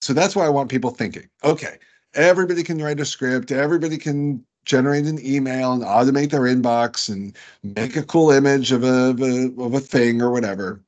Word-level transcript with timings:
So 0.00 0.12
that's 0.12 0.34
why 0.34 0.46
I 0.46 0.50
want 0.50 0.70
people 0.70 0.90
thinking. 0.90 1.28
Okay, 1.44 1.78
everybody 2.14 2.62
can 2.62 2.82
write 2.82 3.00
a 3.00 3.04
script. 3.04 3.52
Everybody 3.52 3.98
can 3.98 4.44
generate 4.64 5.06
an 5.06 5.24
email 5.24 5.72
and 5.72 5.82
automate 5.82 6.30
their 6.30 6.42
inbox 6.42 7.08
and 7.08 7.36
make 7.62 7.96
a 7.96 8.02
cool 8.02 8.30
image 8.30 8.72
of 8.72 8.84
a, 8.84 9.10
of 9.10 9.20
a, 9.20 9.52
of 9.58 9.74
a 9.74 9.80
thing 9.80 10.22
or 10.22 10.30
whatever. 10.30 10.80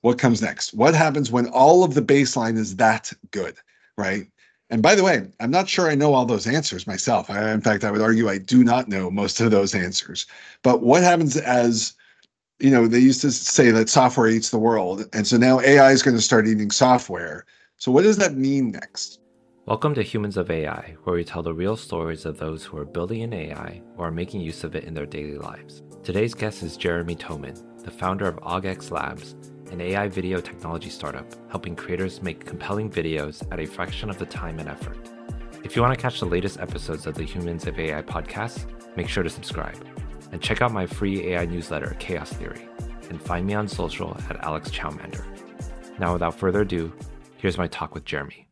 What 0.00 0.18
comes 0.18 0.42
next? 0.42 0.74
What 0.74 0.94
happens 0.94 1.30
when 1.30 1.46
all 1.48 1.84
of 1.84 1.94
the 1.94 2.02
baseline 2.02 2.56
is 2.56 2.76
that 2.76 3.12
good, 3.30 3.56
right? 3.96 4.26
And 4.70 4.82
by 4.82 4.94
the 4.94 5.04
way, 5.04 5.28
I'm 5.38 5.50
not 5.50 5.68
sure 5.68 5.90
I 5.90 5.94
know 5.94 6.14
all 6.14 6.24
those 6.24 6.46
answers 6.46 6.86
myself. 6.86 7.30
I, 7.30 7.52
in 7.52 7.60
fact, 7.60 7.84
I 7.84 7.90
would 7.90 8.00
argue 8.00 8.28
I 8.28 8.38
do 8.38 8.64
not 8.64 8.88
know 8.88 9.10
most 9.10 9.40
of 9.40 9.50
those 9.50 9.74
answers. 9.74 10.26
But 10.62 10.82
what 10.82 11.02
happens 11.02 11.36
as 11.36 11.94
you 12.58 12.70
know, 12.70 12.86
they 12.86 13.00
used 13.00 13.20
to 13.22 13.32
say 13.32 13.72
that 13.72 13.88
software 13.88 14.28
eats 14.28 14.50
the 14.50 14.58
world. 14.58 15.04
And 15.12 15.26
so 15.26 15.36
now 15.36 15.60
AI 15.60 15.90
is 15.90 16.02
going 16.02 16.16
to 16.16 16.22
start 16.22 16.46
eating 16.46 16.70
software. 16.70 17.44
So 17.82 17.90
what 17.90 18.04
does 18.04 18.16
that 18.18 18.36
mean 18.36 18.70
next? 18.70 19.18
Welcome 19.66 19.92
to 19.94 20.04
Humans 20.04 20.36
of 20.36 20.52
AI, 20.52 20.94
where 21.02 21.16
we 21.16 21.24
tell 21.24 21.42
the 21.42 21.52
real 21.52 21.76
stories 21.76 22.24
of 22.24 22.38
those 22.38 22.62
who 22.64 22.78
are 22.78 22.84
building 22.84 23.22
an 23.22 23.32
AI 23.32 23.82
or 23.96 24.06
are 24.06 24.12
making 24.12 24.40
use 24.40 24.62
of 24.62 24.76
it 24.76 24.84
in 24.84 24.94
their 24.94 25.04
daily 25.04 25.36
lives. 25.36 25.82
Today's 26.04 26.32
guest 26.32 26.62
is 26.62 26.76
Jeremy 26.76 27.16
Toeman, 27.16 27.82
the 27.82 27.90
founder 27.90 28.28
of 28.28 28.36
AugX 28.36 28.92
Labs, 28.92 29.34
an 29.72 29.80
AI 29.80 30.06
video 30.06 30.40
technology 30.40 30.90
startup 30.90 31.26
helping 31.50 31.74
creators 31.74 32.22
make 32.22 32.46
compelling 32.46 32.88
videos 32.88 33.42
at 33.50 33.58
a 33.58 33.66
fraction 33.66 34.08
of 34.08 34.16
the 34.16 34.26
time 34.26 34.60
and 34.60 34.68
effort. 34.68 34.98
If 35.64 35.74
you 35.74 35.82
want 35.82 35.92
to 35.92 36.00
catch 36.00 36.20
the 36.20 36.26
latest 36.26 36.60
episodes 36.60 37.08
of 37.08 37.16
the 37.16 37.24
Humans 37.24 37.66
of 37.66 37.80
AI 37.80 38.02
podcast, 38.02 38.64
make 38.96 39.08
sure 39.08 39.24
to 39.24 39.28
subscribe 39.28 39.84
and 40.30 40.40
check 40.40 40.62
out 40.62 40.70
my 40.70 40.86
free 40.86 41.32
AI 41.32 41.46
newsletter, 41.46 41.96
Chaos 41.98 42.32
Theory, 42.32 42.68
and 43.10 43.20
find 43.20 43.44
me 43.44 43.54
on 43.54 43.66
social 43.66 44.16
at 44.30 44.36
Alex 44.44 44.70
Chaomander. 44.70 45.24
Now, 45.98 46.12
without 46.12 46.38
further 46.38 46.60
ado, 46.60 46.92
here's 47.42 47.58
my 47.58 47.66
talk 47.66 47.92
with 47.92 48.04
Jeremy. 48.04 48.46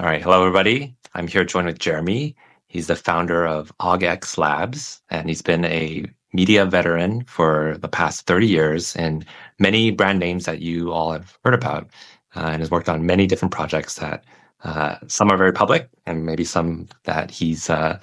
All 0.00 0.08
right, 0.08 0.20
hello 0.20 0.40
everybody. 0.40 0.96
I'm 1.14 1.28
here 1.28 1.44
joined 1.44 1.68
with 1.68 1.78
Jeremy. 1.78 2.34
He's 2.66 2.88
the 2.88 2.96
founder 2.96 3.46
of 3.46 3.72
AugX 3.78 4.36
Labs, 4.36 5.00
and 5.08 5.28
he's 5.28 5.40
been 5.40 5.64
a 5.64 6.04
media 6.32 6.66
veteran 6.66 7.22
for 7.26 7.78
the 7.78 7.86
past 7.86 8.26
30 8.26 8.48
years 8.48 8.96
in 8.96 9.24
many 9.60 9.92
brand 9.92 10.18
names 10.18 10.46
that 10.46 10.60
you 10.60 10.90
all 10.90 11.12
have 11.12 11.38
heard 11.44 11.54
about, 11.54 11.88
uh, 12.34 12.48
and 12.50 12.60
has 12.60 12.72
worked 12.72 12.88
on 12.88 13.06
many 13.06 13.28
different 13.28 13.54
projects 13.54 13.94
that 14.00 14.24
uh, 14.64 14.96
some 15.06 15.30
are 15.30 15.36
very 15.36 15.52
public 15.52 15.88
and 16.04 16.26
maybe 16.26 16.42
some 16.42 16.88
that 17.04 17.30
he's 17.30 17.70
uh, 17.70 18.00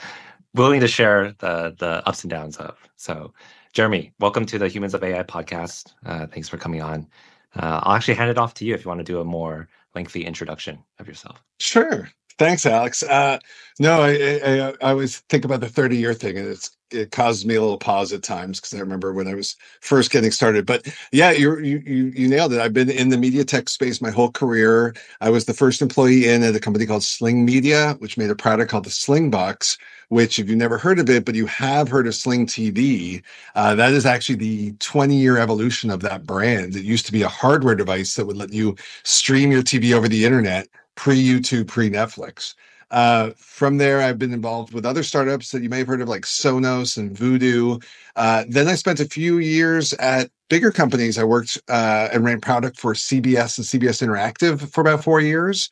willing 0.56 0.80
to 0.80 0.88
share 0.88 1.34
the 1.40 1.76
the 1.78 2.08
ups 2.08 2.24
and 2.24 2.32
downs 2.32 2.56
of. 2.56 2.78
So, 2.96 3.34
Jeremy, 3.74 4.14
welcome 4.22 4.46
to 4.46 4.58
the 4.58 4.70
Humans 4.70 4.94
of 4.94 5.04
AI 5.04 5.24
podcast. 5.24 5.92
Uh, 6.06 6.26
thanks 6.28 6.48
for 6.48 6.56
coming 6.56 6.82
on. 6.82 7.06
Uh, 7.54 7.82
I'll 7.84 7.98
actually 7.98 8.14
hand 8.14 8.30
it 8.30 8.38
off 8.38 8.54
to 8.56 8.66
you 8.66 8.74
if 8.74 8.86
you 8.86 8.88
want 8.88 9.00
to 9.00 9.04
do 9.04 9.20
a 9.20 9.26
more 9.26 9.68
lengthy 9.96 10.26
introduction 10.26 10.80
of 11.00 11.08
yourself. 11.08 11.42
Sure. 11.60 12.10
Thanks, 12.38 12.66
Alex. 12.66 13.04
Uh, 13.04 13.40
no, 13.80 14.02
I, 14.02 14.40
I, 14.44 14.70
I 14.82 14.92
always 14.92 15.20
think 15.30 15.46
about 15.46 15.60
the 15.60 15.70
30 15.70 15.98
year 15.98 16.14
thing, 16.14 16.38
and 16.38 16.58
it 16.92 17.12
causes 17.12 17.46
me 17.46 17.56
a 17.56 17.62
little 17.62 17.78
pause 17.78 18.12
at 18.14 18.24
times 18.24 18.60
because 18.60 18.74
I 18.74 18.80
remember 18.80 19.14
when 19.14 19.28
I 19.28 19.36
was 19.36 19.56
first 19.82 20.12
getting 20.12 20.32
started. 20.32 20.66
But 20.66 20.88
yeah, 21.12 21.32
you 21.32 21.60
you 21.60 21.80
you 22.16 22.28
nailed 22.28 22.54
it. 22.54 22.60
I've 22.60 22.74
been 22.74 22.90
in 22.90 23.10
the 23.10 23.18
media 23.18 23.44
tech 23.44 23.70
space 23.70 24.02
my 24.02 24.12
whole 24.12 24.32
career. 24.32 24.96
I 25.22 25.30
was 25.30 25.46
the 25.46 25.54
first 25.54 25.82
employee 25.82 26.28
in 26.28 26.44
at 26.44 26.56
a 26.56 26.60
company 26.60 26.86
called 26.86 27.04
Sling 27.04 27.46
Media, 27.46 27.96
which 28.00 28.18
made 28.18 28.30
a 28.30 28.36
product 28.36 28.72
called 28.72 28.86
the 28.86 28.90
Slingbox. 28.90 29.78
Which, 30.12 30.40
if 30.40 30.50
you've 30.50 30.58
never 30.58 30.78
heard 30.78 31.00
of 31.00 31.10
it, 31.10 31.24
but 31.24 31.36
you 31.36 31.46
have 31.46 31.88
heard 31.88 32.06
of 32.06 32.14
Sling 32.14 32.46
TV, 32.46 33.24
uh, 33.56 33.76
that 33.76 33.94
is 33.94 34.06
actually 34.06 34.36
the 34.36 34.74
20 34.74 35.16
year 35.16 35.38
evolution 35.38 35.90
of 35.90 36.02
that 36.02 36.26
brand. 36.26 36.76
It 36.76 36.84
used 36.84 37.06
to 37.06 37.14
be 37.14 37.22
a 37.22 37.30
hardware 37.30 37.76
device 37.76 38.16
that 38.16 38.26
would 38.26 38.36
let 38.36 38.52
you 38.52 38.76
stream 39.04 39.54
your 39.54 39.64
TV 39.64 39.94
over 39.94 40.10
the 40.10 40.26
internet 40.26 40.68
pre 40.96 41.16
YouTube, 41.16 41.68
pre 41.68 41.90
Netflix. 41.90 42.56
Uh, 42.92 43.30
from 43.38 43.78
there, 43.78 44.02
I've 44.02 44.20
been 44.20 44.34
involved 44.34 44.74
with 44.74 44.86
other 44.86 45.02
startups 45.02 45.52
that 45.52 45.64
you 45.64 45.70
may 45.70 45.78
have 45.78 45.88
heard 45.88 46.02
of, 46.02 46.10
like 46.10 46.24
Sonos 46.24 46.98
and 46.98 47.16
Vudu. 47.16 47.82
Uh, 48.18 48.44
then 48.50 48.68
I 48.68 48.76
spent 48.76 49.00
a 49.00 49.06
few 49.06 49.38
years 49.38 49.94
at 49.94 50.30
bigger 50.50 50.72
companies. 50.72 51.18
I 51.18 51.24
worked 51.24 51.58
uh, 51.70 52.10
and 52.12 52.26
ran 52.26 52.42
product 52.42 52.78
for 52.78 52.94
CBS 52.94 53.58
and 53.58 53.82
CBS 53.82 54.06
Interactive 54.06 54.70
for 54.74 54.82
about 54.82 55.06
four 55.06 55.22
years. 55.22 55.70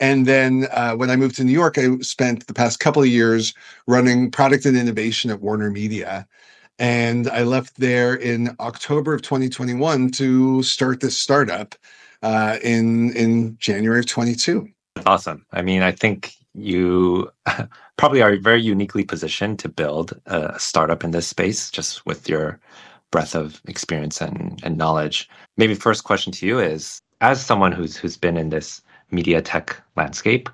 And 0.00 0.26
then 0.26 0.68
uh, 0.70 0.94
when 0.94 1.10
I 1.10 1.16
moved 1.16 1.36
to 1.36 1.44
New 1.44 1.52
York, 1.52 1.76
I 1.78 1.98
spent 1.98 2.46
the 2.46 2.54
past 2.54 2.80
couple 2.80 3.02
of 3.02 3.08
years 3.08 3.54
running 3.86 4.30
product 4.30 4.64
and 4.64 4.76
innovation 4.76 5.30
at 5.30 5.40
Warner 5.40 5.70
Media. 5.70 6.26
And 6.78 7.28
I 7.28 7.42
left 7.42 7.76
there 7.76 8.14
in 8.14 8.54
October 8.60 9.12
of 9.12 9.22
2021 9.22 10.10
to 10.12 10.62
start 10.62 11.00
this 11.00 11.18
startup 11.18 11.74
uh, 12.22 12.58
in 12.62 13.12
in 13.14 13.56
January 13.58 14.00
of 14.00 14.06
22. 14.06 14.68
Awesome. 15.06 15.44
I 15.52 15.62
mean, 15.62 15.82
I 15.82 15.92
think 15.92 16.34
you 16.54 17.30
probably 17.96 18.22
are 18.22 18.36
very 18.36 18.62
uniquely 18.62 19.04
positioned 19.04 19.58
to 19.60 19.68
build 19.68 20.18
a 20.26 20.58
startup 20.58 21.04
in 21.04 21.10
this 21.10 21.26
space 21.26 21.70
just 21.70 22.04
with 22.06 22.28
your 22.28 22.60
breadth 23.10 23.34
of 23.34 23.60
experience 23.66 24.20
and, 24.20 24.60
and 24.62 24.76
knowledge. 24.76 25.28
Maybe 25.56 25.74
first 25.74 26.04
question 26.04 26.32
to 26.34 26.46
you 26.46 26.58
is 26.58 27.00
as 27.20 27.44
someone 27.44 27.72
who's 27.72 27.96
who's 27.96 28.16
been 28.16 28.36
in 28.36 28.50
this 28.50 28.82
media 29.10 29.40
tech 29.42 29.80
landscape, 29.96 30.48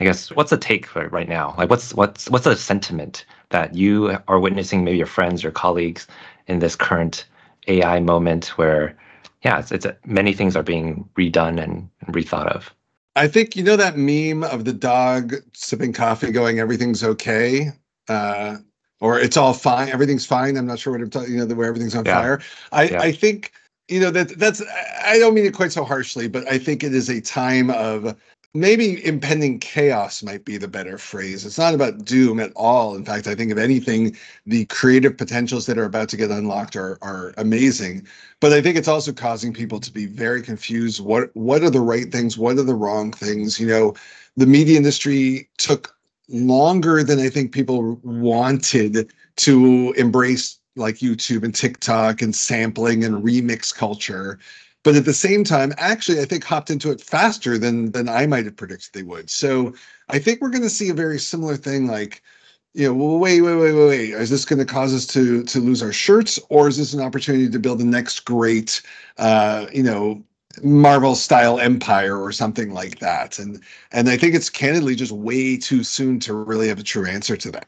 I 0.00 0.04
guess 0.04 0.30
what's 0.30 0.50
the 0.50 0.58
take 0.58 0.86
for 0.86 1.08
right 1.08 1.28
now? 1.28 1.54
Like 1.56 1.70
what's 1.70 1.94
what's 1.94 2.28
what's 2.28 2.44
the 2.44 2.56
sentiment 2.56 3.24
that 3.50 3.74
you 3.74 4.18
are 4.28 4.38
witnessing 4.38 4.84
maybe 4.84 4.98
your 4.98 5.06
friends 5.06 5.44
or 5.44 5.50
colleagues 5.50 6.06
in 6.46 6.58
this 6.58 6.76
current 6.76 7.26
AI 7.68 8.00
moment 8.00 8.48
where 8.58 8.96
yeah, 9.42 9.58
it's, 9.58 9.70
it's 9.70 9.86
many 10.04 10.32
things 10.32 10.56
are 10.56 10.62
being 10.62 11.08
redone 11.16 11.62
and, 11.62 11.88
and 12.00 12.14
rethought 12.14 12.48
of. 12.48 12.74
I 13.14 13.28
think 13.28 13.56
you 13.56 13.62
know 13.62 13.76
that 13.76 13.96
meme 13.96 14.44
of 14.44 14.64
the 14.64 14.72
dog 14.72 15.34
sipping 15.54 15.92
coffee, 15.92 16.30
going 16.30 16.58
"Everything's 16.58 17.02
okay," 17.02 17.70
uh, 18.08 18.56
or 19.00 19.18
"It's 19.18 19.38
all 19.38 19.54
fine, 19.54 19.88
everything's 19.88 20.26
fine." 20.26 20.56
I'm 20.58 20.66
not 20.66 20.78
sure 20.78 20.92
what 20.92 21.00
I'm 21.00 21.10
talking. 21.10 21.32
You 21.32 21.38
know, 21.38 21.46
the 21.46 21.54
where 21.54 21.68
everything's 21.68 21.94
on 21.94 22.04
yeah. 22.04 22.20
fire. 22.20 22.40
I 22.72 22.84
yeah. 22.84 23.00
I 23.00 23.12
think 23.12 23.52
you 23.88 24.00
know 24.00 24.10
that 24.10 24.38
that's. 24.38 24.62
I 25.04 25.18
don't 25.18 25.34
mean 25.34 25.46
it 25.46 25.54
quite 25.54 25.72
so 25.72 25.84
harshly, 25.84 26.28
but 26.28 26.48
I 26.50 26.58
think 26.58 26.82
it 26.82 26.94
is 26.94 27.08
a 27.08 27.20
time 27.20 27.70
of 27.70 28.16
maybe 28.54 29.04
impending 29.04 29.58
chaos 29.58 30.22
might 30.22 30.44
be 30.44 30.56
the 30.56 30.66
better 30.66 30.98
phrase. 30.98 31.44
It's 31.44 31.58
not 31.58 31.74
about 31.74 32.04
doom 32.04 32.40
at 32.40 32.52
all. 32.56 32.96
In 32.96 33.04
fact, 33.04 33.26
I 33.26 33.34
think 33.34 33.52
if 33.52 33.58
anything, 33.58 34.16
the 34.46 34.64
creative 34.66 35.16
potentials 35.16 35.66
that 35.66 35.78
are 35.78 35.84
about 35.84 36.08
to 36.10 36.16
get 36.16 36.30
unlocked 36.30 36.74
are 36.76 36.98
are 37.02 37.34
amazing. 37.36 38.06
But 38.40 38.52
I 38.52 38.60
think 38.60 38.76
it's 38.76 38.88
also 38.88 39.12
causing 39.12 39.52
people 39.52 39.78
to 39.80 39.92
be 39.92 40.06
very 40.06 40.42
confused. 40.42 41.00
What 41.00 41.30
what 41.34 41.62
are 41.62 41.70
the 41.70 41.80
right 41.80 42.10
things? 42.10 42.36
What 42.38 42.58
are 42.58 42.62
the 42.64 42.74
wrong 42.74 43.12
things? 43.12 43.60
You 43.60 43.68
know, 43.68 43.94
the 44.36 44.46
media 44.46 44.76
industry 44.76 45.48
took 45.58 45.96
longer 46.28 47.04
than 47.04 47.20
I 47.20 47.28
think 47.28 47.52
people 47.52 48.00
wanted 48.02 49.12
to 49.36 49.94
embrace 49.96 50.55
like 50.76 50.96
YouTube 50.96 51.42
and 51.42 51.54
TikTok 51.54 52.22
and 52.22 52.34
sampling 52.34 53.04
and 53.04 53.22
remix 53.24 53.74
culture. 53.74 54.38
But 54.82 54.94
at 54.94 55.04
the 55.04 55.14
same 55.14 55.42
time 55.42 55.72
actually 55.78 56.20
i 56.20 56.24
think 56.24 56.44
hopped 56.44 56.70
into 56.70 56.90
it 56.92 57.00
faster 57.00 57.58
than 57.58 57.90
than 57.90 58.08
i 58.08 58.26
might 58.26 58.44
have 58.44 58.56
predicted 58.56 58.90
they 58.92 59.02
would. 59.02 59.30
So 59.30 59.74
i 60.08 60.18
think 60.18 60.40
we're 60.40 60.50
going 60.50 60.62
to 60.62 60.70
see 60.70 60.88
a 60.90 60.94
very 60.94 61.18
similar 61.18 61.56
thing 61.56 61.86
like 61.86 62.22
you 62.74 62.86
know 62.86 62.94
well, 62.94 63.18
wait 63.18 63.40
wait 63.40 63.56
wait 63.56 63.72
wait 63.72 63.88
wait. 63.88 64.10
Is 64.10 64.30
this 64.30 64.44
going 64.44 64.58
to 64.60 64.64
cause 64.64 64.94
us 64.94 65.06
to 65.08 65.42
to 65.44 65.58
lose 65.60 65.82
our 65.82 65.92
shirts 65.92 66.38
or 66.50 66.68
is 66.68 66.76
this 66.78 66.94
an 66.94 67.00
opportunity 67.00 67.48
to 67.50 67.58
build 67.58 67.80
the 67.80 67.84
next 67.84 68.20
great 68.24 68.82
uh 69.18 69.66
you 69.72 69.82
know 69.82 70.22
marvel 70.62 71.14
style 71.14 71.58
empire 71.58 72.16
or 72.22 72.32
something 72.32 72.72
like 72.72 72.98
that? 73.00 73.38
And 73.40 73.60
and 73.92 74.08
i 74.08 74.16
think 74.16 74.34
it's 74.34 74.50
candidly 74.50 74.94
just 74.94 75.12
way 75.12 75.56
too 75.56 75.82
soon 75.84 76.20
to 76.20 76.34
really 76.34 76.68
have 76.68 76.78
a 76.78 76.84
true 76.84 77.06
answer 77.06 77.36
to 77.36 77.50
that 77.52 77.66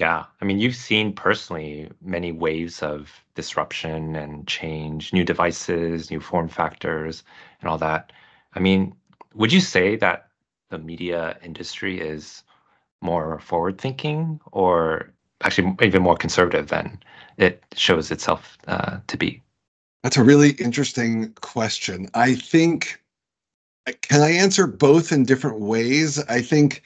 yeah. 0.00 0.24
I 0.40 0.46
mean, 0.46 0.58
you've 0.58 0.74
seen 0.74 1.12
personally 1.12 1.90
many 2.00 2.32
waves 2.32 2.82
of 2.82 3.22
disruption 3.34 4.16
and 4.16 4.46
change, 4.48 5.12
new 5.12 5.24
devices, 5.24 6.10
new 6.10 6.20
form 6.20 6.48
factors, 6.48 7.22
and 7.60 7.68
all 7.68 7.76
that. 7.78 8.10
I 8.54 8.60
mean, 8.60 8.94
would 9.34 9.52
you 9.52 9.60
say 9.60 9.96
that 9.96 10.28
the 10.70 10.78
media 10.78 11.36
industry 11.44 12.00
is 12.00 12.42
more 13.02 13.40
forward 13.40 13.78
thinking 13.78 14.40
or 14.52 15.12
actually 15.42 15.76
even 15.82 16.02
more 16.02 16.16
conservative 16.16 16.68
than 16.68 16.98
it 17.36 17.62
shows 17.74 18.10
itself 18.10 18.56
uh, 18.68 19.00
to 19.06 19.18
be? 19.18 19.42
That's 20.02 20.16
a 20.16 20.24
really 20.24 20.52
interesting 20.52 21.34
question. 21.42 22.08
I 22.14 22.36
think, 22.36 23.02
can 24.00 24.22
I 24.22 24.30
answer 24.30 24.66
both 24.66 25.12
in 25.12 25.24
different 25.24 25.60
ways? 25.60 26.18
I 26.24 26.40
think 26.40 26.82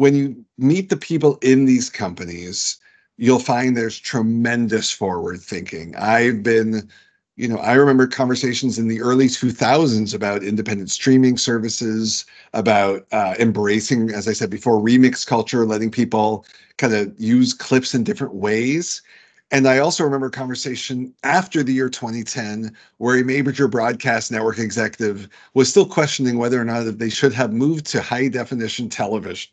when 0.00 0.14
you 0.14 0.34
meet 0.56 0.88
the 0.88 0.96
people 0.96 1.38
in 1.42 1.66
these 1.66 1.90
companies, 1.90 2.78
you'll 3.18 3.38
find 3.38 3.76
there's 3.76 3.98
tremendous 3.98 4.90
forward 4.90 5.42
thinking. 5.42 5.94
I've 5.94 6.42
been, 6.42 6.88
you 7.36 7.46
know, 7.46 7.58
I 7.58 7.74
remember 7.74 8.06
conversations 8.06 8.78
in 8.78 8.88
the 8.88 9.02
early 9.02 9.26
2000s 9.26 10.14
about 10.14 10.42
independent 10.42 10.90
streaming 10.90 11.36
services, 11.36 12.24
about 12.54 13.04
uh, 13.12 13.34
embracing, 13.38 14.10
as 14.10 14.26
I 14.26 14.32
said 14.32 14.48
before, 14.48 14.80
remix 14.80 15.26
culture, 15.26 15.66
letting 15.66 15.90
people 15.90 16.46
kind 16.78 16.94
of 16.94 17.12
use 17.20 17.52
clips 17.52 17.94
in 17.94 18.02
different 18.02 18.32
ways. 18.32 19.02
And 19.50 19.68
I 19.68 19.80
also 19.80 20.02
remember 20.02 20.28
a 20.28 20.30
conversation 20.30 21.12
after 21.24 21.62
the 21.62 21.74
year 21.74 21.90
2010 21.90 22.74
where 22.96 23.18
a 23.18 23.24
major 23.24 23.68
broadcast 23.68 24.32
network 24.32 24.60
executive 24.60 25.28
was 25.52 25.68
still 25.68 25.86
questioning 25.86 26.38
whether 26.38 26.58
or 26.58 26.64
not 26.64 26.84
they 26.98 27.10
should 27.10 27.34
have 27.34 27.52
moved 27.52 27.84
to 27.88 28.00
high 28.00 28.28
definition 28.28 28.88
television. 28.88 29.50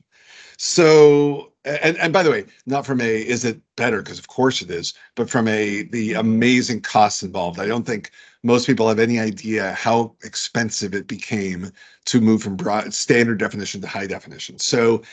So, 0.57 1.51
and, 1.65 1.97
and 1.97 2.11
by 2.11 2.23
the 2.23 2.31
way, 2.31 2.45
not 2.65 2.85
from 2.85 2.99
a 2.99 3.21
is 3.21 3.45
it 3.45 3.61
better 3.75 4.01
because 4.01 4.19
of 4.19 4.27
course 4.27 4.61
it 4.61 4.71
is, 4.71 4.93
but 5.15 5.29
from 5.29 5.47
a 5.47 5.83
the 5.83 6.13
amazing 6.13 6.81
costs 6.81 7.23
involved. 7.23 7.59
I 7.59 7.67
don't 7.67 7.85
think 7.85 8.11
most 8.43 8.65
people 8.65 8.87
have 8.87 8.99
any 8.99 9.19
idea 9.19 9.73
how 9.73 10.15
expensive 10.23 10.95
it 10.95 11.07
became 11.07 11.71
to 12.05 12.21
move 12.21 12.41
from 12.41 12.55
broad 12.55 12.93
standard 12.93 13.37
definition 13.39 13.81
to 13.81 13.87
high 13.87 14.07
definition. 14.07 14.57
So, 14.59 15.03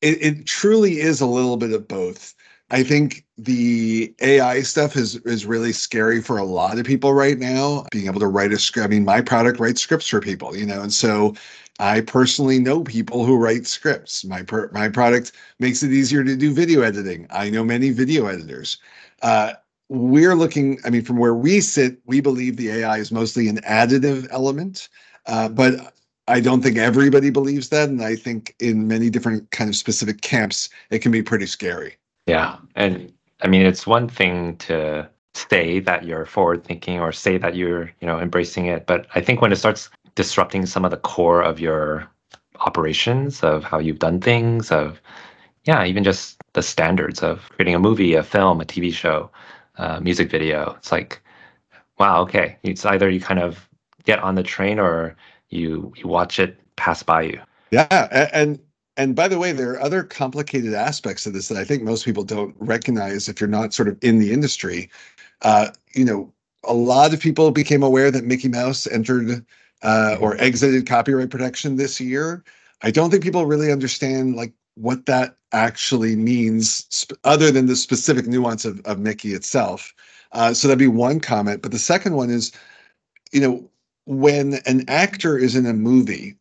it, 0.00 0.22
it 0.22 0.46
truly 0.46 1.00
is 1.00 1.20
a 1.20 1.26
little 1.26 1.56
bit 1.56 1.72
of 1.72 1.86
both. 1.88 2.34
I 2.74 2.82
think 2.82 3.24
the 3.38 4.12
AI 4.20 4.62
stuff 4.62 4.96
is 4.96 5.14
is 5.18 5.46
really 5.46 5.70
scary 5.70 6.20
for 6.20 6.38
a 6.38 6.44
lot 6.44 6.76
of 6.76 6.84
people 6.84 7.14
right 7.14 7.38
now. 7.38 7.86
Being 7.92 8.06
able 8.06 8.18
to 8.18 8.26
write 8.26 8.52
a 8.52 8.58
script. 8.58 8.84
I 8.84 8.88
mean, 8.88 9.04
my 9.04 9.20
product 9.20 9.60
writes 9.60 9.80
scripts 9.80 10.08
for 10.08 10.20
people, 10.20 10.56
you 10.56 10.66
know, 10.66 10.82
and 10.82 10.92
so 10.92 11.36
I 11.78 12.00
personally 12.00 12.58
know 12.58 12.82
people 12.82 13.24
who 13.24 13.36
write 13.36 13.68
scripts. 13.68 14.24
My 14.24 14.42
per, 14.42 14.70
my 14.72 14.88
product 14.88 15.30
makes 15.60 15.84
it 15.84 15.92
easier 15.92 16.24
to 16.24 16.34
do 16.34 16.52
video 16.52 16.80
editing. 16.82 17.28
I 17.30 17.48
know 17.48 17.62
many 17.62 17.90
video 17.90 18.26
editors. 18.26 18.78
Uh, 19.22 19.52
we're 19.88 20.34
looking. 20.34 20.80
I 20.84 20.90
mean, 20.90 21.04
from 21.04 21.18
where 21.18 21.36
we 21.36 21.60
sit, 21.60 21.98
we 22.06 22.20
believe 22.20 22.56
the 22.56 22.70
AI 22.70 22.98
is 22.98 23.12
mostly 23.12 23.46
an 23.46 23.58
additive 23.58 24.26
element, 24.32 24.88
uh, 25.26 25.48
but 25.48 25.94
I 26.26 26.40
don't 26.40 26.60
think 26.60 26.76
everybody 26.76 27.30
believes 27.30 27.68
that, 27.68 27.88
and 27.88 28.02
I 28.02 28.16
think 28.16 28.56
in 28.58 28.88
many 28.88 29.10
different 29.10 29.52
kind 29.52 29.70
of 29.70 29.76
specific 29.76 30.22
camps, 30.22 30.68
it 30.90 31.02
can 31.02 31.12
be 31.12 31.22
pretty 31.22 31.46
scary. 31.46 31.98
Yeah. 32.26 32.56
And 32.74 33.12
I 33.42 33.48
mean, 33.48 33.66
it's 33.66 33.86
one 33.86 34.08
thing 34.08 34.56
to 34.58 35.08
say 35.34 35.80
that 35.80 36.04
you're 36.04 36.26
forward 36.26 36.64
thinking 36.64 37.00
or 37.00 37.12
say 37.12 37.36
that 37.38 37.56
you're, 37.56 37.90
you 38.00 38.06
know, 38.06 38.20
embracing 38.20 38.66
it. 38.66 38.86
But 38.86 39.06
I 39.14 39.20
think 39.20 39.42
when 39.42 39.52
it 39.52 39.56
starts 39.56 39.90
disrupting 40.14 40.64
some 40.66 40.84
of 40.84 40.90
the 40.90 40.96
core 40.96 41.42
of 41.42 41.58
your 41.60 42.08
operations, 42.60 43.42
of 43.42 43.64
how 43.64 43.78
you've 43.78 43.98
done 43.98 44.20
things, 44.20 44.70
of, 44.70 45.00
yeah, 45.64 45.84
even 45.84 46.04
just 46.04 46.40
the 46.52 46.62
standards 46.62 47.22
of 47.22 47.50
creating 47.50 47.74
a 47.74 47.80
movie, 47.80 48.14
a 48.14 48.22
film, 48.22 48.60
a 48.60 48.64
TV 48.64 48.92
show, 48.92 49.30
a 49.76 50.00
music 50.00 50.30
video, 50.30 50.74
it's 50.78 50.92
like, 50.92 51.20
wow, 51.98 52.22
okay. 52.22 52.56
It's 52.62 52.84
either 52.86 53.10
you 53.10 53.20
kind 53.20 53.40
of 53.40 53.68
get 54.04 54.20
on 54.20 54.36
the 54.36 54.42
train 54.42 54.78
or 54.78 55.16
you, 55.48 55.92
you 55.96 56.06
watch 56.06 56.38
it 56.38 56.58
pass 56.76 57.02
by 57.02 57.22
you. 57.22 57.40
Yeah. 57.70 58.28
And, 58.32 58.60
and 58.96 59.16
by 59.16 59.28
the 59.28 59.38
way, 59.38 59.52
there 59.52 59.72
are 59.72 59.80
other 59.80 60.04
complicated 60.04 60.74
aspects 60.74 61.26
of 61.26 61.32
this 61.32 61.48
that 61.48 61.58
I 61.58 61.64
think 61.64 61.82
most 61.82 62.04
people 62.04 62.24
don't 62.24 62.54
recognize 62.58 63.28
if 63.28 63.40
you're 63.40 63.48
not 63.48 63.74
sort 63.74 63.88
of 63.88 63.98
in 64.02 64.18
the 64.18 64.32
industry. 64.32 64.90
Uh, 65.42 65.68
you 65.94 66.04
know, 66.04 66.32
a 66.62 66.74
lot 66.74 67.12
of 67.12 67.20
people 67.20 67.50
became 67.50 67.82
aware 67.82 68.10
that 68.10 68.24
Mickey 68.24 68.48
Mouse 68.48 68.86
entered 68.86 69.44
uh, 69.82 70.16
or 70.20 70.36
exited 70.38 70.86
copyright 70.86 71.30
protection 71.30 71.76
this 71.76 72.00
year. 72.00 72.44
I 72.82 72.90
don't 72.90 73.10
think 73.10 73.22
people 73.22 73.46
really 73.46 73.72
understand 73.72 74.36
like 74.36 74.52
what 74.76 75.06
that 75.06 75.36
actually 75.52 76.16
means, 76.16 76.86
sp- 76.90 77.18
other 77.24 77.50
than 77.50 77.66
the 77.66 77.76
specific 77.76 78.26
nuance 78.26 78.64
of, 78.64 78.80
of 78.86 78.98
Mickey 78.98 79.34
itself. 79.34 79.94
Uh, 80.32 80.52
so 80.54 80.68
that'd 80.68 80.78
be 80.78 80.88
one 80.88 81.20
comment. 81.20 81.62
But 81.62 81.72
the 81.72 81.78
second 81.78 82.14
one 82.14 82.30
is, 82.30 82.52
you 83.32 83.40
know, 83.40 83.68
when 84.06 84.54
an 84.66 84.84
actor 84.88 85.38
is 85.38 85.56
in 85.56 85.66
a 85.66 85.72
movie, 85.72 86.36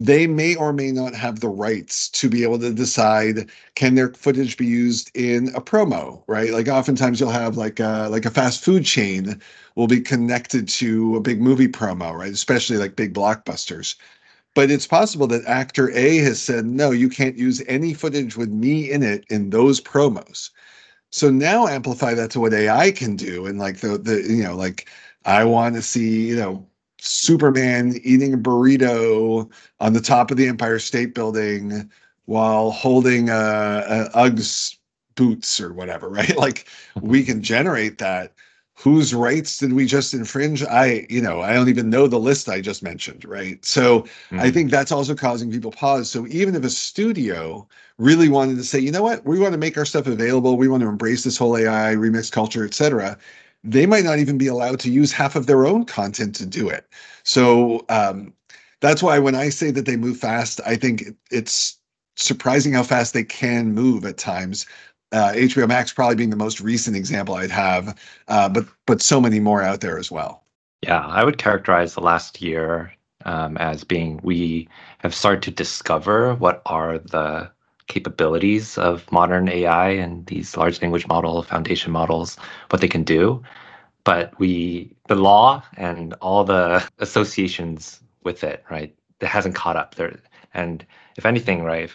they 0.00 0.26
may 0.26 0.54
or 0.56 0.72
may 0.72 0.90
not 0.90 1.14
have 1.14 1.40
the 1.40 1.48
rights 1.48 2.08
to 2.10 2.28
be 2.28 2.42
able 2.42 2.58
to 2.58 2.72
decide 2.72 3.48
can 3.76 3.94
their 3.94 4.12
footage 4.14 4.56
be 4.56 4.66
used 4.66 5.10
in 5.16 5.48
a 5.54 5.60
promo 5.60 6.22
right? 6.26 6.50
Like 6.52 6.68
oftentimes 6.68 7.20
you'll 7.20 7.30
have 7.30 7.56
like 7.56 7.80
a 7.80 8.08
like 8.10 8.24
a 8.26 8.30
fast 8.30 8.62
food 8.64 8.84
chain 8.84 9.40
will 9.76 9.86
be 9.86 10.00
connected 10.00 10.68
to 10.68 11.16
a 11.16 11.20
big 11.20 11.40
movie 11.40 11.68
promo 11.68 12.12
right? 12.14 12.32
Especially 12.32 12.76
like 12.76 12.96
big 12.96 13.14
blockbusters. 13.14 13.94
But 14.54 14.70
it's 14.70 14.86
possible 14.86 15.26
that 15.28 15.44
actor 15.46 15.90
a 15.92 16.18
has 16.18 16.40
said 16.42 16.66
no 16.66 16.90
you 16.90 17.08
can't 17.08 17.38
use 17.38 17.62
any 17.68 17.94
footage 17.94 18.36
with 18.36 18.50
me 18.50 18.90
in 18.90 19.02
it 19.02 19.24
in 19.30 19.50
those 19.50 19.80
promos. 19.80 20.50
So 21.10 21.30
now 21.30 21.66
amplify 21.68 22.14
that 22.14 22.30
to 22.32 22.40
what 22.40 22.54
ai 22.54 22.90
can 22.92 23.16
do 23.16 23.46
and 23.46 23.58
like 23.58 23.78
the 23.80 23.98
the 23.98 24.22
you 24.22 24.42
know 24.42 24.56
like 24.56 24.88
i 25.24 25.44
want 25.44 25.76
to 25.76 25.82
see 25.82 26.28
you 26.28 26.36
know 26.36 26.66
Superman 27.04 28.00
eating 28.02 28.34
a 28.34 28.38
burrito 28.38 29.50
on 29.80 29.92
the 29.92 30.00
top 30.00 30.30
of 30.30 30.36
the 30.36 30.48
Empire 30.48 30.78
State 30.78 31.14
Building 31.14 31.90
while 32.24 32.70
holding 32.70 33.28
a, 33.28 33.34
a 33.34 34.10
Uggs 34.14 34.76
boots 35.14 35.60
or 35.60 35.72
whatever, 35.72 36.08
right? 36.10 36.36
Like 36.36 36.66
we 37.00 37.22
can 37.22 37.42
generate 37.42 37.98
that. 37.98 38.32
Whose 38.76 39.14
rights 39.14 39.58
did 39.58 39.72
we 39.72 39.86
just 39.86 40.14
infringe? 40.14 40.64
I, 40.64 41.06
you 41.08 41.22
know, 41.22 41.40
I 41.40 41.52
don't 41.52 41.68
even 41.68 41.90
know 41.90 42.08
the 42.08 42.18
list 42.18 42.48
I 42.48 42.60
just 42.60 42.82
mentioned, 42.82 43.24
right? 43.24 43.64
So 43.64 44.00
mm-hmm. 44.00 44.40
I 44.40 44.50
think 44.50 44.72
that's 44.72 44.90
also 44.90 45.14
causing 45.14 45.48
people 45.52 45.70
pause. 45.70 46.10
So 46.10 46.26
even 46.26 46.56
if 46.56 46.64
a 46.64 46.70
studio 46.70 47.68
really 47.98 48.28
wanted 48.28 48.56
to 48.56 48.64
say, 48.64 48.80
you 48.80 48.90
know 48.90 49.02
what, 49.02 49.24
we 49.24 49.38
want 49.38 49.52
to 49.52 49.58
make 49.58 49.78
our 49.78 49.84
stuff 49.84 50.08
available, 50.08 50.56
we 50.56 50.66
want 50.66 50.82
to 50.82 50.88
embrace 50.88 51.22
this 51.22 51.38
whole 51.38 51.56
AI 51.56 51.94
remix 51.94 52.32
culture, 52.32 52.64
et 52.64 52.74
cetera, 52.74 53.16
they 53.64 53.86
might 53.86 54.04
not 54.04 54.18
even 54.18 54.36
be 54.36 54.46
allowed 54.46 54.78
to 54.80 54.90
use 54.90 55.10
half 55.10 55.34
of 55.34 55.46
their 55.46 55.66
own 55.66 55.86
content 55.86 56.34
to 56.36 56.46
do 56.46 56.68
it. 56.68 56.86
So 57.24 57.84
um, 57.88 58.32
that's 58.80 59.02
why 59.02 59.18
when 59.18 59.34
I 59.34 59.48
say 59.48 59.70
that 59.70 59.86
they 59.86 59.96
move 59.96 60.18
fast, 60.18 60.60
I 60.66 60.76
think 60.76 61.04
it's 61.30 61.78
surprising 62.16 62.74
how 62.74 62.82
fast 62.82 63.14
they 63.14 63.24
can 63.24 63.72
move 63.72 64.04
at 64.04 64.18
times. 64.18 64.66
Uh, 65.12 65.32
HBO 65.34 65.66
Max 65.66 65.92
probably 65.92 66.16
being 66.16 66.30
the 66.30 66.36
most 66.36 66.60
recent 66.60 66.96
example 66.96 67.36
I'd 67.36 67.50
have, 67.50 67.98
uh, 68.28 68.48
but 68.48 68.66
but 68.86 69.00
so 69.00 69.20
many 69.20 69.40
more 69.40 69.62
out 69.62 69.80
there 69.80 69.98
as 69.98 70.10
well. 70.10 70.44
Yeah, 70.82 71.06
I 71.06 71.24
would 71.24 71.38
characterize 71.38 71.94
the 71.94 72.00
last 72.00 72.42
year 72.42 72.92
um, 73.24 73.56
as 73.56 73.84
being 73.84 74.20
we 74.22 74.68
have 74.98 75.14
started 75.14 75.42
to 75.44 75.50
discover 75.50 76.34
what 76.34 76.60
are 76.66 76.98
the 76.98 77.50
capabilities 77.86 78.78
of 78.78 79.10
modern 79.12 79.48
AI 79.48 79.90
and 79.90 80.26
these 80.26 80.56
large 80.56 80.80
language 80.80 81.06
model 81.06 81.42
foundation 81.42 81.92
models, 81.92 82.36
what 82.70 82.80
they 82.80 82.88
can 82.88 83.04
do. 83.04 83.42
But 84.04 84.38
we, 84.38 84.94
the 85.08 85.14
law 85.14 85.62
and 85.76 86.14
all 86.14 86.44
the 86.44 86.86
associations 86.98 88.00
with 88.22 88.44
it, 88.44 88.64
right, 88.70 88.94
that 89.20 89.28
hasn't 89.28 89.54
caught 89.54 89.76
up 89.76 89.94
there. 89.94 90.18
And 90.52 90.84
if 91.16 91.26
anything, 91.26 91.62
right, 91.62 91.90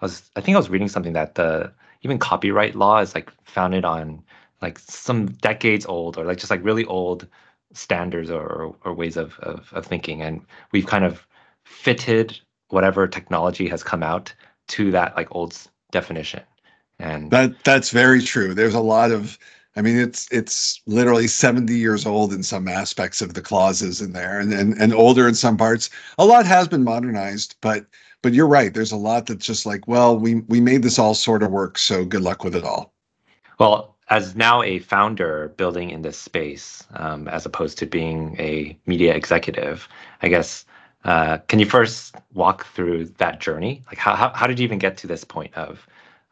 I 0.00 0.04
was, 0.04 0.30
I 0.36 0.40
think 0.40 0.54
I 0.54 0.58
was 0.58 0.70
reading 0.70 0.88
something 0.88 1.12
that 1.14 1.34
the 1.34 1.72
even 2.02 2.18
copyright 2.18 2.74
law 2.74 2.98
is 2.98 3.14
like 3.14 3.30
founded 3.44 3.84
on 3.84 4.22
like 4.62 4.78
some 4.78 5.26
decades 5.26 5.86
old 5.86 6.18
or 6.18 6.24
like 6.24 6.38
just 6.38 6.50
like 6.50 6.64
really 6.64 6.84
old 6.86 7.26
standards 7.72 8.30
or, 8.30 8.74
or 8.84 8.94
ways 8.94 9.16
of, 9.16 9.38
of, 9.40 9.70
of 9.72 9.86
thinking. 9.86 10.22
And 10.22 10.42
we've 10.72 10.86
kind 10.86 11.04
of 11.04 11.26
fitted 11.64 12.38
whatever 12.68 13.06
technology 13.06 13.68
has 13.68 13.82
come 13.82 14.02
out 14.02 14.34
to 14.70 14.90
that 14.92 15.16
like 15.16 15.28
old 15.34 15.56
definition. 15.90 16.42
And 16.98 17.30
that 17.30 17.64
that's 17.64 17.90
very 17.90 18.22
true. 18.22 18.54
There's 18.54 18.74
a 18.74 18.80
lot 18.80 19.10
of 19.10 19.38
i 19.76 19.82
mean 19.82 19.96
it's 19.96 20.26
it's 20.32 20.80
literally 20.86 21.28
70 21.28 21.72
years 21.72 22.04
old 22.04 22.32
in 22.32 22.42
some 22.42 22.66
aspects 22.66 23.22
of 23.22 23.34
the 23.34 23.40
clauses 23.40 24.00
in 24.00 24.12
there 24.12 24.40
and 24.40 24.52
and, 24.52 24.74
and 24.80 24.92
older 24.92 25.28
in 25.28 25.34
some 25.34 25.56
parts. 25.56 25.90
A 26.18 26.24
lot 26.24 26.46
has 26.46 26.68
been 26.68 26.84
modernized 26.84 27.56
but 27.60 27.86
but 28.22 28.34
you're 28.34 28.46
right. 28.46 28.74
There's 28.74 28.92
a 28.92 28.96
lot 28.96 29.26
that's 29.26 29.46
just 29.46 29.66
like 29.66 29.86
well 29.88 30.18
we 30.18 30.36
we 30.48 30.60
made 30.60 30.82
this 30.82 30.98
all 30.98 31.14
sort 31.14 31.42
of 31.42 31.50
work 31.50 31.78
so 31.78 32.04
good 32.04 32.22
luck 32.22 32.44
with 32.44 32.54
it 32.54 32.64
all. 32.64 32.92
Well 33.58 33.96
as 34.10 34.34
now 34.34 34.60
a 34.62 34.80
founder 34.80 35.54
building 35.56 35.90
in 35.90 36.02
this 36.02 36.18
space 36.18 36.84
um, 36.94 37.28
as 37.28 37.46
opposed 37.46 37.78
to 37.78 37.86
being 37.86 38.36
a 38.38 38.76
media 38.86 39.14
executive 39.14 39.88
i 40.22 40.28
guess 40.28 40.64
uh, 41.04 41.38
can 41.48 41.58
you 41.58 41.66
first 41.66 42.14
walk 42.34 42.66
through 42.66 43.06
that 43.18 43.40
journey? 43.40 43.82
Like, 43.86 43.98
how, 43.98 44.14
how, 44.14 44.30
how 44.34 44.46
did 44.46 44.58
you 44.58 44.64
even 44.64 44.78
get 44.78 44.96
to 44.98 45.06
this 45.06 45.24
point 45.24 45.54
of, 45.54 45.86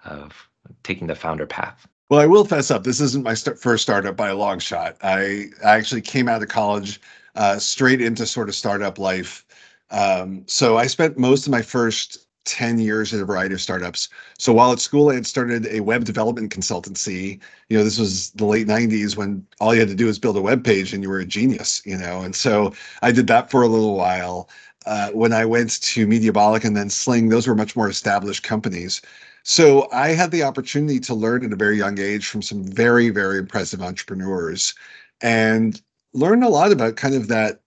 of 0.04 0.48
taking 0.82 1.06
the 1.06 1.14
founder 1.14 1.46
path? 1.46 1.86
Well, 2.10 2.20
I 2.20 2.26
will 2.26 2.44
fess 2.44 2.70
up. 2.70 2.84
This 2.84 3.00
isn't 3.00 3.24
my 3.24 3.34
st- 3.34 3.58
first 3.58 3.82
startup 3.82 4.16
by 4.16 4.28
a 4.28 4.36
long 4.36 4.58
shot. 4.58 4.96
I, 5.02 5.46
I 5.64 5.76
actually 5.76 6.00
came 6.00 6.28
out 6.28 6.42
of 6.42 6.48
college 6.48 7.00
uh, 7.34 7.58
straight 7.58 8.00
into 8.00 8.26
sort 8.26 8.48
of 8.48 8.54
startup 8.54 8.98
life. 8.98 9.44
Um, 9.90 10.44
so 10.46 10.76
I 10.76 10.86
spent 10.86 11.18
most 11.18 11.46
of 11.46 11.50
my 11.50 11.62
first 11.62 12.27
10 12.48 12.78
years 12.78 13.12
at 13.12 13.20
a 13.20 13.24
variety 13.24 13.54
of 13.54 13.60
startups. 13.60 14.08
So 14.38 14.52
while 14.52 14.72
at 14.72 14.80
school, 14.80 15.10
I 15.10 15.14
had 15.14 15.26
started 15.26 15.66
a 15.66 15.80
web 15.80 16.04
development 16.04 16.52
consultancy. 16.52 17.40
You 17.68 17.78
know, 17.78 17.84
this 17.84 17.98
was 17.98 18.30
the 18.30 18.46
late 18.46 18.66
90s 18.66 19.16
when 19.16 19.46
all 19.60 19.74
you 19.74 19.80
had 19.80 19.88
to 19.90 19.94
do 19.94 20.06
was 20.06 20.18
build 20.18 20.36
a 20.36 20.40
web 20.40 20.64
page 20.64 20.92
and 20.92 21.02
you 21.02 21.10
were 21.10 21.20
a 21.20 21.26
genius, 21.26 21.82
you 21.84 21.96
know. 21.96 22.22
And 22.22 22.34
so 22.34 22.72
I 23.02 23.12
did 23.12 23.26
that 23.26 23.50
for 23.50 23.62
a 23.62 23.68
little 23.68 23.94
while. 23.94 24.48
Uh, 24.86 25.10
when 25.10 25.34
I 25.34 25.44
went 25.44 25.82
to 25.82 26.06
Mediabolic 26.06 26.64
and 26.64 26.76
then 26.76 26.88
Sling, 26.88 27.28
those 27.28 27.46
were 27.46 27.54
much 27.54 27.76
more 27.76 27.90
established 27.90 28.42
companies. 28.42 29.02
So 29.42 29.88
I 29.92 30.08
had 30.08 30.30
the 30.30 30.42
opportunity 30.42 31.00
to 31.00 31.14
learn 31.14 31.44
at 31.44 31.52
a 31.52 31.56
very 31.56 31.76
young 31.76 31.98
age 31.98 32.26
from 32.26 32.42
some 32.42 32.64
very, 32.64 33.10
very 33.10 33.38
impressive 33.38 33.82
entrepreneurs 33.82 34.74
and 35.20 35.80
learn 36.12 36.42
a 36.42 36.48
lot 36.48 36.72
about 36.72 36.96
kind 36.96 37.14
of 37.14 37.28
that, 37.28 37.60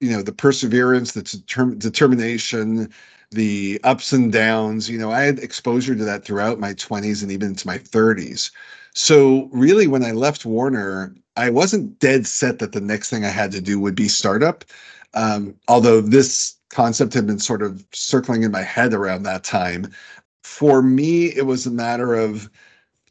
you 0.00 0.10
know, 0.10 0.22
the 0.22 0.32
perseverance, 0.32 1.12
the 1.12 1.22
determ- 1.22 1.78
determination, 1.78 2.92
the 3.34 3.80
ups 3.84 4.12
and 4.12 4.32
downs. 4.32 4.88
You 4.88 4.98
know, 4.98 5.10
I 5.12 5.22
had 5.22 5.38
exposure 5.38 5.94
to 5.94 6.04
that 6.04 6.24
throughout 6.24 6.60
my 6.60 6.74
20s 6.74 7.22
and 7.22 7.30
even 7.32 7.48
into 7.50 7.66
my 7.66 7.78
30s. 7.78 8.50
So 8.94 9.48
really, 9.52 9.86
when 9.86 10.04
I 10.04 10.12
left 10.12 10.44
Warner, 10.46 11.14
I 11.36 11.50
wasn't 11.50 11.98
dead 11.98 12.26
set 12.26 12.58
that 12.60 12.72
the 12.72 12.80
next 12.80 13.10
thing 13.10 13.24
I 13.24 13.28
had 13.28 13.52
to 13.52 13.60
do 13.60 13.80
would 13.80 13.94
be 13.94 14.08
startup. 14.08 14.64
Um, 15.14 15.54
although 15.68 16.00
this 16.00 16.56
concept 16.74 17.14
had 17.14 17.26
been 17.26 17.38
sort 17.38 17.62
of 17.62 17.86
circling 17.92 18.42
in 18.42 18.50
my 18.50 18.62
head 18.62 18.92
around 18.92 19.22
that 19.22 19.44
time. 19.44 19.90
For 20.42 20.82
me, 20.82 21.26
it 21.26 21.46
was 21.46 21.66
a 21.66 21.70
matter 21.70 22.14
of 22.14 22.50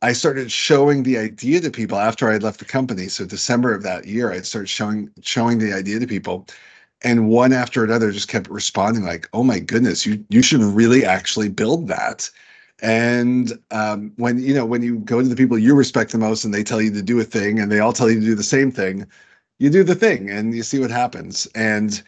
I 0.02 0.14
started 0.14 0.52
showing 0.52 1.04
the 1.04 1.18
idea 1.18 1.62
to 1.62 1.72
people 1.72 1.98
after 1.98 2.30
I 2.30 2.34
had 2.34 2.44
left 2.44 2.60
the 2.60 2.66
company. 2.66 3.08
So 3.08 3.26
December 3.26 3.74
of 3.74 3.84
that 3.84 4.06
year, 4.06 4.32
I'd 4.32 4.46
started 4.46 4.68
showing 4.70 5.10
showing 5.22 5.60
the 5.60 5.74
idea 5.74 6.00
to 6.00 6.08
people. 6.08 6.46
And 7.04 7.30
one 7.30 7.54
after 7.54 7.84
another 7.84 8.12
just 8.12 8.30
kept 8.30 8.50
responding 8.50 9.04
like, 9.04 9.28
oh 9.34 9.44
my 9.44 9.60
goodness, 9.60 10.06
you 10.06 10.24
you 10.30 10.42
should 10.42 10.62
really 10.62 11.06
actually 11.06 11.50
build 11.50 11.88
that. 11.90 12.30
And 12.82 13.54
um, 13.72 14.12
when 14.18 14.40
you 14.40 14.54
know 14.54 14.66
when 14.66 14.84
you 14.84 15.00
go 15.00 15.22
to 15.22 15.28
the 15.28 15.36
people 15.36 15.58
you 15.58 15.76
respect 15.76 16.12
the 16.12 16.18
most 16.18 16.44
and 16.44 16.54
they 16.54 16.64
tell 16.64 16.82
you 16.82 16.92
to 16.92 17.02
do 17.02 17.20
a 17.20 17.24
thing 17.24 17.60
and 17.60 17.72
they 17.72 17.80
all 17.80 17.94
tell 17.94 18.10
you 18.10 18.20
to 18.20 18.26
do 18.26 18.36
the 18.36 18.44
same 18.44 18.72
thing, 18.72 19.06
you 19.60 19.70
do 19.70 19.84
the 19.84 19.96
thing 19.96 20.30
and 20.30 20.56
you 20.56 20.64
see 20.64 20.80
what 20.80 20.92
happens. 20.92 21.48
And 21.56 22.02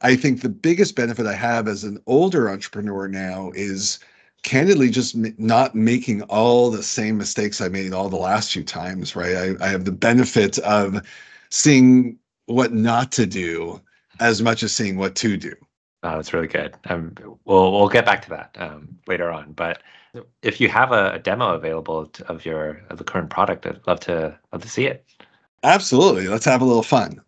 I 0.00 0.16
think 0.16 0.42
the 0.42 0.48
biggest 0.48 0.94
benefit 0.94 1.26
I 1.26 1.34
have 1.34 1.68
as 1.68 1.84
an 1.84 2.00
older 2.06 2.50
entrepreneur 2.50 3.08
now 3.08 3.50
is 3.54 3.98
candidly 4.42 4.90
just 4.90 5.16
not 5.38 5.74
making 5.74 6.22
all 6.22 6.70
the 6.70 6.82
same 6.82 7.18
mistakes 7.18 7.60
I 7.60 7.68
made 7.68 7.92
all 7.92 8.08
the 8.08 8.16
last 8.16 8.52
few 8.52 8.62
times, 8.62 9.16
right? 9.16 9.34
I, 9.34 9.64
I 9.64 9.68
have 9.68 9.84
the 9.84 9.92
benefit 9.92 10.58
of 10.60 11.00
seeing 11.50 12.18
what 12.46 12.72
not 12.72 13.10
to 13.12 13.26
do 13.26 13.80
as 14.20 14.42
much 14.42 14.62
as 14.62 14.72
seeing 14.72 14.96
what 14.96 15.14
to 15.16 15.36
do. 15.36 15.54
Oh, 16.02 16.16
that's 16.16 16.32
really 16.32 16.46
good. 16.46 16.74
Um, 16.88 17.14
we'll 17.44 17.72
we'll 17.72 17.88
get 17.88 18.04
back 18.04 18.22
to 18.22 18.30
that 18.30 18.56
um, 18.58 18.98
later 19.06 19.30
on. 19.30 19.52
But 19.52 19.82
if 20.42 20.60
you 20.60 20.68
have 20.68 20.92
a, 20.92 21.12
a 21.12 21.18
demo 21.18 21.54
available 21.54 22.06
to, 22.06 22.26
of 22.28 22.44
your 22.44 22.82
of 22.90 22.98
the 22.98 23.04
current 23.04 23.30
product, 23.30 23.66
I'd 23.66 23.80
love 23.86 24.00
to 24.00 24.38
love 24.52 24.62
to 24.62 24.68
see 24.68 24.86
it. 24.86 25.04
Absolutely. 25.62 26.28
Let's 26.28 26.44
have 26.44 26.60
a 26.60 26.64
little 26.64 26.82
fun. 26.82 27.20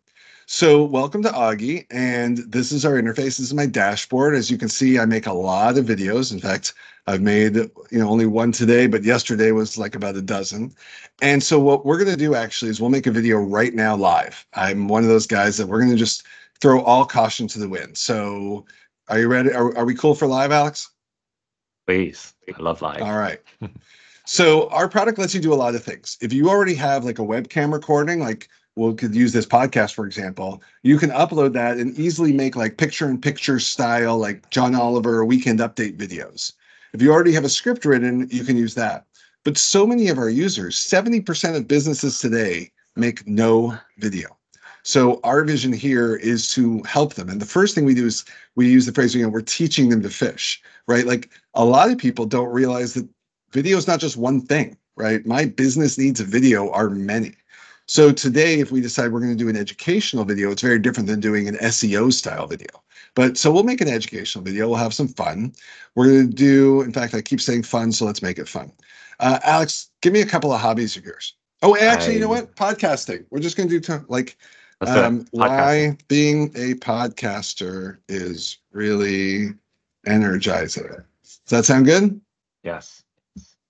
So 0.47 0.83
welcome 0.83 1.23
to 1.25 1.29
Augie, 1.29 1.87
and 1.91 2.39
this 2.39 2.73
is 2.73 2.87
our 2.87 2.95
interface. 2.95 3.37
This 3.37 3.41
is 3.41 3.55
my 3.55 3.67
dashboard. 3.67 4.35
As 4.35 4.51
you 4.51 4.57
can 4.57 4.71
see, 4.71 4.99
I 4.99 5.05
make 5.05 5.27
a 5.27 5.33
lot 5.33 5.77
of 5.77 5.85
videos. 5.85 6.33
In 6.33 6.41
fact, 6.41 6.73
I've 7.07 7.21
made 7.21 7.57
you 7.57 7.99
know 7.99 8.09
only 8.09 8.25
one 8.27 8.53
today, 8.53 8.87
but 8.87 9.03
yesterday 9.03 9.51
was 9.51 9.77
like 9.77 9.95
about 9.95 10.17
a 10.17 10.23
dozen. 10.23 10.75
And 11.21 11.43
so 11.43 11.59
what 11.59 11.85
we're 11.85 11.99
going 11.99 12.11
to 12.11 12.17
do 12.17 12.35
actually 12.35 12.71
is 12.71 12.81
we'll 12.81 12.91
make 12.91 13.07
a 13.07 13.11
video 13.11 13.39
right 13.39 13.75
now 13.75 13.97
live. 13.97 14.47
I'm 14.55 14.89
one 14.89 15.03
of 15.03 15.09
those 15.09 15.27
guys 15.27 15.57
that 15.57 15.67
we're 15.67 15.81
going 15.81 15.91
to 15.91 15.97
just 15.97 16.23
throw 16.61 16.83
all 16.83 17.05
caution 17.05 17.47
to 17.49 17.59
the 17.59 17.69
wind. 17.69 17.97
So 17.97 18.67
are 19.09 19.19
you 19.19 19.29
ready? 19.29 19.53
Are, 19.53 19.77
are 19.77 19.85
we 19.85 19.95
cool 19.95 20.15
for 20.15 20.27
live, 20.27 20.53
Alex? 20.53 20.91
Please. 21.87 22.35
I 22.55 22.61
love 22.61 22.83
live. 22.83 23.03
All 23.03 23.17
right. 23.19 23.41
so 24.27 24.69
our 24.69 24.89
product 24.89 25.19
lets 25.19 25.35
you 25.35 25.41
do 25.41 25.53
a 25.53 25.57
lot 25.57 25.75
of 25.75 25.83
things. 25.83 26.19
If 26.21 26.33
you 26.33 26.49
already 26.49 26.75
have 26.75 27.05
like 27.05 27.19
a 27.19 27.23
webcam 27.23 27.73
recording, 27.73 28.21
like 28.21 28.49
we 28.79 28.95
could 28.95 29.15
use 29.15 29.33
this 29.33 29.47
podcast 29.47 29.93
for 29.93 30.07
example 30.07 30.63
you 30.83 30.99
can 30.99 31.11
upload 31.11 31.53
that 31.53 31.79
and 31.79 31.99
easily 31.99 32.33
make 32.33 32.55
like 32.55 32.77
picture 32.77 33.09
in 33.09 33.21
picture 33.21 33.59
style 33.59 34.17
like 34.17 34.49
john 34.51 34.75
oliver 34.75 35.25
weekend 35.25 35.59
update 35.59 35.97
videos 35.97 36.53
if 36.93 37.03
you 37.03 37.13
already 37.13 37.33
have 37.33 37.45
a 37.45 37.49
script 37.49 37.85
written 37.85 38.29
you 38.31 38.45
can 38.45 38.57
use 38.57 38.75
that 38.75 39.05
but 39.45 39.59
so 39.59 39.87
many 39.87 40.09
of 40.09 40.19
our 40.19 40.31
users 40.31 40.77
70% 40.77 41.57
of 41.57 41.69
businesses 41.69 42.19
today 42.19 42.71
make 42.97 43.27
no 43.27 43.77
video 43.99 44.38
so 44.89 45.21
our 45.23 45.45
vision 45.45 45.73
here 45.73 46.17
is 46.17 46.51
to 46.53 46.83
help 46.85 47.15
them 47.15 47.29
and 47.29 47.41
the 47.41 47.47
first 47.47 47.75
thing 47.75 47.85
we 47.85 47.95
do 47.95 48.07
is 48.07 48.25
we 48.57 48.69
use 48.69 48.87
the 48.87 48.93
phrase 48.93 49.15
you 49.15 49.23
know 49.23 49.29
we're 49.29 49.41
teaching 49.41 49.89
them 49.89 50.03
to 50.03 50.11
fish 50.11 50.63
right 50.87 51.07
like 51.07 51.31
a 51.55 51.65
lot 51.65 51.91
of 51.91 51.99
people 51.99 52.25
don't 52.25 52.53
realize 52.53 52.95
that 52.95 53.09
video 53.53 53.77
is 53.77 53.87
not 53.87 54.01
just 54.01 54.17
one 54.17 54.41
thing 54.41 54.77
right 54.97 55.27
my 55.27 55.45
business 55.45 55.99
needs 55.99 56.21
a 56.21 56.25
video 56.25 56.71
are 56.71 56.91
many 56.91 57.35
so 57.89 58.13
today, 58.13 58.61
if 58.61 58.71
we 58.71 58.83
decide 58.83 59.13
we're 59.13 59.21
going 59.21 59.33
to 59.33 59.45
do 59.45 59.49
an 59.49 59.57
educational 59.57 60.27
video, 60.27 60.51
it's 60.51 60.61
very 60.61 60.79
different 60.79 61.09
than 61.09 61.21
doing 61.21 61.49
an 61.49 61.55
SEO 61.55 62.13
style 62.13 62.47
video. 62.47 62.69
But 63.15 63.39
so 63.39 63.51
we'll 63.51 63.63
make 63.63 63.81
an 63.81 63.89
educational 63.89 64.45
video. 64.45 64.69
We'll 64.69 64.77
have 64.77 64.93
some 64.93 65.09
fun. 65.09 65.55
We're 65.95 66.09
going 66.09 66.29
to 66.29 66.35
do, 66.35 66.83
in 66.83 66.93
fact, 66.93 67.15
I 67.15 67.23
keep 67.23 67.41
saying 67.41 67.63
fun, 67.63 67.91
so 67.93 68.05
let's 68.05 68.21
make 68.21 68.39
it 68.39 68.47
fun. 68.47 68.71
Uh, 69.21 69.39
Alex, 69.43 69.89
give 70.03 70.13
me 70.13 70.21
a 70.21 70.27
couple 70.27 70.53
of 70.53 70.61
hobbies 70.61 70.99
of 70.99 71.05
yours. 71.05 71.35
Oh, 71.63 71.79
actually, 71.79 72.13
I, 72.13 72.15
you 72.17 72.21
know 72.21 72.29
what? 72.29 72.55
Podcasting. 72.57 73.25
We're 73.31 73.41
just 73.41 73.57
going 73.57 73.71
to 73.71 73.81
do 73.81 73.99
t- 73.99 74.05
like 74.09 74.37
um, 74.81 75.27
why 75.33 75.97
being 76.09 76.49
a 76.55 76.75
podcaster 76.75 77.99
is 78.09 78.59
really 78.73 79.49
energizing. 80.07 80.89
Does 81.23 81.41
that 81.49 81.65
sound 81.65 81.87
good? 81.87 82.21
Yes. 82.63 83.03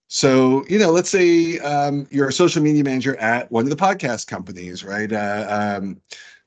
So, 0.08 0.64
you 0.68 0.78
know, 0.78 0.90
let's 0.90 1.10
say 1.10 1.58
um, 1.58 2.06
you're 2.10 2.28
a 2.28 2.32
social 2.32 2.62
media 2.62 2.82
manager 2.82 3.16
at 3.16 3.50
one 3.52 3.64
of 3.64 3.70
the 3.70 3.76
podcast 3.76 4.26
companies, 4.26 4.82
right? 4.82 5.12
Uh, 5.12 5.78
um, 5.80 6.00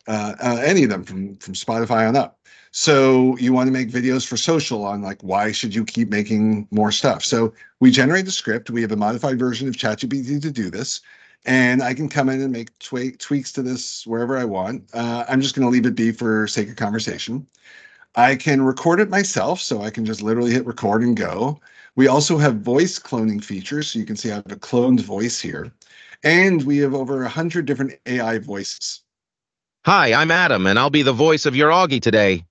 uh, 0.08 0.34
uh, 0.42 0.62
any 0.64 0.84
of 0.84 0.90
them 0.90 1.04
from 1.04 1.36
from 1.38 1.54
Spotify 1.54 2.08
on 2.08 2.16
up. 2.16 2.40
So 2.72 3.38
you 3.38 3.54
want 3.54 3.68
to 3.68 3.72
make 3.72 3.90
videos 3.90 4.26
for 4.26 4.38
social 4.38 4.86
on 4.86 5.02
like 5.02 5.22
why 5.22 5.52
should 5.52 5.76
you 5.76 5.86
keep 5.86 6.10
making 6.10 6.68
more 6.72 6.92
stuff? 6.92 7.24
So 7.24 7.54
we 7.80 7.92
generate 7.92 8.26
the 8.26 8.32
script. 8.32 8.70
We 8.70 8.82
have 8.82 8.92
a 8.92 8.98
modified 8.98 9.38
version 9.38 9.68
of 9.68 9.76
ChatGPT 9.76 10.42
to 10.42 10.52
do 10.52 10.72
this, 10.72 11.02
and 11.46 11.82
I 11.82 11.94
can 11.94 12.10
come 12.10 12.30
in 12.30 12.42
and 12.42 12.52
make 12.52 12.78
twe- 12.80 13.18
tweaks 13.18 13.52
to 13.54 13.62
this 13.62 14.06
wherever 14.06 14.38
I 14.38 14.46
want. 14.46 14.84
Uh, 14.94 15.26
I'm 15.28 15.42
just 15.42 15.56
going 15.56 15.66
to 15.66 15.72
leave 15.72 15.86
it 15.86 15.96
be 15.96 16.12
for 16.12 16.48
sake 16.48 16.70
of 16.70 16.76
conversation. 16.76 17.48
I 18.16 18.36
can 18.36 18.62
record 18.62 19.00
it 19.00 19.10
myself, 19.10 19.62
so 19.62 19.82
I 19.82 19.90
can 19.90 20.06
just 20.06 20.22
literally 20.22 20.52
hit 20.52 20.66
record 20.66 21.02
and 21.02 21.16
go. 21.16 21.60
We 21.96 22.08
also 22.08 22.38
have 22.38 22.62
voice 22.62 23.00
cloning 23.00 23.44
features. 23.44 23.90
So 23.90 24.00
you 24.00 24.06
can 24.06 24.16
see 24.16 24.32
I 24.32 24.36
have 24.36 24.52
a 24.52 24.56
cloned 24.56 25.02
voice 25.02 25.40
here. 25.40 25.72
And 26.24 26.64
we 26.64 26.78
have 26.80 26.94
over 26.94 27.22
100 27.22 27.66
different 27.66 27.94
AI 28.06 28.38
voices. 28.38 29.02
Hi, 29.86 30.14
I'm 30.14 30.30
Adam, 30.30 30.68
and 30.68 30.78
I'll 30.78 30.92
be 30.92 31.02
the 31.02 31.14
voice 31.14 31.48
of 31.48 31.56
your 31.56 31.72
Augie 31.72 32.02
today. 32.02 32.46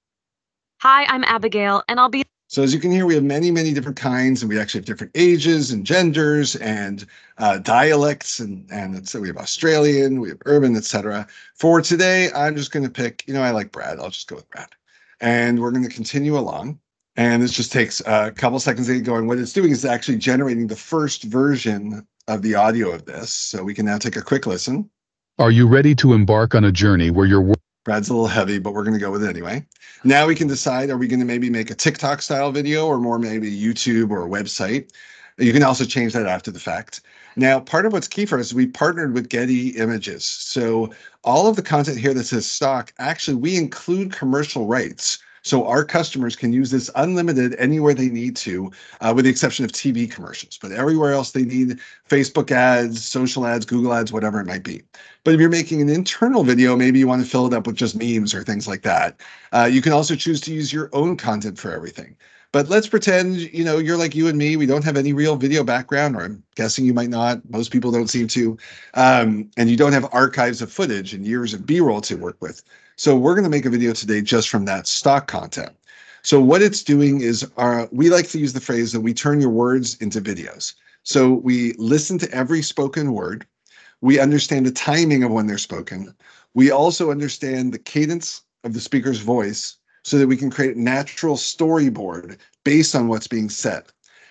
Hi, 0.82 1.04
I'm 1.04 1.23
Abigail, 1.25 1.85
and 1.88 2.00
I'll 2.00 2.09
be. 2.09 2.25
So 2.50 2.64
as 2.64 2.75
you 2.75 2.80
can 2.80 2.90
hear, 2.90 3.07
we 3.07 3.14
have 3.14 3.23
many, 3.23 3.52
many 3.52 3.73
different 3.73 3.97
kinds, 3.97 4.42
and 4.42 4.49
we 4.49 4.59
actually 4.59 4.80
have 4.80 4.85
different 4.85 5.12
ages 5.14 5.71
and 5.71 5.87
genders 5.87 6.57
and 6.57 7.07
uh, 7.38 7.59
dialects, 7.59 8.40
and 8.40 8.66
and 8.73 9.09
so 9.09 9.21
we 9.21 9.28
have 9.28 9.37
Australian, 9.37 10.21
we 10.21 10.30
have 10.30 10.38
urban, 10.47 10.75
etc. 10.75 11.28
For 11.54 11.80
today, 11.80 12.28
I'm 12.33 12.57
just 12.57 12.73
going 12.73 12.83
to 12.83 12.90
pick. 12.90 13.23
You 13.28 13.35
know, 13.35 13.42
I 13.42 13.52
like 13.52 13.71
Brad. 13.71 14.00
I'll 14.00 14.11
just 14.11 14.26
go 14.26 14.35
with 14.35 14.50
Brad, 14.50 14.66
and 15.21 15.61
we're 15.61 15.71
going 15.71 15.88
to 15.88 15.95
continue 15.95 16.37
along. 16.37 16.80
And 17.14 17.40
this 17.40 17.52
just 17.52 17.71
takes 17.71 18.00
a 18.04 18.33
couple 18.33 18.59
seconds 18.59 18.88
to 18.88 18.95
get 18.95 19.04
going. 19.04 19.28
What 19.28 19.38
it's 19.38 19.52
doing 19.52 19.71
is 19.71 19.85
actually 19.85 20.19
generating 20.19 20.66
the 20.66 20.75
first 20.75 21.23
version 21.23 22.04
of 22.26 22.42
the 22.42 22.57
audio 22.57 22.90
of 22.90 23.04
this. 23.04 23.30
So 23.30 23.62
we 23.62 23.75
can 23.75 23.87
now 23.87 23.99
take 23.99 24.16
a 24.16 24.23
quick 24.23 24.47
listen. 24.47 24.90
Are 25.38 25.52
you 25.52 25.69
ready 25.69 25.95
to 25.95 26.14
embark 26.14 26.57
on 26.57 26.64
a 26.64 26.73
journey 26.73 27.11
where 27.12 27.26
your 27.26 27.42
Brad's 27.90 28.09
a 28.09 28.12
little 28.12 28.28
heavy, 28.28 28.61
but 28.61 28.73
we're 28.73 28.85
going 28.85 28.94
to 28.94 29.00
go 29.00 29.11
with 29.11 29.25
it 29.25 29.28
anyway. 29.28 29.66
Now 30.04 30.25
we 30.25 30.37
can 30.37 30.47
decide 30.47 30.90
are 30.90 30.97
we 30.97 31.09
going 31.09 31.18
to 31.18 31.26
maybe 31.26 31.50
make 31.50 31.73
a 31.73 31.75
TikTok 31.75 32.23
style 32.23 32.52
video 32.52 32.87
or 32.87 32.99
more 32.99 33.18
maybe 33.18 33.50
YouTube 33.50 34.11
or 34.11 34.25
a 34.25 34.28
website? 34.28 34.92
You 35.38 35.52
can 35.52 35.64
also 35.64 35.85
change 35.85 36.12
that 36.12 36.26
after 36.26 36.52
the 36.52 36.61
fact. 36.61 37.00
Now, 37.35 37.59
part 37.59 37.87
of 37.87 37.92
what's 37.92 38.06
key 38.06 38.26
for 38.26 38.38
us 38.38 38.47
is 38.47 38.54
we 38.54 38.68
partnered 38.68 39.12
with 39.12 39.28
Getty 39.28 39.70
Images. 39.70 40.25
So 40.25 40.94
all 41.25 41.49
of 41.49 41.56
the 41.56 41.62
content 41.62 41.99
here 41.99 42.14
that 42.14 42.26
says 42.26 42.49
stock, 42.49 42.92
actually, 43.00 43.35
we 43.35 43.56
include 43.56 44.12
commercial 44.12 44.66
rights. 44.66 45.18
So 45.42 45.66
our 45.66 45.85
customers 45.85 46.37
can 46.37 46.52
use 46.52 46.70
this 46.70 46.90
unlimited 46.94 47.54
anywhere 47.59 47.94
they 47.94 48.09
need 48.09 48.37
to, 48.37 48.70
uh, 49.00 49.12
with 49.14 49.25
the 49.25 49.30
exception 49.30 49.64
of 49.64 49.73
TV 49.73 50.11
commercials. 50.11 50.59
But 50.61 50.73
everywhere 50.73 51.12
else 51.12 51.32
they 51.32 51.44
need 51.44 51.78
Facebook 52.09 52.50
ads, 52.50 53.06
social 53.06 53.47
ads, 53.47 53.64
Google 53.64 53.94
ads, 53.94 54.12
whatever 54.12 54.40
it 54.40 54.47
might 54.47 54.64
be. 54.64 54.82
But 55.25 55.35
if 55.35 55.40
you're 55.40 55.49
making 55.50 55.80
an 55.80 55.88
internal 55.88 56.44
video, 56.44 56.76
maybe 56.76 56.99
you 56.99 57.06
want 57.06 57.23
to 57.23 57.28
fill 57.28 57.47
it 57.47 57.54
up 57.54 57.66
with 57.66 57.76
just 57.76 57.97
memes 57.97 58.35
or 58.35 58.42
things 58.42 58.66
like 58.68 58.82
that. 58.82 59.20
Uh, 59.52 59.68
you 59.70 59.82
can 59.82 59.92
also 59.92 60.14
choose 60.14 60.40
to 60.42 60.52
use 60.52 60.73
your 60.73 60.90
own 60.92 61.16
content 61.16 61.59
for 61.59 61.73
everything. 61.73 62.16
But 62.52 62.68
let's 62.68 62.88
pretend, 62.88 63.37
you 63.37 63.62
know, 63.62 63.78
you're 63.78 63.97
like 63.97 64.16
you 64.16 64.26
and 64.26 64.37
me. 64.37 64.56
We 64.56 64.66
don't 64.66 64.85
have 64.85 64.97
any 64.97 65.12
real 65.12 65.37
video 65.37 65.62
background, 65.62 66.16
or 66.16 66.23
I'm 66.23 66.42
guessing 66.56 66.85
you 66.85 66.92
might 66.92 67.09
not. 67.09 67.49
Most 67.49 67.70
people 67.70 67.92
don't 67.92 68.11
seem 68.11 68.26
to. 68.28 68.59
Um, 68.94 69.49
and 69.56 69.70
you 69.70 69.76
don't 69.76 69.92
have 69.92 70.09
archives 70.12 70.61
of 70.61 70.73
footage 70.73 71.14
and 71.14 71.25
years 71.25 71.54
of 71.54 71.64
B-roll 71.64 72.00
to 72.02 72.16
work 72.16 72.37
with. 72.40 72.62
So 73.00 73.16
we're 73.16 73.33
going 73.33 73.45
to 73.45 73.50
make 73.50 73.64
a 73.64 73.71
video 73.71 73.95
today 73.95 74.21
just 74.21 74.50
from 74.50 74.66
that 74.66 74.87
stock 74.87 75.26
content. 75.26 75.75
So 76.21 76.38
what 76.38 76.61
it's 76.61 76.83
doing 76.83 77.23
is 77.23 77.50
our, 77.57 77.80
uh, 77.80 77.87
we 77.90 78.11
like 78.11 78.28
to 78.28 78.38
use 78.38 78.52
the 78.52 78.61
phrase 78.61 78.92
that 78.92 79.00
we 79.00 79.14
turn 79.14 79.40
your 79.40 79.49
words 79.49 79.97
into 80.02 80.21
videos. 80.21 80.75
So 81.02 81.33
we 81.33 81.73
listen 81.78 82.19
to 82.19 82.30
every 82.30 82.61
spoken 82.61 83.14
word. 83.14 83.47
We 84.02 84.21
understand 84.21 84.66
the 84.66 84.71
timing 84.71 85.25
of 85.25 85.30
when 85.30 85.47
they're 85.47 85.57
spoken. 85.57 86.14
We 86.52 86.71
also 86.71 87.11
understand 87.11 87.73
the 87.73 87.78
cadence 87.78 88.42
of 88.64 88.75
the 88.75 88.80
speaker's 88.83 89.21
voice 89.21 89.78
so 90.04 90.19
that 90.19 90.28
we 90.28 90.37
can 90.37 90.50
create 90.50 90.76
a 90.76 90.83
natural 90.83 91.37
storyboard 91.37 92.37
based 92.64 92.95
on 92.95 93.09
what's 93.09 93.28
being 93.28 93.49
said. 93.49 93.85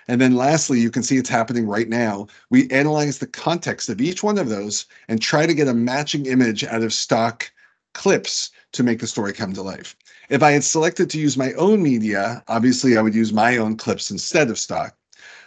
And 0.07 0.21
then 0.21 0.35
lastly, 0.35 0.79
you 0.79 0.91
can 0.91 1.01
see 1.01 1.17
it's 1.17 1.27
happening 1.27 1.65
right 1.65 1.89
now. 1.89 2.27
We 2.51 2.69
analyze 2.69 3.17
the 3.17 3.25
context 3.25 3.89
of 3.89 3.99
each 3.99 4.21
one 4.21 4.38
of 4.38 4.49
those 4.49 4.85
and 5.07 5.19
try 5.19 5.47
to 5.47 5.55
get 5.55 5.67
a 5.67 5.73
matching 5.73 6.27
image 6.27 6.63
out 6.63 6.83
of 6.83 6.93
stock 6.93 7.51
clips 7.99 8.51
to 8.71 8.81
make 8.81 8.99
the 8.99 9.07
story 9.07 9.33
come 9.33 9.51
to 9.51 9.61
life. 9.61 9.93
If 10.29 10.41
I 10.41 10.51
had 10.51 10.63
selected 10.63 11.09
to 11.09 11.19
use 11.19 11.35
my 11.35 11.51
own 11.53 11.83
media, 11.83 12.41
obviously 12.47 12.97
I 12.97 13.01
would 13.01 13.13
use 13.13 13.33
my 13.33 13.57
own 13.57 13.75
clips 13.75 14.09
instead 14.09 14.49
of 14.49 14.57
stock. 14.57 14.95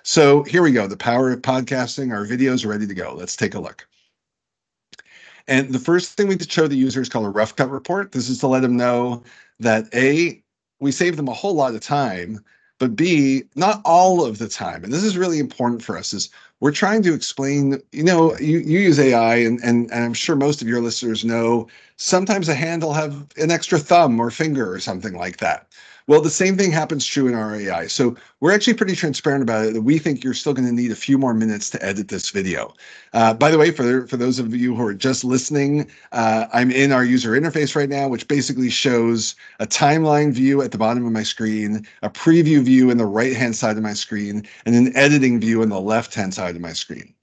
So 0.02 0.42
here 0.42 0.62
we 0.62 0.70
go. 0.70 0.86
The 0.86 0.94
power 0.94 1.32
of 1.32 1.40
podcasting. 1.40 2.12
Our 2.12 2.26
videos 2.26 2.62
are 2.62 2.68
ready 2.68 2.86
to 2.86 2.92
go. 2.92 3.14
Let's 3.16 3.36
take 3.36 3.54
a 3.54 3.58
look. 3.58 3.88
And 5.48 5.72
the 5.72 5.78
first 5.78 6.12
thing 6.12 6.28
we 6.28 6.38
show 6.38 6.68
the 6.68 6.76
user 6.76 7.00
is 7.00 7.08
called 7.08 7.24
a 7.24 7.30
rough 7.30 7.56
cut 7.56 7.70
report. 7.70 8.12
This 8.12 8.28
is 8.28 8.38
to 8.40 8.48
let 8.48 8.60
them 8.60 8.76
know 8.76 9.22
that 9.58 9.86
A, 9.94 10.42
we 10.78 10.92
save 10.92 11.16
them 11.16 11.28
a 11.28 11.32
whole 11.32 11.54
lot 11.54 11.74
of 11.74 11.80
time, 11.80 12.44
but 12.78 12.94
B, 12.94 13.44
not 13.56 13.80
all 13.86 14.26
of 14.26 14.36
the 14.36 14.48
time. 14.48 14.84
And 14.84 14.92
this 14.92 15.04
is 15.04 15.16
really 15.16 15.38
important 15.38 15.82
for 15.82 15.96
us 15.96 16.12
is 16.12 16.28
we're 16.62 16.70
trying 16.70 17.02
to 17.02 17.12
explain, 17.12 17.82
you 17.90 18.04
know, 18.04 18.38
you, 18.38 18.58
you 18.58 18.78
use 18.78 18.96
AI 19.00 19.34
and, 19.34 19.58
and, 19.64 19.90
and 19.90 20.04
I'm 20.04 20.14
sure 20.14 20.36
most 20.36 20.62
of 20.62 20.68
your 20.68 20.80
listeners 20.80 21.24
know 21.24 21.66
sometimes 21.96 22.48
a 22.48 22.54
hand 22.54 22.84
will 22.84 22.92
have 22.92 23.26
an 23.36 23.50
extra 23.50 23.80
thumb 23.80 24.20
or 24.20 24.30
finger 24.30 24.72
or 24.72 24.78
something 24.78 25.14
like 25.14 25.38
that. 25.38 25.66
Well, 26.08 26.20
the 26.20 26.30
same 26.30 26.56
thing 26.56 26.72
happens 26.72 27.06
true 27.06 27.28
in 27.28 27.34
our 27.34 27.54
AI. 27.54 27.86
So 27.86 28.16
we're 28.40 28.52
actually 28.52 28.74
pretty 28.74 28.96
transparent 28.96 29.42
about 29.42 29.66
it. 29.66 29.84
We 29.84 29.98
think 29.98 30.24
you're 30.24 30.34
still 30.34 30.52
going 30.52 30.66
to 30.66 30.74
need 30.74 30.90
a 30.90 30.96
few 30.96 31.16
more 31.16 31.32
minutes 31.32 31.70
to 31.70 31.84
edit 31.84 32.08
this 32.08 32.30
video. 32.30 32.74
Uh, 33.12 33.34
by 33.34 33.50
the 33.50 33.58
way, 33.58 33.70
for, 33.70 34.06
for 34.08 34.16
those 34.16 34.38
of 34.38 34.54
you 34.54 34.74
who 34.74 34.84
are 34.84 34.94
just 34.94 35.22
listening, 35.22 35.88
uh, 36.10 36.46
I'm 36.52 36.70
in 36.72 36.90
our 36.90 37.04
user 37.04 37.30
interface 37.30 37.76
right 37.76 37.88
now, 37.88 38.08
which 38.08 38.26
basically 38.26 38.70
shows 38.70 39.36
a 39.60 39.66
timeline 39.66 40.32
view 40.32 40.60
at 40.60 40.72
the 40.72 40.78
bottom 40.78 41.06
of 41.06 41.12
my 41.12 41.22
screen, 41.22 41.86
a 42.02 42.10
preview 42.10 42.62
view 42.62 42.90
in 42.90 42.98
the 42.98 43.06
right-hand 43.06 43.54
side 43.54 43.76
of 43.76 43.82
my 43.82 43.94
screen, 43.94 44.44
and 44.66 44.74
an 44.74 44.96
editing 44.96 45.38
view 45.38 45.62
in 45.62 45.68
the 45.68 45.80
left-hand 45.80 46.34
side 46.34 46.56
of 46.56 46.60
my 46.60 46.72
screen. 46.72 47.14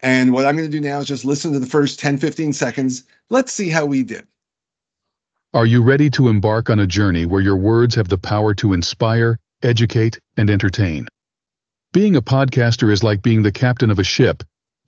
And 0.00 0.32
what 0.32 0.46
I'm 0.46 0.56
going 0.56 0.70
to 0.70 0.76
do 0.76 0.80
now 0.80 1.00
is 1.00 1.08
just 1.08 1.24
listen 1.24 1.52
to 1.52 1.58
the 1.58 1.66
first 1.66 1.98
10, 1.98 2.18
15 2.18 2.52
seconds. 2.52 3.02
Let's 3.30 3.52
see 3.52 3.68
how 3.68 3.84
we 3.84 4.04
did. 4.04 4.26
Are 5.54 5.64
you 5.64 5.82
ready 5.82 6.10
to 6.10 6.28
embark 6.28 6.68
on 6.68 6.78
a 6.78 6.86
journey 6.86 7.24
where 7.24 7.40
your 7.40 7.56
words 7.56 7.94
have 7.94 8.08
the 8.08 8.18
power 8.18 8.52
to 8.56 8.74
inspire, 8.74 9.38
educate, 9.62 10.20
and 10.36 10.50
entertain? 10.50 11.08
Being 11.94 12.16
a 12.16 12.20
podcaster 12.20 12.92
is 12.92 13.02
like 13.02 13.22
being 13.22 13.42
the 13.42 13.50
captain 13.50 13.90
of 13.90 13.98
a 13.98 14.04
ship, 14.04 14.42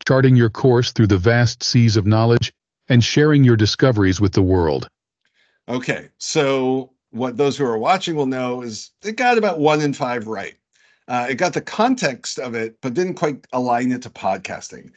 charting 0.07 0.37
your 0.37 0.51
course 0.51 0.93
through 0.93 1.07
the 1.07 1.17
vast 1.17 1.63
seas 1.63 1.97
of 1.97 2.05
knowledge 2.05 2.53
and 2.91 3.03
sharing 3.03 3.43
your 3.43 3.57
discoveries 3.57 4.21
with 4.21 4.35
the 4.35 4.43
world. 4.43 4.87
Okay, 5.67 6.11
so 6.19 6.93
what 7.09 7.39
those 7.39 7.57
who 7.57 7.65
are 7.65 7.79
watching 7.79 8.15
will 8.15 8.27
know 8.27 8.61
is 8.61 8.91
it 9.03 9.17
got 9.17 9.39
about 9.39 9.61
one 9.61 9.81
in 9.81 9.95
five 9.95 10.27
right. 10.27 10.57
Uh, 11.09 11.27
it 11.31 11.37
got 11.37 11.55
the 11.55 11.63
context 11.63 12.39
of 12.39 12.55
it, 12.55 12.77
but 12.83 12.93
didn't 12.93 13.15
quite 13.15 13.47
align 13.55 13.93
it 13.93 14.03
to 14.03 14.11
podcasting. 14.11 14.91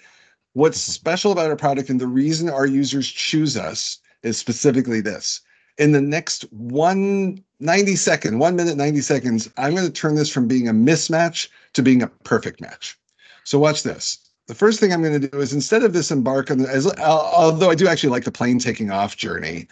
What's 0.51 0.82
special 0.82 1.32
about 1.32 1.50
our 1.50 1.55
product 1.55 1.89
and 1.89 2.01
the 2.01 2.05
reason 2.05 2.50
our 2.50 2.67
users 2.67 3.10
choose 3.10 3.55
us 3.55 4.00
is 4.24 4.38
specifically 4.38 5.00
this 5.00 5.39
in 5.77 5.92
the 5.92 6.01
next 6.01 6.44
one 6.51 7.44
90 7.63 7.96
second, 7.96 8.39
one 8.39 8.56
minute, 8.56 8.75
90 8.75 9.01
seconds, 9.01 9.50
I'm 9.58 9.74
going 9.74 9.88
to 9.88 9.92
turn 9.92 10.15
this 10.15 10.30
from 10.30 10.48
being 10.48 10.68
a 10.68 10.74
mismatch 10.74 11.48
to 11.74 11.82
being 11.82 12.01
a 12.01 12.08
perfect 12.08 12.60
match. 12.60 12.98
So 13.46 13.58
watch 13.58 13.84
this. 13.84 14.18
The 14.48 14.56
first 14.56 14.80
thing 14.82 14.92
I'm 14.92 15.01
going 15.01 15.20
to 15.22 15.27
do 15.30 15.39
is 15.39 15.53
instead 15.53 15.84
of 15.84 15.94
this 15.94 16.12
embark 16.12 16.51
on, 16.51 16.65
as, 16.65 16.94
although 16.98 17.70
I 17.70 17.75
do 17.75 17.88
actually 17.88 18.10
like 18.10 18.25
the 18.25 18.32
plane 18.32 18.60
taking 18.60 18.92
off 18.92 19.15
journey, 19.15 19.70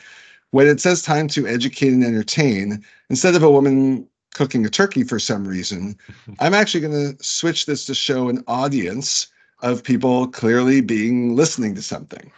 when 0.52 0.68
it 0.68 0.80
says 0.80 1.02
time 1.02 1.28
to 1.30 1.46
educate 1.46 1.92
and 1.92 2.04
entertain, 2.04 2.84
instead 3.10 3.36
of 3.36 3.44
a 3.44 3.52
woman 3.52 4.08
cooking 4.34 4.66
a 4.66 4.70
turkey 4.70 5.04
for 5.04 5.20
some 5.20 5.46
reason, 5.46 5.98
I'm 6.40 6.54
actually 6.54 6.82
going 6.82 7.18
to 7.18 7.24
switch 7.24 7.66
this 7.66 7.86
to 7.86 7.94
show 7.94 8.30
an 8.30 8.42
audience 8.48 9.28
of 9.62 9.84
people 9.84 10.28
clearly 10.28 10.80
being 10.80 11.36
listening 11.36 11.76
to 11.76 11.82
something. 11.82 12.32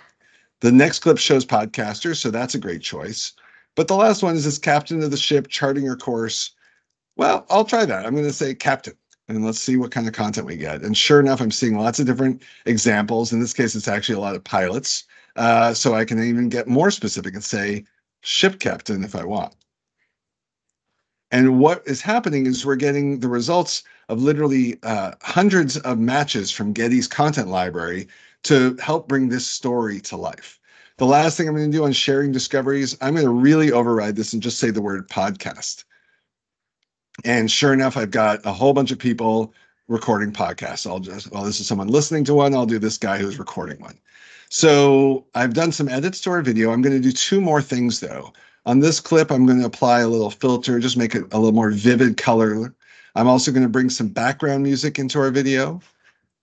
The 0.62 0.72
next 0.72 1.00
clip 1.00 1.20
shows 1.20 1.46
podcasters, 1.46 2.17
so 2.17 2.32
that's 2.32 2.55
a 2.55 2.60
great 2.60 2.82
choice. 2.82 3.34
But 3.75 3.88
the 3.88 3.96
last 3.96 4.22
one 4.24 4.36
is 4.36 4.46
this 4.46 4.58
captain 4.58 5.01
of 5.01 5.12
the 5.12 5.18
ship 5.18 5.48
charting 5.48 5.84
your 5.84 5.98
course. 5.98 6.51
Well, 7.15 7.46
I'll 7.50 7.65
try 7.65 7.86
that. 7.86 8.06
I'm 8.06 8.13
going 8.13 8.27
to 8.27 8.34
say 8.34 8.53
captain 8.53 8.96
and 9.27 9.46
let's 9.46 9.60
see 9.60 9.77
what 9.77 9.92
kind 9.92 10.08
of 10.08 10.13
content 10.13 10.48
we 10.48 10.58
get. 10.58 10.82
And 10.82 10.98
sure 10.98 11.20
enough, 11.20 11.42
I'm 11.42 11.51
seeing 11.51 11.77
lots 11.77 12.00
of 12.00 12.06
different 12.06 12.44
examples. 12.65 13.32
In 13.32 13.39
this 13.39 13.53
case, 13.53 13.75
it's 13.75 13.88
actually 13.88 14.15
a 14.15 14.20
lot 14.20 14.36
of 14.36 14.44
pilots. 14.44 15.06
Uh, 15.36 15.74
so 15.74 15.96
I 15.96 16.06
can 16.06 16.24
even 16.24 16.50
get 16.50 16.68
more 16.68 16.92
specific 16.92 17.34
and 17.34 17.44
say 17.44 17.86
ship 18.22 18.60
captain 18.60 19.03
if 19.03 19.15
I 19.15 19.24
want. 19.24 19.56
And 21.32 21.60
what 21.60 21.82
is 21.88 22.01
happening 22.01 22.46
is 22.46 22.63
we're 22.63 22.75
getting 22.75 23.20
the 23.20 23.27
results 23.27 23.84
of 24.10 24.22
literally 24.22 24.77
uh, 24.84 25.13
hundreds 25.22 25.77
of 25.77 25.98
matches 25.98 26.51
from 26.51 26.74
Getty's 26.74 27.08
content 27.08 27.48
library 27.48 28.08
to 28.43 28.76
help 28.76 29.08
bring 29.08 29.30
this 29.30 29.47
story 29.47 30.00
to 30.02 30.17
life. 30.17 30.60
The 30.97 31.06
last 31.06 31.38
thing 31.38 31.47
I'm 31.47 31.56
going 31.56 31.71
to 31.71 31.77
do 31.77 31.86
on 31.86 31.91
sharing 31.91 32.32
discoveries, 32.32 32.95
I'm 33.01 33.15
going 33.15 33.25
to 33.25 33.32
really 33.32 33.71
override 33.71 34.15
this 34.15 34.34
and 34.34 34.41
just 34.41 34.60
say 34.60 34.69
the 34.69 34.82
word 34.82 35.10
podcast. 35.10 35.86
And 37.25 37.49
sure 37.49 37.73
enough, 37.73 37.97
I've 37.97 38.12
got 38.12 38.45
a 38.45 38.53
whole 38.53 38.73
bunch 38.73 38.91
of 38.91 38.99
people 38.99 39.53
recording 39.88 40.32
podcasts. 40.32 40.88
I'll 40.88 40.99
just, 40.99 41.32
well, 41.32 41.43
this 41.43 41.60
is 41.60 41.67
someone 41.67 41.88
listening 41.88 42.23
to 42.25 42.34
one. 42.34 42.53
I'll 42.53 42.65
do 42.65 42.79
this 42.79 42.97
guy 42.97 43.17
who's 43.17 43.39
recording 43.39 43.79
one. 43.82 43.99
So 44.49 45.25
I've 45.34 45.53
done 45.53 45.71
some 45.71 45.89
edits 45.89 46.21
to 46.21 46.29
our 46.29 46.41
video. 46.41 46.71
I'm 46.71 46.82
going 46.82 46.95
to 46.95 47.01
do 47.01 47.12
two 47.12 47.41
more 47.41 47.62
things 47.62 47.99
though. 47.99 48.32
On 48.65 48.79
this 48.79 48.99
clip, 48.99 49.32
I'm 49.32 49.45
going 49.45 49.60
to 49.60 49.65
apply 49.65 50.01
a 50.01 50.08
little 50.08 50.29
filter, 50.29 50.79
just 50.79 50.95
make 50.95 51.15
it 51.15 51.25
a 51.34 51.38
little 51.38 51.51
more 51.51 51.71
vivid 51.71 52.17
color. 52.17 52.73
I'm 53.15 53.27
also 53.27 53.51
going 53.51 53.63
to 53.63 53.69
bring 53.69 53.89
some 53.89 54.08
background 54.08 54.63
music 54.63 54.99
into 54.99 55.19
our 55.19 55.32
video. 55.32 55.82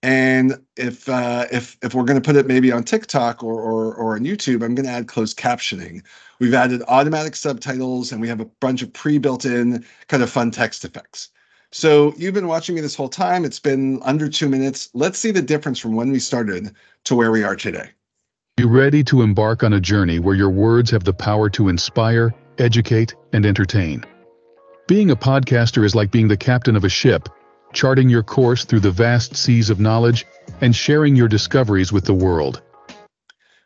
And 0.03 0.59
if 0.77 1.07
uh, 1.07 1.45
if 1.51 1.77
if 1.83 1.93
we're 1.93 2.05
going 2.05 2.19
to 2.19 2.25
put 2.25 2.35
it 2.35 2.47
maybe 2.47 2.71
on 2.71 2.83
TikTok 2.83 3.43
or, 3.43 3.53
or 3.61 3.93
or 3.93 4.15
on 4.15 4.21
YouTube, 4.21 4.63
I'm 4.63 4.73
going 4.73 4.87
to 4.87 4.91
add 4.91 5.07
closed 5.07 5.37
captioning. 5.37 6.03
We've 6.39 6.55
added 6.55 6.81
automatic 6.87 7.35
subtitles, 7.35 8.11
and 8.11 8.19
we 8.19 8.27
have 8.27 8.39
a 8.39 8.45
bunch 8.45 8.81
of 8.81 8.91
pre-built-in 8.93 9.85
kind 10.07 10.23
of 10.23 10.29
fun 10.29 10.49
text 10.49 10.83
effects. 10.83 11.29
So 11.71 12.13
you've 12.17 12.33
been 12.33 12.47
watching 12.47 12.73
me 12.75 12.81
this 12.81 12.95
whole 12.95 13.09
time. 13.09 13.45
It's 13.45 13.59
been 13.59 14.01
under 14.01 14.27
two 14.27 14.49
minutes. 14.49 14.89
Let's 14.93 15.19
see 15.19 15.31
the 15.31 15.41
difference 15.41 15.77
from 15.77 15.95
when 15.95 16.11
we 16.11 16.19
started 16.19 16.75
to 17.05 17.15
where 17.15 17.31
we 17.31 17.43
are 17.43 17.55
today. 17.55 17.91
You 18.57 18.67
ready 18.67 19.03
to 19.05 19.21
embark 19.21 19.63
on 19.63 19.71
a 19.71 19.79
journey 19.79 20.19
where 20.19 20.35
your 20.35 20.49
words 20.49 20.91
have 20.91 21.03
the 21.03 21.13
power 21.13 21.49
to 21.51 21.69
inspire, 21.69 22.33
educate, 22.57 23.15
and 23.33 23.45
entertain? 23.45 24.03
Being 24.87 25.11
a 25.11 25.15
podcaster 25.15 25.85
is 25.85 25.95
like 25.95 26.11
being 26.11 26.27
the 26.27 26.35
captain 26.35 26.75
of 26.75 26.83
a 26.83 26.89
ship 26.89 27.29
charting 27.73 28.09
your 28.09 28.23
course 28.23 28.65
through 28.65 28.81
the 28.81 28.91
vast 28.91 29.35
seas 29.35 29.69
of 29.69 29.79
knowledge 29.79 30.25
and 30.61 30.75
sharing 30.75 31.15
your 31.15 31.27
discoveries 31.27 31.91
with 31.91 32.05
the 32.05 32.13
world. 32.13 32.61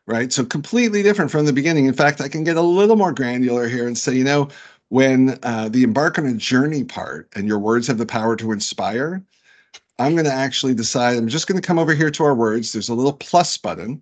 Right. 0.07 0.31
So 0.31 0.45
completely 0.45 1.01
different 1.01 1.31
from 1.31 1.45
the 1.45 1.53
beginning. 1.53 1.85
In 1.87 1.93
fact, 1.93 2.21
I 2.21 2.27
can 2.27 2.43
get 2.43 2.57
a 2.57 2.61
little 2.61 2.95
more 2.95 3.11
granular 3.11 3.67
here 3.67 3.87
and 3.87 3.97
say, 3.97 4.13
you 4.13 4.23
know, 4.23 4.49
when 4.89 5.39
uh, 5.41 5.69
the 5.69 5.83
embark 5.83 6.19
on 6.19 6.27
a 6.27 6.33
journey 6.33 6.83
part 6.83 7.27
and 7.35 7.47
your 7.47 7.57
words 7.57 7.87
have 7.87 7.97
the 7.97 8.05
power 8.05 8.35
to 8.35 8.51
inspire, 8.51 9.23
I'm 9.97 10.13
going 10.13 10.25
to 10.25 10.31
actually 10.31 10.75
decide, 10.75 11.17
I'm 11.17 11.27
just 11.27 11.47
going 11.47 11.59
to 11.59 11.65
come 11.65 11.79
over 11.79 11.95
here 11.95 12.11
to 12.11 12.23
our 12.23 12.35
words. 12.35 12.71
There's 12.71 12.89
a 12.89 12.93
little 12.93 13.13
plus 13.13 13.57
button. 13.57 14.01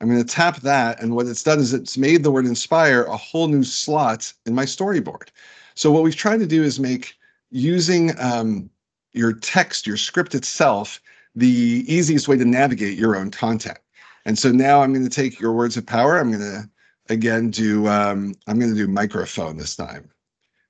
I'm 0.00 0.08
going 0.08 0.24
to 0.24 0.34
tap 0.34 0.60
that. 0.60 1.02
And 1.02 1.14
what 1.14 1.26
it's 1.26 1.42
done 1.42 1.58
is 1.58 1.74
it's 1.74 1.98
made 1.98 2.22
the 2.22 2.30
word 2.30 2.46
inspire 2.46 3.04
a 3.04 3.16
whole 3.16 3.48
new 3.48 3.64
slot 3.64 4.32
in 4.46 4.54
my 4.54 4.64
storyboard. 4.64 5.28
So 5.74 5.90
what 5.90 6.02
we've 6.02 6.16
tried 6.16 6.38
to 6.38 6.46
do 6.46 6.62
is 6.62 6.80
make 6.80 7.16
using 7.50 8.18
um, 8.18 8.70
your 9.14 9.32
text, 9.32 9.86
your 9.86 9.96
script 9.96 10.34
itself, 10.34 11.00
the 11.34 11.84
easiest 11.86 12.28
way 12.28 12.36
to 12.36 12.44
navigate 12.44 12.98
your 12.98 13.16
own 13.16 13.30
content. 13.30 13.78
And 14.26 14.38
so 14.38 14.50
now 14.52 14.82
I'm 14.82 14.92
going 14.92 15.04
to 15.04 15.10
take 15.10 15.40
your 15.40 15.52
words 15.52 15.76
of 15.76 15.86
power. 15.86 16.18
I'm 16.18 16.30
going 16.30 16.42
to 16.42 16.68
again 17.12 17.50
do 17.50 17.88
um, 17.88 18.34
I'm 18.46 18.58
going 18.58 18.72
to 18.72 18.76
do 18.76 18.88
microphone 18.88 19.56
this 19.56 19.76
time, 19.76 20.10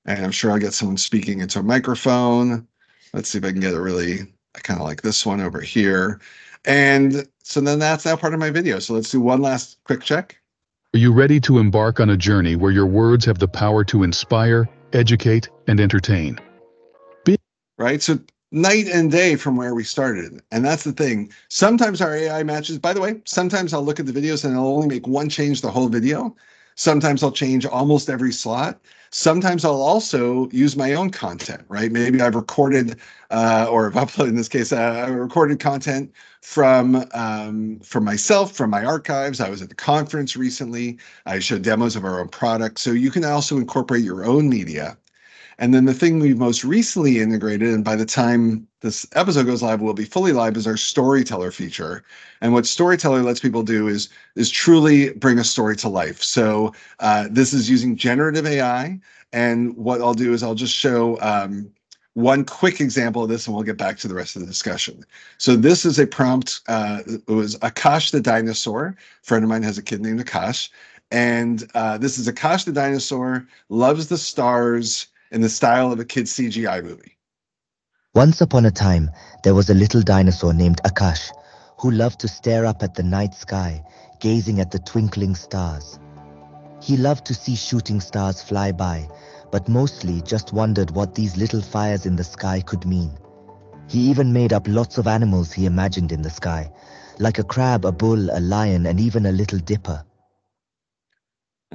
and 0.05 0.25
I'm 0.25 0.33
sure 0.33 0.51
I'll 0.51 0.59
get 0.59 0.75
someone 0.75 0.97
speaking 0.97 1.41
into 1.41 1.61
a 1.61 1.63
microphone. 1.63 2.67
Let's 3.13 3.29
see 3.29 3.39
if 3.39 3.45
I 3.45 3.53
can 3.53 3.61
get 3.61 3.75
it 3.75 3.81
really. 3.81 4.33
I 4.57 4.61
kind 4.61 4.81
of 4.81 4.87
like 4.87 5.03
this 5.03 5.25
one 5.27 5.41
over 5.41 5.61
here. 5.61 6.21
And 6.65 7.29
so 7.43 7.61
then 7.61 7.79
that's 7.79 8.05
now 8.05 8.17
part 8.17 8.35
of 8.35 8.41
my 8.41 8.51
video. 8.51 8.79
So 8.79 8.95
let's 8.95 9.11
do 9.11 9.21
one 9.21 9.43
last 9.43 9.79
quick 9.85 10.03
check. 10.03 10.39
Are 10.95 10.99
you 10.99 11.13
ready 11.13 11.41
to 11.41 11.59
embark 11.59 12.01
on 12.01 12.11
a 12.11 12.17
journey 12.17 12.57
where 12.57 12.71
your 12.71 12.87
words 12.87 13.25
have 13.25 13.39
the 13.39 13.49
power 13.49 13.85
to 13.85 14.03
inspire, 14.03 14.69
educate, 14.93 15.49
and 15.67 15.81
entertain? 15.81 16.39
Be- 17.25 17.39
right. 17.79 18.01
So 18.01 18.19
night 18.55 18.87
and 18.87 19.11
day 19.11 19.35
from 19.35 19.57
where 19.57 19.75
we 19.75 19.83
started. 19.83 20.41
And 20.53 20.65
that's 20.65 20.85
the 20.85 20.93
thing. 20.93 21.33
Sometimes 21.49 22.01
our 22.01 22.15
AI 22.15 22.45
matches, 22.45 22.79
by 22.79 22.93
the 22.93 23.01
way, 23.01 23.21
sometimes 23.25 23.75
I'll 23.75 23.83
look 23.83 23.99
at 23.99 24.07
the 24.07 24.13
videos 24.13 24.45
and 24.45 24.55
I'll 24.55 24.69
only 24.69 24.87
make 24.87 25.09
one 25.09 25.29
change 25.29 25.61
the 25.61 25.73
whole 25.73 25.89
video. 25.89 26.37
Sometimes 26.77 27.23
I'll 27.25 27.33
change 27.33 27.67
almost 27.67 28.09
every 28.09 28.33
slot. 28.33 28.81
Sometimes 29.11 29.65
I'll 29.65 29.83
also 29.83 30.49
use 30.51 30.77
my 30.77 30.93
own 30.95 31.11
content, 31.11 31.63
right? 31.69 31.91
Maybe 31.91 32.21
I've 32.21 32.37
recorded 32.37 33.01
uh, 33.31 33.67
or 33.69 33.87
I've 33.89 33.95
uploaded 33.95 34.29
in 34.29 34.37
this 34.37 34.49
case, 34.49 34.73
uh, 34.73 35.05
I 35.07 35.09
recorded 35.09 35.59
content 35.59 36.13
from 36.41 37.05
um, 37.13 37.81
from 37.81 38.05
myself, 38.05 38.53
from 38.53 38.71
my 38.71 38.85
archives. 38.85 39.41
I 39.41 39.49
was 39.51 39.63
at 39.63 39.69
the 39.69 39.75
conference 39.75 40.37
recently. 40.37 40.99
I 41.27 41.41
showed 41.41 41.63
demos 41.63 41.97
of 41.97 42.05
our 42.05 42.21
own 42.21 42.29
product. 42.29 42.79
So 42.79 42.93
you 42.93 43.11
can 43.11 43.25
also 43.25 43.57
incorporate 43.57 44.05
your 44.05 44.25
own 44.25 44.49
media 44.49 44.97
and 45.59 45.73
then 45.73 45.85
the 45.85 45.95
thing 45.95 46.19
we've 46.19 46.39
most 46.39 46.65
recently 46.65 47.21
integrated, 47.21 47.73
and 47.73 47.85
by 47.85 47.97
the 47.97 48.07
time 48.07 48.67
this 48.81 49.07
episode 49.15 49.47
goes 49.47 49.63
live, 49.63 49.81
will 49.81 49.95
be 49.95 50.05
fully 50.05 50.33
live, 50.33 50.57
is 50.57 50.67
our 50.67 50.77
storyteller 50.77 51.51
feature. 51.51 52.03
And 52.41 52.53
what 52.53 52.67
storyteller 52.67 53.23
lets 53.23 53.41
people 53.41 53.63
do 53.63 53.89
is 53.89 54.09
is 54.37 54.51
truly 54.51 55.11
bring 55.11 55.39
a 55.39 55.45
story 55.45 55.77
to 55.77 55.89
life. 55.89 56.23
So 56.23 56.73
uh, 57.01 57.29
this 57.31 57.53
is 57.53 57.71
using 57.71 57.97
generative 57.97 58.47
AI, 58.47 58.99
and 59.33 59.77
what 59.77 60.01
I'll 60.01 60.15
do 60.15 60.33
is 60.33 60.43
I'll 60.43 60.55
just 60.55 60.75
show 60.75 61.21
um, 61.21 61.71
one 62.15 62.45
quick 62.45 62.81
example 62.81 63.23
of 63.23 63.29
this, 63.29 63.47
and 63.47 63.55
we'll 63.55 63.65
get 63.65 63.77
back 63.77 63.99
to 63.99 64.09
the 64.09 64.15
rest 64.15 64.37
of 64.37 64.43
the 64.43 64.47
discussion. 64.47 65.05
So 65.39 65.57
this 65.57 65.85
is 65.85 65.99
a 65.99 66.07
prompt. 66.07 66.61
Uh, 66.69 67.03
it 67.07 67.27
was 67.27 67.57
Akash 67.59 68.11
the 68.11 68.21
dinosaur. 68.21 68.97
A 69.23 69.27
friend 69.27 69.45
of 69.45 69.51
mine 69.51 69.63
has 69.63 69.79
a 69.79 69.83
kid 69.83 70.01
named 70.01 70.25
Akash, 70.25 70.69
and 71.11 71.69
uh, 71.75 71.99
this 71.99 72.19
is 72.19 72.29
Akash 72.29 72.65
the 72.65 72.73
dinosaur 72.73 73.47
loves 73.69 74.09
the 74.09 74.19
stars 74.19 75.09
in 75.31 75.41
the 75.41 75.49
style 75.49 75.93
of 75.93 76.01
a 76.01 76.05
kid's 76.05 76.33
CGI 76.33 76.83
movie. 76.83 77.19
Once 78.15 78.41
upon 78.41 78.65
a 78.65 78.71
time, 78.71 79.11
there 79.43 79.55
was 79.55 79.71
a 79.71 79.75
little 79.75 80.01
dinosaur 80.01 80.55
named 80.55 80.81
Akash 80.85 81.31
who 81.81 81.91
loved 81.91 82.21
to 82.21 82.29
stare 82.29 82.65
up 82.65 82.83
at 82.83 82.95
the 82.95 83.03
night 83.03 83.35
sky, 83.35 83.83
gazing 84.21 84.61
at 84.61 84.71
the 84.71 84.79
twinkling 84.79 85.35
stars. 85.35 85.99
He 86.81 86.97
loved 86.97 87.25
to 87.27 87.35
see 87.35 87.57
shooting 87.57 88.01
stars 88.01 88.41
fly 88.41 88.73
by, 88.73 89.09
but 89.51 89.69
mostly 89.69 90.23
just 90.23 90.53
wondered 90.53 90.93
what 90.93 91.15
these 91.15 91.37
little 91.37 91.61
fires 91.63 92.07
in 92.07 92.17
the 92.17 92.25
sky 92.25 92.61
could 92.61 92.87
mean. 92.87 93.19
He 93.89 93.99
even 94.11 94.33
made 94.33 94.53
up 94.53 94.67
lots 94.69 94.97
of 94.99 95.07
animals 95.07 95.53
he 95.53 95.67
imagined 95.67 96.13
in 96.13 96.23
the 96.23 96.31
sky, 96.31 96.73
like 97.19 97.39
a 97.39 97.45
crab, 97.45 97.85
a 97.85 97.93
bull, 97.93 98.31
a 98.31 98.41
lion, 98.41 98.87
and 98.87 99.01
even 99.01 99.27
a 99.27 99.33
little 99.33 99.59
dipper 99.59 100.05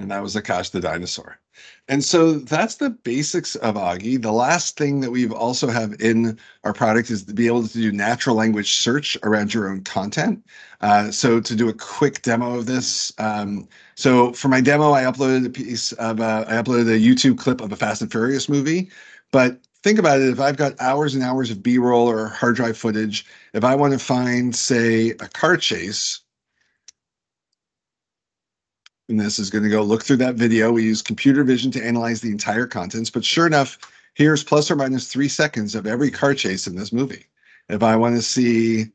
and 0.02 0.12
that 0.12 0.24
was 0.24 0.36
Akash 0.36 0.72
the 0.72 0.80
dinosaur. 0.80 1.40
And 1.88 2.04
so 2.04 2.34
that's 2.34 2.76
the 2.76 2.90
basics 2.90 3.56
of 3.56 3.76
Augie. 3.76 4.22
The 4.22 4.32
last 4.32 4.78
thing 4.78 5.02
that 5.02 5.12
we've 5.12 5.34
also 5.34 5.68
have 5.68 6.00
in 6.00 6.38
our 6.64 6.74
product 6.74 7.10
is 7.10 7.24
to 7.26 7.34
be 7.34 7.48
able 7.48 7.68
to 7.68 7.74
do 7.74 7.92
natural 7.92 8.36
language 8.36 8.74
search 8.78 9.18
around 9.24 9.54
your 9.54 9.70
own 9.70 9.84
content. 9.84 10.46
Uh, 10.82 11.12
so 11.12 11.40
to 11.42 11.56
do 11.56 11.68
a 11.68 11.74
quick 11.74 12.22
demo 12.22 12.56
of 12.56 12.66
this, 12.66 13.12
um, 13.18 13.68
so 13.96 14.32
for 14.34 14.48
my 14.48 14.62
demo, 14.62 14.92
I 14.92 15.04
uploaded 15.04 15.46
a 15.46 15.50
piece 15.50 15.92
of 15.94 16.22
uh, 16.22 16.46
I 16.48 16.54
uploaded 16.54 16.88
a 16.88 17.00
YouTube 17.00 17.38
clip 17.38 17.60
of 17.60 17.72
a 17.72 17.76
Fast 17.76 18.02
and 18.02 18.12
Furious 18.12 18.48
movie. 18.48 18.90
But 19.32 19.60
think 19.84 20.00
about 20.00 20.22
it: 20.22 20.30
if 20.30 20.40
I've 20.40 20.58
got 20.58 20.80
hours 20.80 21.16
and 21.16 21.24
hours 21.24 21.52
of 21.52 21.62
B-roll 21.62 22.08
or 22.08 22.28
hard 22.30 22.56
drive 22.56 22.78
footage, 22.78 23.26
if 23.54 23.64
I 23.66 23.76
want 23.76 23.94
to 23.94 24.00
find, 24.00 24.56
say, 24.56 25.10
a 25.10 25.28
car 25.28 25.58
chase, 25.58 26.22
and 29.10 29.20
this 29.20 29.40
is 29.40 29.50
going 29.50 29.64
to 29.64 29.70
go 29.70 29.82
look 29.82 30.04
through 30.04 30.18
that 30.18 30.36
video. 30.36 30.72
We 30.72 30.84
use 30.84 31.02
computer 31.02 31.44
vision 31.44 31.72
to 31.72 31.84
analyze 31.84 32.22
the 32.22 32.30
entire 32.30 32.68
contents, 32.68 33.10
but 33.10 33.26
sure 33.26 33.48
enough, 33.48 33.78
here's 34.14 34.44
plus 34.44 34.70
or 34.70 34.76
minus 34.76 35.08
three 35.08 35.28
seconds 35.28 35.74
of 35.76 35.88
every 35.88 36.12
car 36.12 36.36
chase 36.36 36.68
in 36.68 36.76
this 36.76 36.94
movie. 36.94 37.26
If 37.70 37.82
I 37.84 37.96
want 37.96 38.16
to 38.16 38.22
see 38.22 38.88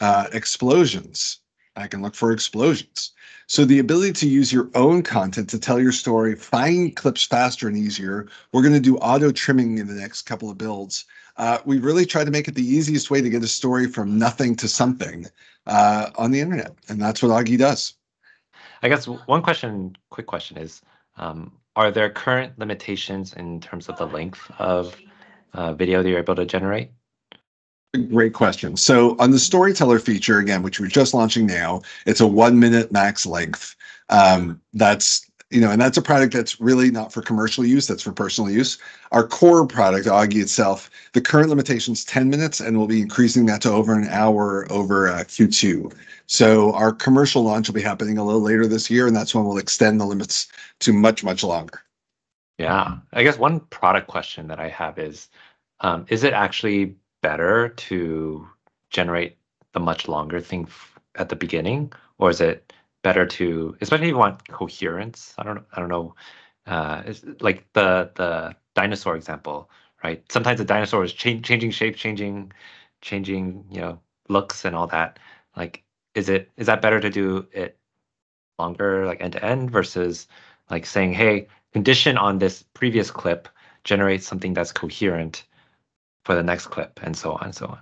uh, 0.00 0.28
explosions, 0.32 1.40
I 1.74 1.88
can 1.88 2.02
look 2.02 2.14
for 2.14 2.32
explosions. 2.32 3.12
So 3.48 3.64
the 3.64 3.78
ability 3.78 4.12
to 4.14 4.28
use 4.28 4.52
your 4.52 4.70
own 4.74 5.02
content 5.02 5.48
to 5.50 5.58
tell 5.58 5.80
your 5.80 5.92
story, 5.92 6.36
find 6.36 6.94
clips 6.94 7.24
faster 7.24 7.66
and 7.66 7.76
easier. 7.76 8.28
We're 8.52 8.62
going 8.62 8.74
to 8.74 8.80
do 8.80 8.98
auto 8.98 9.32
trimming 9.32 9.78
in 9.78 9.86
the 9.86 9.94
next 9.94 10.22
couple 10.22 10.50
of 10.50 10.58
builds. 10.58 11.04
Uh, 11.36 11.58
we 11.64 11.78
really 11.78 12.04
try 12.04 12.24
to 12.24 12.30
make 12.30 12.46
it 12.46 12.54
the 12.54 12.66
easiest 12.66 13.10
way 13.10 13.20
to 13.20 13.30
get 13.30 13.42
a 13.42 13.48
story 13.48 13.86
from 13.86 14.18
nothing 14.18 14.54
to 14.56 14.68
something 14.68 15.26
uh, 15.66 16.10
on 16.16 16.30
the 16.30 16.40
internet, 16.40 16.74
and 16.88 17.00
that's 17.00 17.22
what 17.22 17.30
Augie 17.30 17.58
does. 17.58 17.94
I 18.82 18.88
guess 18.88 19.06
one 19.06 19.42
question, 19.42 19.96
quick 20.10 20.26
question 20.26 20.56
is, 20.56 20.82
um, 21.16 21.52
are 21.76 21.90
there 21.90 22.10
current 22.10 22.58
limitations 22.58 23.32
in 23.34 23.60
terms 23.60 23.88
of 23.88 23.98
the 23.98 24.06
length 24.06 24.50
of 24.58 24.96
uh, 25.52 25.74
video 25.74 26.02
that 26.02 26.08
you're 26.08 26.18
able 26.18 26.34
to 26.36 26.44
generate? 26.44 26.90
Great 28.10 28.34
question. 28.34 28.76
So 28.76 29.16
on 29.18 29.30
the 29.30 29.38
storyteller 29.38 29.98
feature, 29.98 30.38
again, 30.38 30.62
which 30.62 30.78
we're 30.78 30.88
just 30.88 31.14
launching 31.14 31.46
now, 31.46 31.82
it's 32.06 32.20
a 32.20 32.26
one 32.26 32.58
minute 32.58 32.92
max 32.92 33.24
length. 33.24 33.74
Um, 34.10 34.60
that's 34.74 35.28
you 35.50 35.60
know, 35.60 35.70
and 35.70 35.80
that's 35.80 35.96
a 35.96 36.02
product 36.02 36.34
that's 36.34 36.60
really 36.60 36.90
not 36.90 37.12
for 37.12 37.22
commercial 37.22 37.64
use, 37.64 37.86
that's 37.86 38.02
for 38.02 38.12
personal 38.12 38.50
use. 38.50 38.76
Our 39.12 39.26
core 39.26 39.66
product, 39.66 40.06
Augie 40.06 40.42
itself, 40.42 40.90
the 41.14 41.22
current 41.22 41.48
limitation 41.48 41.92
is 41.92 42.04
10 42.04 42.28
minutes, 42.28 42.60
and 42.60 42.76
we'll 42.76 42.86
be 42.86 43.00
increasing 43.00 43.46
that 43.46 43.62
to 43.62 43.70
over 43.70 43.94
an 43.94 44.06
hour 44.08 44.70
over 44.70 45.08
uh, 45.08 45.20
Q2. 45.20 45.94
So 46.26 46.72
our 46.74 46.92
commercial 46.92 47.42
launch 47.42 47.68
will 47.68 47.74
be 47.74 47.80
happening 47.80 48.18
a 48.18 48.24
little 48.24 48.42
later 48.42 48.66
this 48.66 48.90
year, 48.90 49.06
and 49.06 49.16
that's 49.16 49.34
when 49.34 49.44
we'll 49.44 49.56
extend 49.56 50.00
the 50.00 50.04
limits 50.04 50.48
to 50.80 50.92
much, 50.92 51.24
much 51.24 51.42
longer. 51.42 51.80
Yeah. 52.58 52.98
I 53.14 53.22
guess 53.22 53.38
one 53.38 53.60
product 53.60 54.08
question 54.08 54.48
that 54.48 54.60
I 54.60 54.68
have 54.68 54.98
is, 54.98 55.28
um, 55.80 56.04
is 56.10 56.24
it 56.24 56.34
actually 56.34 56.96
better 57.22 57.70
to 57.70 58.46
generate 58.90 59.38
the 59.72 59.80
much 59.80 60.08
longer 60.08 60.40
thing 60.40 60.68
at 61.14 61.30
the 61.30 61.36
beginning, 61.36 61.92
or 62.18 62.28
is 62.28 62.42
it 62.42 62.72
better 63.02 63.26
to, 63.26 63.76
especially 63.80 64.06
if 64.06 64.10
you 64.10 64.18
want 64.18 64.46
coherence. 64.48 65.34
I 65.38 65.42
don't, 65.44 65.64
I 65.72 65.80
don't 65.80 65.88
know, 65.88 66.14
uh, 66.66 67.02
like 67.40 67.66
the 67.72 68.10
the 68.16 68.54
dinosaur 68.74 69.16
example, 69.16 69.70
right? 70.04 70.22
Sometimes 70.30 70.58
the 70.58 70.64
dinosaur 70.64 71.04
is 71.04 71.12
cha- 71.12 71.40
changing 71.40 71.70
shape, 71.72 71.96
changing, 71.96 72.52
changing, 73.00 73.64
you 73.70 73.80
know, 73.80 74.00
looks 74.28 74.64
and 74.64 74.76
all 74.76 74.86
that. 74.88 75.18
Like, 75.56 75.82
is 76.14 76.28
it 76.28 76.50
is 76.56 76.66
that 76.66 76.82
better 76.82 77.00
to 77.00 77.10
do 77.10 77.46
it 77.52 77.78
longer, 78.58 79.06
like 79.06 79.20
end 79.20 79.32
to 79.34 79.44
end, 79.44 79.70
versus 79.70 80.26
like 80.70 80.86
saying, 80.86 81.12
hey, 81.14 81.48
condition 81.72 82.18
on 82.18 82.38
this 82.38 82.62
previous 82.74 83.10
clip 83.10 83.48
generates 83.84 84.26
something 84.26 84.54
that's 84.54 84.72
coherent 84.72 85.44
for 86.24 86.34
the 86.34 86.42
next 86.42 86.66
clip, 86.68 87.00
and 87.02 87.16
so 87.16 87.32
on 87.34 87.44
and 87.46 87.54
so 87.54 87.66
on. 87.66 87.78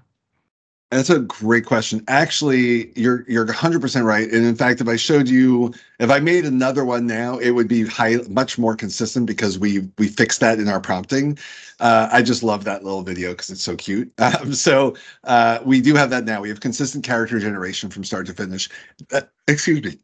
That's 0.91 1.11
a 1.11 1.19
great 1.19 1.67
question. 1.67 2.05
Actually, 2.07 2.93
you're 2.97 3.25
you're 3.29 3.45
100% 3.45 4.05
right. 4.05 4.31
And 4.31 4.47
in 4.47 4.55
fact, 4.55 4.81
if 4.81 4.87
I 4.87 4.95
showed 4.95 5.29
you, 5.29 5.75
if 5.99 6.11
I 6.11 6.21
made 6.21 6.45
another 6.45 6.85
one 6.85 7.09
now, 7.09 7.39
it 7.39 7.51
would 7.51 7.67
be 7.67 7.85
high, 7.85 8.19
much 8.29 8.57
more 8.57 8.77
consistent 8.77 9.27
because 9.27 9.59
we 9.59 9.81
we 9.99 10.07
fixed 10.07 10.39
that 10.41 10.61
in 10.61 10.69
our 10.69 10.81
prompting. 10.81 11.39
Uh, 11.81 12.09
I 12.13 12.23
just 12.23 12.45
love 12.45 12.63
that 12.65 12.85
little 12.85 13.03
video 13.03 13.33
because 13.33 13.51
it's 13.51 13.63
so 13.63 13.77
cute. 13.77 14.13
Um, 14.27 14.55
so 14.55 14.97
uh, 15.25 15.61
we 15.65 15.81
do 15.81 15.95
have 15.95 16.11
that 16.11 16.25
now. 16.25 16.41
We 16.41 16.49
have 16.49 16.61
consistent 16.61 17.05
character 17.05 17.39
generation 17.39 17.91
from 17.91 18.05
start 18.05 18.27
to 18.27 18.33
finish. 18.33 18.69
Uh, 19.13 19.23
excuse 19.49 19.83
me. 19.83 19.99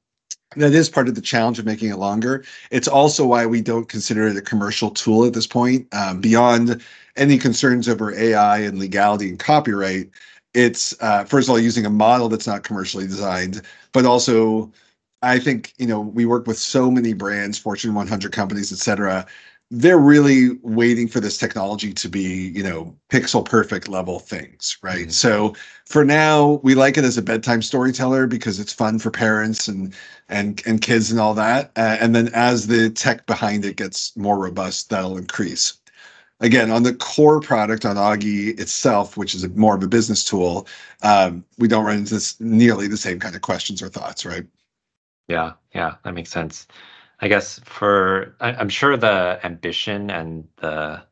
That 0.56 0.74
is 0.74 0.90
part 0.90 1.08
of 1.08 1.14
the 1.14 1.22
challenge 1.22 1.58
of 1.58 1.64
making 1.64 1.90
it 1.90 1.96
longer. 1.96 2.44
It's 2.70 2.88
also 2.88 3.26
why 3.26 3.46
we 3.46 3.62
don't 3.62 3.88
consider 3.88 4.26
it 4.26 4.36
a 4.36 4.42
commercial 4.42 4.90
tool 4.90 5.24
at 5.24 5.32
this 5.32 5.46
point. 5.46 5.86
Um, 5.94 6.20
beyond 6.20 6.82
any 7.16 7.38
concerns 7.38 7.88
over 7.88 8.14
AI 8.14 8.58
and 8.58 8.78
legality 8.78 9.28
and 9.30 9.38
copyright 9.38 10.10
it's 10.54 10.94
uh, 11.00 11.24
first 11.24 11.48
of 11.48 11.52
all 11.52 11.58
using 11.58 11.86
a 11.86 11.90
model 11.90 12.28
that's 12.28 12.46
not 12.46 12.62
commercially 12.64 13.06
designed, 13.06 13.62
but 13.92 14.04
also 14.04 14.72
I 15.22 15.38
think 15.38 15.72
you 15.78 15.86
know 15.86 16.00
we 16.00 16.26
work 16.26 16.46
with 16.46 16.58
so 16.58 16.90
many 16.90 17.12
brands, 17.12 17.58
Fortune 17.58 17.94
100 17.94 18.32
companies, 18.32 18.72
et 18.72 18.78
cetera. 18.78 19.26
They're 19.74 19.98
really 19.98 20.58
waiting 20.62 21.08
for 21.08 21.18
this 21.20 21.38
technology 21.38 21.94
to 21.94 22.08
be, 22.08 22.48
you 22.54 22.62
know, 22.62 22.94
pixel 23.08 23.42
perfect 23.42 23.88
level 23.88 24.18
things, 24.18 24.76
right? 24.82 25.04
Mm-hmm. 25.04 25.10
So 25.10 25.54
for 25.86 26.04
now, 26.04 26.60
we 26.62 26.74
like 26.74 26.98
it 26.98 27.04
as 27.04 27.16
a 27.16 27.22
bedtime 27.22 27.62
storyteller 27.62 28.26
because 28.26 28.60
it's 28.60 28.74
fun 28.74 28.98
for 28.98 29.10
parents 29.10 29.68
and 29.68 29.94
and 30.28 30.62
and 30.66 30.82
kids 30.82 31.10
and 31.10 31.18
all 31.18 31.32
that. 31.34 31.72
Uh, 31.76 31.96
and 32.00 32.14
then 32.14 32.28
as 32.34 32.66
the 32.66 32.90
tech 32.90 33.26
behind 33.26 33.64
it 33.64 33.76
gets 33.76 34.14
more 34.16 34.38
robust, 34.38 34.90
that'll 34.90 35.16
increase 35.16 35.81
again 36.42 36.70
on 36.70 36.82
the 36.82 36.92
core 36.92 37.40
product 37.40 37.86
on 37.86 37.96
Augie 37.96 38.58
itself, 38.60 39.16
which 39.16 39.34
is 39.34 39.44
a, 39.44 39.48
more 39.50 39.74
of 39.74 39.82
a 39.82 39.88
business 39.88 40.24
tool, 40.24 40.66
um, 41.02 41.44
we 41.56 41.68
don't 41.68 41.84
run 41.84 41.98
into 41.98 42.14
this, 42.14 42.38
nearly 42.40 42.88
the 42.88 42.96
same 42.96 43.18
kind 43.18 43.34
of 43.34 43.40
questions 43.40 43.80
or 43.80 43.88
thoughts, 43.88 44.26
right? 44.26 44.44
Yeah, 45.28 45.52
yeah, 45.74 45.94
that 46.04 46.14
makes 46.14 46.30
sense. 46.30 46.66
I 47.20 47.28
guess 47.28 47.60
for 47.64 48.34
I, 48.40 48.52
I'm 48.52 48.68
sure 48.68 48.96
the 48.96 49.40
ambition 49.44 50.10
and 50.10 50.46
the 50.56 51.02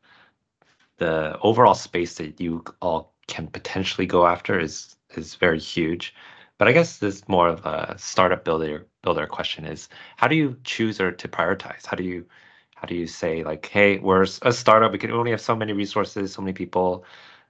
the 0.97 1.39
overall 1.39 1.73
space 1.73 2.15
that 2.15 2.39
you 2.39 2.63
all 2.81 3.13
can 3.27 3.47
potentially 3.47 4.05
go 4.05 4.27
after 4.27 4.59
is 4.59 4.97
is 5.15 5.35
very 5.35 5.59
huge. 5.59 6.13
But 6.57 6.67
I 6.67 6.73
guess 6.73 6.97
this 6.97 7.27
more 7.27 7.47
of 7.47 7.65
a 7.65 7.95
startup 7.97 8.43
builder 8.43 8.85
builder 9.01 9.25
question 9.25 9.65
is 9.65 9.89
how 10.17 10.27
do 10.27 10.35
you 10.35 10.57
choose 10.65 10.99
or 10.99 11.11
to 11.11 11.27
prioritize? 11.27 11.85
How 11.85 11.95
do 11.95 12.03
you 12.03 12.25
how 12.81 12.87
do 12.87 12.95
you 12.95 13.05
say 13.05 13.43
like 13.43 13.67
hey 13.67 13.99
we're 13.99 14.23
a 14.41 14.51
startup. 14.51 14.91
We 14.91 14.97
can 14.97 15.11
only 15.11 15.31
have 15.31 15.41
so 15.41 15.55
many 15.55 15.71
resources 15.71 16.33
so 16.33 16.41
many 16.41 16.53
people. 16.53 17.05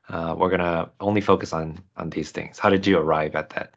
Uh, 0.10 0.36
we're 0.38 0.50
gonna 0.50 0.92
only 1.00 1.22
focus 1.22 1.54
on 1.54 1.80
on 1.96 2.10
these 2.10 2.32
things. 2.32 2.60
How 2.60 2.70
did 2.70 2.86
you 2.86 2.98
arrive 2.98 3.34
at 3.36 3.50
that 3.52 3.74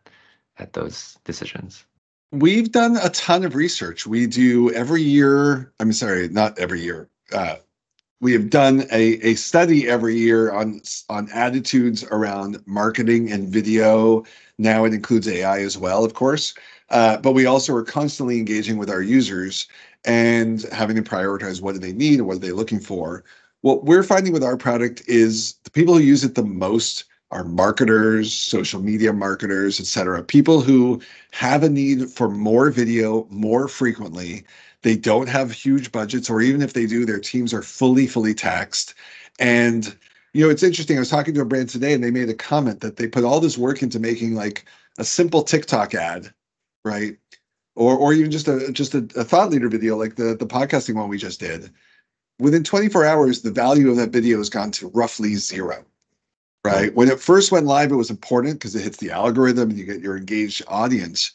at 0.59 0.73
those 0.73 1.17
decisions? 1.25 1.85
We've 2.33 2.73
done 2.73 2.97
a 2.97 3.09
ton 3.11 3.45
of 3.45 3.55
research. 3.55 4.05
We 4.05 4.27
do 4.27 4.73
every 4.73 5.03
year 5.03 5.73
i'm 5.79 5.93
sorry 5.93 6.29
not 6.29 6.59
every 6.59 6.81
year 6.81 7.09
uh, 7.33 7.57
we 8.21 8.33
have 8.33 8.51
done 8.51 8.85
a, 8.91 9.21
a 9.23 9.35
study 9.35 9.89
every 9.89 10.17
year 10.17 10.51
on 10.51 10.81
on 11.09 11.29
attitudes 11.33 12.03
around 12.05 12.61
marketing 12.67 13.31
and 13.31 13.49
video. 13.49 14.25
Now 14.59 14.85
it 14.87 14.95
includes 14.95 15.29
ai 15.29 15.61
as 15.61 15.79
well 15.79 16.05
of 16.05 16.15
course. 16.15 16.55
Uh, 16.91 17.17
but 17.19 17.33
we 17.33 17.47
also 17.47 17.75
are 17.75 17.85
constantly 17.85 18.39
engaging 18.39 18.77
with 18.77 18.91
our 18.91 19.03
users 19.03 19.69
and 20.05 20.63
having 20.73 20.97
to 20.97 21.03
prioritize 21.03 21.61
what 21.61 21.73
do 21.73 21.79
they 21.79 21.93
need 21.93 22.19
and 22.19 22.27
what 22.27 22.37
are 22.37 22.41
they 22.41 22.53
looking 22.53 22.81
for. 22.81 23.25
What 23.63 23.85
we're 23.85 24.03
finding 24.03 24.33
with 24.33 24.45
our 24.45 24.57
product 24.57 25.03
is 25.07 25.55
the 25.65 25.71
people 25.71 25.95
who 25.95 26.01
use 26.01 26.25
it 26.25 26.35
the 26.35 26.45
most 26.45 27.05
are 27.31 27.45
marketers, 27.45 28.33
social 28.33 28.81
media 28.81 29.13
marketers, 29.13 29.81
etc. 29.81 30.23
People 30.23 30.61
who 30.61 31.01
have 31.33 31.63
a 31.63 31.69
need 31.69 32.11
for 32.11 32.29
more 32.29 32.71
video 32.71 33.27
more 33.31 33.67
frequently. 33.67 34.45
They 34.83 34.97
don't 34.97 35.29
have 35.29 35.51
huge 35.51 35.91
budgets, 35.91 36.29
or 36.29 36.43
even 36.43 36.63
if 36.63 36.75
they 36.75 36.87
do, 36.87 37.05
their 37.05 37.19
teams 37.19 37.53
are 37.55 37.63
fully, 37.63 38.07
fully 38.07 38.35
taxed. 38.35 38.95
And 39.41 39.97
you 40.35 40.45
know, 40.45 40.51
it's 40.51 40.63
interesting. 40.63 40.97
I 40.97 41.01
was 41.01 41.11
talking 41.11 41.35
to 41.35 41.41
a 41.41 41.45
brand 41.45 41.71
today, 41.71 41.95
and 41.95 42.05
they 42.05 42.11
made 42.11 42.29
a 42.29 42.35
comment 42.35 42.81
that 42.81 42.97
they 42.97 43.07
put 43.07 43.25
all 43.25 43.41
this 43.41 43.57
work 43.57 43.83
into 43.83 43.99
making 43.99 44.35
like 44.35 44.67
a 44.99 45.05
simple 45.05 45.43
TikTok 45.43 45.95
ad, 45.95 46.33
right? 46.85 47.17
Or 47.77 47.97
or 47.97 48.13
even 48.13 48.31
just 48.31 48.49
a 48.49 48.71
just 48.73 48.95
a, 48.95 48.99
a 49.17 49.25
thought 49.25 49.51
leader 49.51 49.69
video 49.69 49.97
like 49.97 50.17
the 50.17 50.37
the 50.37 50.47
podcasting 50.47 50.95
one 50.95 51.09
we 51.09 51.19
just 51.19 51.41
did. 51.41 51.71
Within 52.39 52.65
24 52.65 53.05
hours, 53.05 53.43
the 53.43 53.51
value 53.51 53.91
of 53.91 53.97
that 53.97 54.11
video 54.11 54.39
has 54.39 54.51
gone 54.51 54.71
to 54.73 54.89
roughly 54.89 55.35
zero. 55.37 55.85
Right. 56.65 56.95
When 56.95 57.11
it 57.11 57.21
first 57.21 57.53
went 57.53 57.67
live, 57.67 57.93
it 57.93 57.97
was 57.97 58.11
important 58.11 58.55
because 58.55 58.75
it 58.75 58.83
hits 58.83 58.97
the 58.97 59.11
algorithm 59.11 59.71
and 59.71 59.79
you 59.79 59.85
get 59.85 60.01
your 60.01 60.17
engaged 60.17 60.63
audience. 60.67 61.31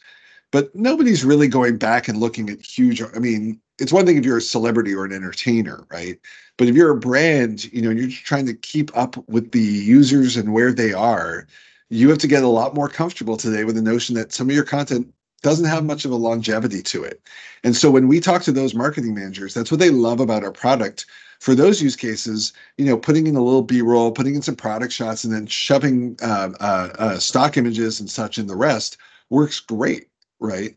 But 0.50 0.74
nobody's 0.74 1.24
really 1.24 1.46
going 1.46 1.78
back 1.78 2.08
and 2.08 2.18
looking 2.18 2.50
at 2.50 2.60
huge. 2.60 3.00
I 3.00 3.18
mean, 3.20 3.60
it's 3.78 3.92
one 3.92 4.04
thing 4.04 4.16
if 4.16 4.24
you're 4.24 4.38
a 4.38 4.42
celebrity 4.42 4.92
or 4.92 5.04
an 5.04 5.12
entertainer, 5.12 5.86
right? 5.90 6.18
But 6.56 6.66
if 6.66 6.74
you're 6.74 6.90
a 6.90 6.98
brand, 6.98 7.72
you 7.72 7.80
know, 7.80 7.90
you're 7.90 8.10
trying 8.10 8.46
to 8.46 8.54
keep 8.54 8.94
up 8.96 9.16
with 9.28 9.52
the 9.52 9.60
users 9.60 10.36
and 10.36 10.52
where 10.52 10.72
they 10.72 10.92
are, 10.92 11.46
you 11.88 12.08
have 12.10 12.18
to 12.18 12.28
get 12.28 12.42
a 12.42 12.48
lot 12.48 12.74
more 12.74 12.88
comfortable 12.88 13.36
today 13.36 13.62
with 13.62 13.76
the 13.76 13.82
notion 13.82 14.16
that 14.16 14.32
some 14.32 14.48
of 14.48 14.54
your 14.54 14.64
content 14.64 15.14
doesn't 15.42 15.66
have 15.66 15.84
much 15.84 16.04
of 16.04 16.10
a 16.10 16.16
longevity 16.16 16.82
to 16.82 17.02
it. 17.02 17.20
And 17.64 17.76
so 17.76 17.90
when 17.90 18.08
we 18.08 18.20
talk 18.20 18.42
to 18.42 18.52
those 18.52 18.74
marketing 18.74 19.14
managers, 19.14 19.54
that's 19.54 19.70
what 19.70 19.80
they 19.80 19.90
love 19.90 20.20
about 20.20 20.44
our 20.44 20.52
product. 20.52 21.06
For 21.40 21.54
those 21.54 21.80
use 21.80 21.96
cases, 21.96 22.52
you 22.76 22.84
know, 22.84 22.98
putting 22.98 23.26
in 23.26 23.36
a 23.36 23.42
little 23.42 23.62
B-roll, 23.62 24.12
putting 24.12 24.34
in 24.34 24.42
some 24.42 24.56
product 24.56 24.92
shots, 24.92 25.24
and 25.24 25.32
then 25.32 25.46
shoving 25.46 26.16
uh, 26.22 26.50
uh, 26.60 26.90
uh, 26.98 27.18
stock 27.18 27.56
images 27.56 28.00
and 28.00 28.10
such 28.10 28.38
in 28.38 28.46
the 28.46 28.56
rest 28.56 28.98
works 29.30 29.60
great, 29.60 30.08
right? 30.38 30.74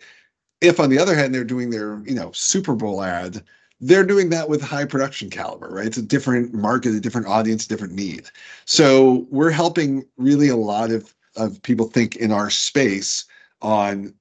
If 0.62 0.80
on 0.80 0.90
the 0.90 1.00
other 1.00 1.16
hand 1.16 1.36
they're 1.36 1.44
doing 1.44 1.70
their, 1.70 2.02
you 2.06 2.16
know, 2.16 2.32
Super 2.32 2.76
Bowl 2.76 3.04
ad, 3.04 3.44
they're 3.82 4.06
doing 4.06 4.30
that 4.30 4.48
with 4.48 4.62
high 4.62 4.86
production 4.86 5.30
caliber, 5.30 5.68
right? 5.68 5.88
It's 5.88 5.98
a 5.98 6.02
different 6.02 6.54
market, 6.54 6.96
a 6.96 7.02
different 7.02 7.28
audience, 7.28 7.68
different 7.68 7.94
need. 7.94 8.28
So 8.64 9.28
we're 9.30 9.50
helping 9.50 10.06
really 10.18 10.48
a 10.48 10.56
lot 10.56 10.92
of 10.92 11.14
of 11.36 11.62
people 11.64 11.88
think 11.88 12.16
in 12.16 12.32
our 12.32 12.50
space 12.50 13.26
on 13.62 14.14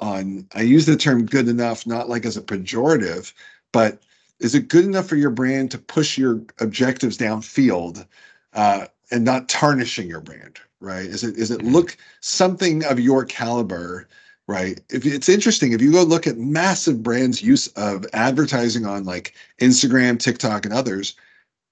on 0.00 0.46
I 0.54 0.62
use 0.62 0.86
the 0.86 0.96
term 0.96 1.26
good 1.26 1.48
enough 1.48 1.86
not 1.86 2.08
like 2.08 2.24
as 2.24 2.36
a 2.36 2.42
pejorative, 2.42 3.32
but 3.72 4.00
is 4.40 4.54
it 4.54 4.68
good 4.68 4.84
enough 4.84 5.06
for 5.06 5.16
your 5.16 5.30
brand 5.30 5.70
to 5.72 5.78
push 5.78 6.16
your 6.16 6.40
objectives 6.60 7.18
downfield 7.18 8.06
uh, 8.54 8.86
and 9.10 9.24
not 9.24 9.48
tarnishing 9.48 10.08
your 10.08 10.20
brand, 10.20 10.58
right? 10.80 11.06
Is 11.06 11.24
it 11.24 11.36
is 11.36 11.50
it 11.50 11.60
mm-hmm. 11.60 11.72
look 11.72 11.96
something 12.20 12.84
of 12.84 13.00
your 13.00 13.24
caliber 13.24 14.08
right? 14.48 14.80
If 14.88 15.04
it's 15.06 15.28
interesting, 15.28 15.72
if 15.72 15.82
you 15.82 15.92
go 15.92 16.02
look 16.02 16.26
at 16.26 16.38
massive 16.38 17.02
brands' 17.02 17.42
use 17.42 17.68
of 17.68 18.06
advertising 18.14 18.86
on 18.86 19.04
like 19.04 19.34
Instagram, 19.60 20.18
TikTok, 20.18 20.64
and 20.64 20.74
others, 20.74 21.14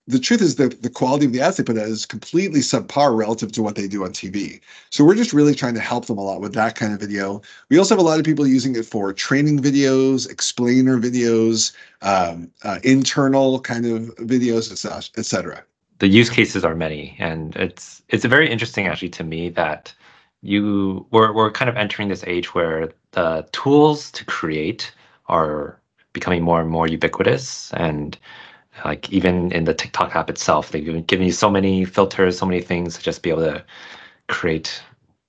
the 0.08 0.18
truth 0.20 0.40
is 0.40 0.54
that 0.56 0.82
the 0.82 0.90
quality 0.90 1.26
of 1.26 1.32
the 1.32 1.40
ads 1.40 1.56
they 1.56 1.64
put 1.64 1.76
out 1.76 1.88
is 1.88 2.06
completely 2.06 2.60
subpar 2.60 3.16
relative 3.16 3.50
to 3.52 3.62
what 3.62 3.74
they 3.74 3.88
do 3.88 4.04
on 4.04 4.10
TV. 4.10 4.60
So 4.90 5.04
we're 5.04 5.16
just 5.16 5.32
really 5.32 5.54
trying 5.54 5.74
to 5.74 5.80
help 5.80 6.06
them 6.06 6.18
a 6.18 6.22
lot 6.22 6.40
with 6.40 6.54
that 6.54 6.76
kind 6.76 6.92
of 6.92 7.00
video. 7.00 7.42
We 7.70 7.78
also 7.78 7.94
have 7.94 8.00
a 8.00 8.06
lot 8.06 8.18
of 8.18 8.24
people 8.24 8.46
using 8.46 8.76
it 8.76 8.86
for 8.86 9.12
training 9.12 9.60
videos, 9.60 10.30
explainer 10.30 10.98
videos, 10.98 11.72
um, 12.02 12.50
uh, 12.62 12.78
internal 12.84 13.60
kind 13.60 13.84
of 13.84 14.14
videos, 14.16 14.70
etc. 15.18 15.64
The 15.98 16.08
use 16.08 16.30
cases 16.30 16.64
are 16.64 16.76
many, 16.76 17.16
and 17.18 17.56
it's 17.56 18.02
it's 18.08 18.24
very 18.24 18.48
interesting 18.50 18.86
actually 18.86 19.08
to 19.10 19.24
me 19.24 19.48
that 19.50 19.92
you 20.42 21.04
we're 21.10 21.32
we're 21.32 21.50
kind 21.50 21.68
of 21.68 21.76
entering 21.76 22.08
this 22.08 22.22
age 22.26 22.54
where 22.54 22.92
the 23.12 23.48
tools 23.50 24.12
to 24.12 24.24
create 24.24 24.92
are 25.28 25.80
becoming 26.12 26.42
more 26.42 26.60
and 26.60 26.70
more 26.70 26.86
ubiquitous 26.86 27.72
and 27.74 28.18
like 28.84 29.10
even 29.12 29.52
in 29.52 29.64
the 29.64 29.74
TikTok 29.74 30.14
app 30.14 30.30
itself, 30.30 30.70
they've 30.70 31.06
given 31.06 31.26
you 31.26 31.32
so 31.32 31.50
many 31.50 31.84
filters, 31.84 32.38
so 32.38 32.46
many 32.46 32.60
things 32.60 32.96
to 32.96 33.02
just 33.02 33.22
be 33.22 33.30
able 33.30 33.42
to 33.42 33.64
create 34.28 34.82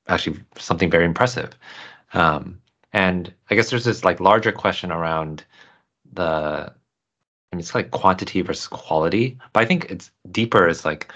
actually 0.07 0.39
something 0.57 0.89
very 0.89 1.05
impressive. 1.05 1.51
Um, 2.13 2.59
and 2.93 3.33
I 3.49 3.55
guess 3.55 3.69
there's 3.69 3.85
this 3.85 4.03
like 4.03 4.19
larger 4.19 4.51
question 4.51 4.91
around 4.91 5.43
the 6.13 6.73
I 7.51 7.55
mean 7.55 7.59
it's 7.59 7.75
like 7.75 7.91
quantity 7.91 8.41
versus 8.41 8.67
quality, 8.67 9.37
but 9.53 9.63
I 9.63 9.65
think 9.65 9.85
it's 9.89 10.11
deeper 10.31 10.67
is 10.67 10.85
like, 10.85 11.11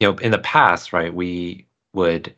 you 0.00 0.08
know, 0.08 0.18
in 0.18 0.30
the 0.30 0.38
past, 0.38 0.92
right, 0.92 1.14
we 1.14 1.66
would 1.94 2.34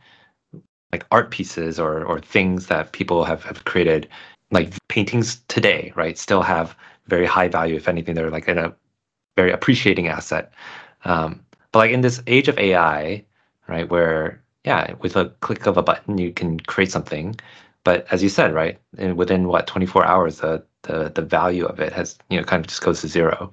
like 0.92 1.06
art 1.10 1.30
pieces 1.30 1.80
or 1.80 2.04
or 2.04 2.20
things 2.20 2.66
that 2.66 2.92
people 2.92 3.24
have, 3.24 3.42
have 3.44 3.64
created 3.64 4.08
like 4.52 4.72
paintings 4.88 5.40
today 5.48 5.92
right 5.96 6.16
still 6.16 6.42
have 6.42 6.76
very 7.08 7.26
high 7.26 7.48
value 7.48 7.74
if 7.74 7.88
anything 7.88 8.14
they're 8.14 8.30
like 8.30 8.46
in 8.48 8.58
a 8.58 8.72
very 9.36 9.52
appreciating 9.52 10.08
asset. 10.08 10.52
Um, 11.04 11.40
but 11.72 11.80
like 11.80 11.90
in 11.90 12.00
this 12.02 12.22
age 12.26 12.48
of 12.48 12.58
ai 12.58 13.24
right 13.66 13.90
where 13.90 14.40
yeah 14.64 14.94
with 15.00 15.16
a 15.16 15.26
click 15.40 15.66
of 15.66 15.76
a 15.76 15.82
button 15.82 16.18
you 16.18 16.32
can 16.32 16.60
create 16.60 16.90
something. 16.90 17.36
But 17.84 18.06
as 18.10 18.22
you 18.22 18.28
said 18.28 18.54
right 18.54 18.78
within 19.14 19.48
what 19.48 19.66
24 19.66 20.04
hours 20.04 20.38
the, 20.38 20.64
the 20.82 21.10
the 21.14 21.22
value 21.22 21.66
of 21.66 21.80
it 21.80 21.92
has 21.92 22.18
you 22.30 22.38
know 22.38 22.44
kind 22.44 22.60
of 22.64 22.68
just 22.68 22.82
goes 22.82 23.00
to 23.00 23.08
zero. 23.08 23.52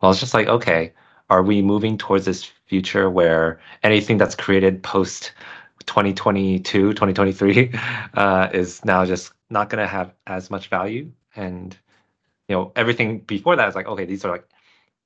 Well 0.00 0.10
it's 0.10 0.20
just 0.20 0.34
like 0.34 0.48
okay 0.48 0.92
are 1.30 1.42
we 1.42 1.60
moving 1.60 1.98
towards 1.98 2.24
this 2.24 2.44
future 2.66 3.10
where 3.10 3.60
anything 3.82 4.16
that's 4.18 4.34
created 4.34 4.82
post 4.82 5.32
2022, 5.86 6.92
2023 6.92 7.72
uh, 8.14 8.48
is 8.52 8.84
now 8.84 9.04
just 9.04 9.32
not 9.50 9.70
going 9.70 9.82
to 9.82 9.88
have 9.88 10.12
as 10.26 10.50
much 10.50 10.68
value. 10.68 11.10
And, 11.34 11.76
you 12.48 12.54
know, 12.54 12.72
everything 12.76 13.20
before 13.20 13.56
that 13.56 13.68
is 13.68 13.74
like, 13.74 13.86
okay, 13.86 14.04
these 14.04 14.24
are 14.24 14.30
like, 14.30 14.48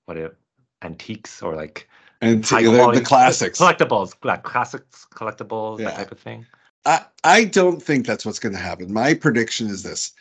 what 0.06 0.16
are 0.16 0.36
antiques 0.82 1.42
or 1.42 1.54
like 1.54 1.88
and 2.20 2.44
the, 2.44 2.90
the 2.94 3.00
classics, 3.00 3.58
collectibles, 3.58 4.14
like 4.22 4.44
classics, 4.44 5.06
collectibles, 5.12 5.80
yeah. 5.80 5.86
that 5.86 5.96
type 5.96 6.12
of 6.12 6.20
thing. 6.20 6.46
I, 6.84 7.04
I 7.24 7.44
don't 7.44 7.82
think 7.82 8.06
that's 8.06 8.24
what's 8.24 8.38
going 8.38 8.54
to 8.54 8.60
happen. 8.60 8.92
My 8.92 9.14
prediction 9.14 9.68
is 9.68 9.82
this. 9.82 10.12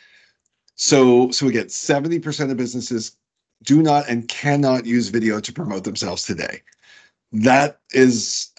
So, 0.74 1.30
so 1.30 1.46
we 1.46 1.52
get 1.52 1.68
70% 1.68 2.50
of 2.50 2.56
businesses 2.56 3.16
do 3.62 3.82
not 3.82 4.08
and 4.08 4.26
cannot 4.28 4.84
use 4.84 5.08
video 5.08 5.38
to 5.40 5.52
promote 5.52 5.84
themselves 5.84 6.24
today. 6.24 6.62
That 7.30 7.80
is 7.92 8.50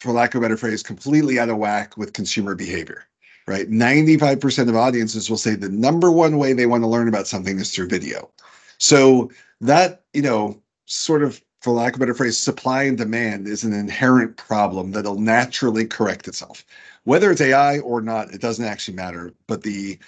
for 0.00 0.12
lack 0.12 0.34
of 0.34 0.40
a 0.40 0.42
better 0.42 0.56
phrase, 0.56 0.82
completely 0.82 1.38
out 1.38 1.48
of 1.48 1.58
whack 1.58 1.96
with 1.96 2.12
consumer 2.12 2.54
behavior, 2.54 3.04
right? 3.46 3.68
95% 3.68 4.68
of 4.68 4.76
audiences 4.76 5.28
will 5.28 5.36
say 5.36 5.54
the 5.54 5.68
number 5.68 6.10
one 6.10 6.38
way 6.38 6.52
they 6.52 6.66
want 6.66 6.82
to 6.84 6.88
learn 6.88 7.08
about 7.08 7.26
something 7.26 7.58
is 7.58 7.74
through 7.74 7.88
video. 7.88 8.30
So 8.78 9.30
that, 9.60 10.04
you 10.12 10.22
know, 10.22 10.60
sort 10.86 11.22
of, 11.22 11.42
for 11.60 11.72
lack 11.72 11.94
of 11.94 12.00
a 12.00 12.00
better 12.00 12.14
phrase, 12.14 12.38
supply 12.38 12.84
and 12.84 12.96
demand 12.96 13.48
is 13.48 13.64
an 13.64 13.72
inherent 13.72 14.36
problem 14.36 14.92
that'll 14.92 15.20
naturally 15.20 15.84
correct 15.84 16.28
itself. 16.28 16.64
Whether 17.04 17.30
it's 17.30 17.40
AI 17.40 17.80
or 17.80 18.00
not, 18.00 18.32
it 18.32 18.40
doesn't 18.40 18.64
actually 18.64 18.94
matter. 18.94 19.32
But 19.46 19.62
the 19.62 19.98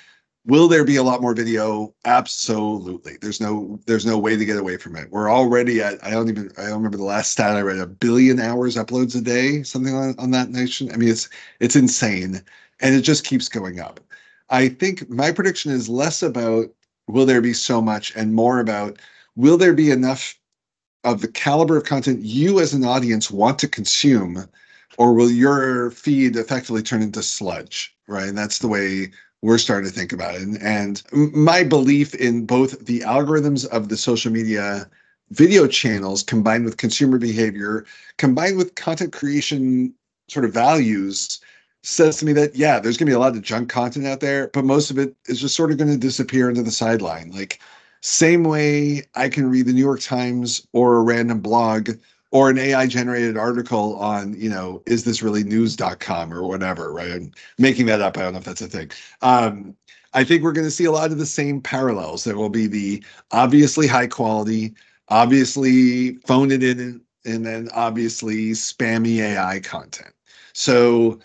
Will 0.47 0.69
there 0.69 0.85
be 0.85 0.97
a 0.97 1.03
lot 1.03 1.21
more 1.21 1.35
video? 1.35 1.95
Absolutely. 2.07 3.19
There's 3.21 3.41
no 3.41 3.79
there's 3.87 4.07
no 4.07 4.19
way 4.19 4.37
to 4.37 4.45
get 4.45 4.57
away 4.57 4.79
from 4.79 4.97
it. 4.97 5.11
We're 5.11 5.31
already 5.31 5.83
at 5.83 6.03
I 6.05 6.11
don't 6.11 6.31
even 6.31 6.51
I 6.57 6.63
don't 6.65 6.77
remember 6.79 6.97
the 6.97 7.05
last 7.05 7.33
stat 7.33 7.57
I 7.57 7.61
read 7.61 7.79
a 7.79 7.87
billion 7.87 8.41
hours 8.41 8.77
uploads 8.77 9.15
a 9.17 9.21
day, 9.21 9.63
something 9.63 9.95
on, 9.95 10.15
on 10.19 10.31
that 10.31 10.51
nation. 10.51 10.91
I 10.93 10.97
mean 10.97 11.11
it's 11.11 11.29
it's 11.61 11.77
insane 11.77 12.43
and 12.81 12.95
it 12.95 13.03
just 13.03 13.25
keeps 13.27 13.49
going 13.49 13.81
up. 13.81 14.01
I 14.49 14.69
think 14.69 15.09
my 15.11 15.31
prediction 15.31 15.73
is 15.73 15.89
less 15.91 16.23
about 16.23 16.71
will 17.07 17.27
there 17.27 17.43
be 17.43 17.53
so 17.53 17.83
much 17.83 18.15
and 18.17 18.35
more 18.35 18.61
about 18.61 18.99
will 19.41 19.57
there 19.57 19.75
be 19.75 19.91
enough 19.91 20.39
of 21.05 21.21
the 21.21 21.29
caliber 21.29 21.77
of 21.77 21.85
content 21.85 22.23
you 22.23 22.61
as 22.61 22.75
an 22.75 22.85
audience 22.85 23.31
want 23.31 23.59
to 23.59 23.69
consume 23.69 24.47
or 24.99 25.15
will 25.15 25.31
your 25.31 25.91
feed 25.93 26.37
effectively 26.37 26.83
turn 26.83 27.03
into 27.03 27.23
sludge 27.23 27.95
right 28.07 28.29
and 28.29 28.39
that's 28.39 28.59
the 28.59 28.69
way 28.69 29.11
we're 29.43 29.59
starting 29.59 29.89
to 29.91 29.97
think 29.97 30.13
about 30.13 30.35
it. 30.35 30.43
And, 30.43 30.63
and 30.63 31.03
my 31.33 31.63
belief 31.63 32.15
in 32.15 32.47
both 32.47 32.85
the 32.85 33.01
algorithms 33.01 33.67
of 33.69 33.89
the 33.89 33.97
social 33.97 34.31
media 34.31 34.89
video 35.31 35.67
channels 35.67 36.23
combined 36.23 36.65
with 36.65 36.77
consumer 36.77 37.19
behavior, 37.19 37.87
combined 38.19 38.59
with 38.59 38.75
content 38.75 39.13
creation 39.13 39.95
sort 40.29 40.45
of 40.45 40.53
values, 40.53 41.41
says 41.83 42.19
to 42.19 42.27
me 42.27 42.33
that, 42.35 42.55
yeah, 42.55 42.79
there's 42.79 42.97
going 42.97 43.07
to 43.07 43.11
be 43.11 43.15
a 43.15 43.19
lot 43.19 43.35
of 43.35 43.43
junk 43.43 43.71
content 43.71 44.07
out 44.07 44.21
there, 44.21 44.49
but 44.49 44.65
most 44.65 44.91
of 44.91 44.99
it 44.99 45.15
is 45.27 45.41
just 45.41 45.57
sort 45.57 45.71
of 45.71 45.79
going 45.79 45.91
to 45.91 45.97
disappear 45.97 46.49
into 46.49 46.63
the 46.63 46.71
sideline. 46.71 47.31
Like, 47.31 47.61
same 48.03 48.45
way 48.45 49.03
I 49.15 49.29
can 49.29 49.51
read 49.51 49.67
the 49.67 49.73
New 49.73 49.81
York 49.81 50.01
Times 50.01 50.67
or 50.73 50.97
a 50.97 51.03
random 51.03 51.41
blog 51.41 51.91
or 52.33 52.49
an 52.49 52.59
AI 52.59 52.87
generated 52.87 53.37
article 53.37 53.97
on, 53.97 54.39
you 54.41 54.49
know, 54.49 54.83
is 54.87 55.05
this 55.05 55.23
really 55.23 55.43
news.com 55.43 56.33
or 56.33 56.47
whatever, 56.47 56.93
right? 56.93 57.11
I'm 57.11 57.33
making 57.59 57.87
that 57.87 58.01
up. 58.01 58.17
I 58.17 58.23
don't 58.23 58.33
know 58.33 58.39
if 58.39 58.45
that's 58.45 58.63
a 58.63 58.69
thing. 58.69 58.91
Um, 59.21 59.77
I 60.15 60.25
think 60.25 60.43
we're 60.43 60.53
going 60.53 60.67
to 60.67 60.71
see 60.71 60.85
a 60.85 60.93
lot 60.93 61.11
of 61.13 61.19
the 61.19 61.27
same 61.27 61.61
parallels. 61.61 62.25
There 62.25 62.37
will 62.37 62.49
be 62.49 62.67
the 62.67 63.03
obviously 63.33 63.87
high 63.87 64.07
quality, 64.07 64.75
obviously 65.09 66.15
phone 66.27 66.51
it 66.51 66.63
in, 66.63 67.01
and 67.25 67.45
then 67.45 67.69
obviously 67.75 68.51
spammy 68.51 69.19
AI 69.19 69.61
content. 69.61 70.15
So 70.53 71.21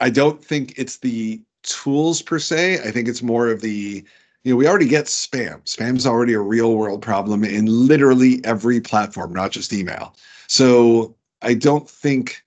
I 0.00 0.10
don't 0.10 0.42
think 0.44 0.78
it's 0.78 0.98
the 0.98 1.40
tools 1.62 2.22
per 2.22 2.38
se. 2.38 2.80
I 2.80 2.90
think 2.90 3.08
it's 3.08 3.22
more 3.22 3.48
of 3.48 3.60
the 3.60 4.04
you 4.46 4.52
know, 4.52 4.56
we 4.58 4.68
already 4.68 4.86
get 4.86 5.06
spam. 5.06 5.60
Spam 5.64 5.96
is 5.96 6.06
already 6.06 6.32
a 6.32 6.38
real 6.38 6.76
world 6.76 7.02
problem 7.02 7.42
in 7.42 7.66
literally 7.66 8.40
every 8.44 8.80
platform, 8.80 9.32
not 9.32 9.50
just 9.50 9.72
email. 9.72 10.14
So 10.46 11.16
I 11.42 11.54
don't 11.54 11.90
think 11.90 12.44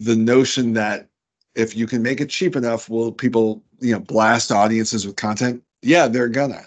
the 0.00 0.16
notion 0.16 0.72
that 0.72 1.08
if 1.54 1.76
you 1.76 1.86
can 1.86 2.02
make 2.02 2.20
it 2.20 2.30
cheap 2.30 2.56
enough, 2.56 2.88
will 2.88 3.12
people, 3.12 3.62
you 3.78 3.92
know, 3.92 4.00
blast 4.00 4.50
audiences 4.50 5.06
with 5.06 5.14
content? 5.14 5.62
Yeah, 5.82 6.08
they're 6.08 6.28
gonna. 6.28 6.66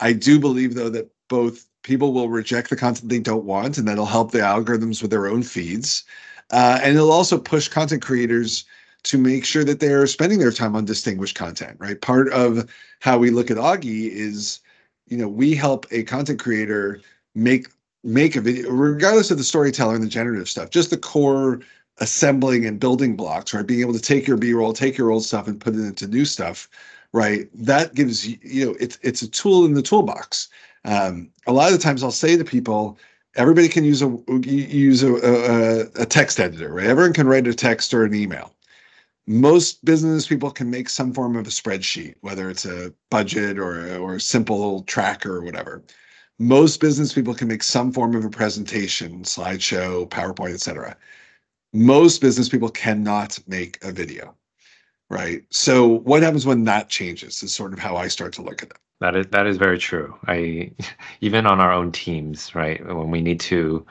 I 0.00 0.14
do 0.14 0.40
believe 0.40 0.74
though 0.74 0.88
that 0.88 1.10
both 1.28 1.66
people 1.82 2.14
will 2.14 2.30
reject 2.30 2.70
the 2.70 2.76
content 2.76 3.10
they 3.10 3.18
don't 3.18 3.44
want, 3.44 3.76
and 3.76 3.86
that'll 3.86 4.06
help 4.06 4.32
the 4.32 4.38
algorithms 4.38 5.02
with 5.02 5.10
their 5.10 5.26
own 5.26 5.42
feeds. 5.42 6.04
Uh, 6.50 6.80
and 6.82 6.96
it'll 6.96 7.12
also 7.12 7.38
push 7.38 7.68
content 7.68 8.00
creators 8.00 8.64
to 9.04 9.18
make 9.18 9.44
sure 9.44 9.64
that 9.64 9.80
they're 9.80 10.06
spending 10.06 10.38
their 10.38 10.52
time 10.52 10.76
on 10.76 10.84
distinguished 10.84 11.36
content, 11.36 11.76
right? 11.78 12.00
Part 12.00 12.32
of 12.32 12.70
how 13.00 13.18
we 13.18 13.30
look 13.30 13.50
at 13.50 13.56
Augie 13.56 14.10
is, 14.10 14.60
you 15.06 15.16
know, 15.16 15.28
we 15.28 15.54
help 15.54 15.86
a 15.90 16.02
content 16.02 16.38
creator 16.38 17.00
make 17.34 17.68
make 18.02 18.36
a 18.36 18.40
video, 18.40 18.70
regardless 18.70 19.30
of 19.30 19.38
the 19.38 19.44
storyteller 19.44 19.94
and 19.94 20.02
the 20.02 20.08
generative 20.08 20.48
stuff, 20.48 20.70
just 20.70 20.90
the 20.90 20.96
core 20.96 21.60
assembling 21.98 22.64
and 22.64 22.80
building 22.80 23.14
blocks, 23.14 23.52
right? 23.52 23.66
Being 23.66 23.82
able 23.82 23.92
to 23.92 24.00
take 24.00 24.26
your 24.26 24.38
B-roll, 24.38 24.72
take 24.72 24.96
your 24.96 25.10
old 25.10 25.24
stuff 25.24 25.46
and 25.46 25.60
put 25.60 25.74
it 25.74 25.80
into 25.80 26.06
new 26.06 26.24
stuff, 26.24 26.66
right? 27.12 27.48
That 27.54 27.94
gives 27.94 28.26
you, 28.26 28.38
you 28.42 28.66
know, 28.66 28.76
it's 28.80 28.98
it's 29.02 29.22
a 29.22 29.28
tool 29.28 29.64
in 29.64 29.74
the 29.74 29.82
toolbox. 29.82 30.48
Um, 30.84 31.30
a 31.46 31.52
lot 31.52 31.72
of 31.72 31.78
the 31.78 31.82
times 31.82 32.02
I'll 32.02 32.10
say 32.10 32.36
to 32.36 32.44
people, 32.44 32.98
everybody 33.36 33.68
can 33.68 33.84
use 33.84 34.02
a 34.02 34.18
use 34.42 35.02
a, 35.02 35.12
a, 35.14 36.02
a 36.02 36.06
text 36.06 36.40
editor, 36.40 36.72
right? 36.72 36.86
Everyone 36.86 37.12
can 37.12 37.26
write 37.26 37.46
a 37.46 37.54
text 37.54 37.92
or 37.92 38.04
an 38.04 38.14
email. 38.14 38.52
Most 39.26 39.84
business 39.84 40.26
people 40.26 40.50
can 40.50 40.70
make 40.70 40.88
some 40.88 41.12
form 41.12 41.36
of 41.36 41.46
a 41.46 41.50
spreadsheet, 41.50 42.14
whether 42.20 42.50
it's 42.50 42.64
a 42.64 42.92
budget 43.10 43.58
or 43.58 43.96
or 43.98 44.16
a 44.16 44.20
simple 44.20 44.82
tracker 44.84 45.36
or 45.36 45.42
whatever 45.42 45.84
most 46.40 46.80
business 46.80 47.12
people 47.12 47.34
can 47.34 47.46
make 47.46 47.62
some 47.62 47.92
form 47.92 48.16
of 48.16 48.24
a 48.24 48.30
presentation, 48.30 49.22
slideshow, 49.22 50.08
PowerPoint, 50.08 50.54
etc. 50.54 50.96
Most 51.74 52.22
business 52.22 52.48
people 52.48 52.70
cannot 52.70 53.38
make 53.46 53.78
a 53.84 53.92
video, 53.92 54.34
right? 55.10 55.42
So 55.50 55.86
what 55.86 56.22
happens 56.22 56.46
when 56.46 56.64
that 56.64 56.88
changes 56.88 57.42
is 57.42 57.54
sort 57.54 57.74
of 57.74 57.78
how 57.78 57.94
I 57.96 58.08
start 58.08 58.32
to 58.34 58.42
look 58.42 58.62
at 58.62 58.70
it. 58.70 58.78
That 59.00 59.16
is 59.16 59.26
that 59.28 59.46
is 59.46 59.58
very 59.58 59.78
true. 59.78 60.16
I 60.26 60.72
even 61.20 61.46
on 61.46 61.60
our 61.60 61.72
own 61.72 61.92
teams, 61.92 62.54
right? 62.54 62.84
When 62.86 63.10
we 63.10 63.20
need 63.20 63.40
to 63.40 63.84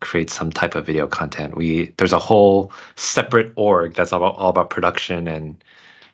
create 0.00 0.30
some 0.30 0.50
type 0.50 0.74
of 0.74 0.86
video 0.86 1.06
content, 1.06 1.56
we 1.56 1.92
there's 1.96 2.12
a 2.12 2.18
whole 2.18 2.72
separate 2.96 3.52
org 3.56 3.94
that's 3.94 4.12
all 4.12 4.22
about, 4.22 4.36
all 4.36 4.50
about 4.50 4.70
production 4.70 5.28
and 5.28 5.62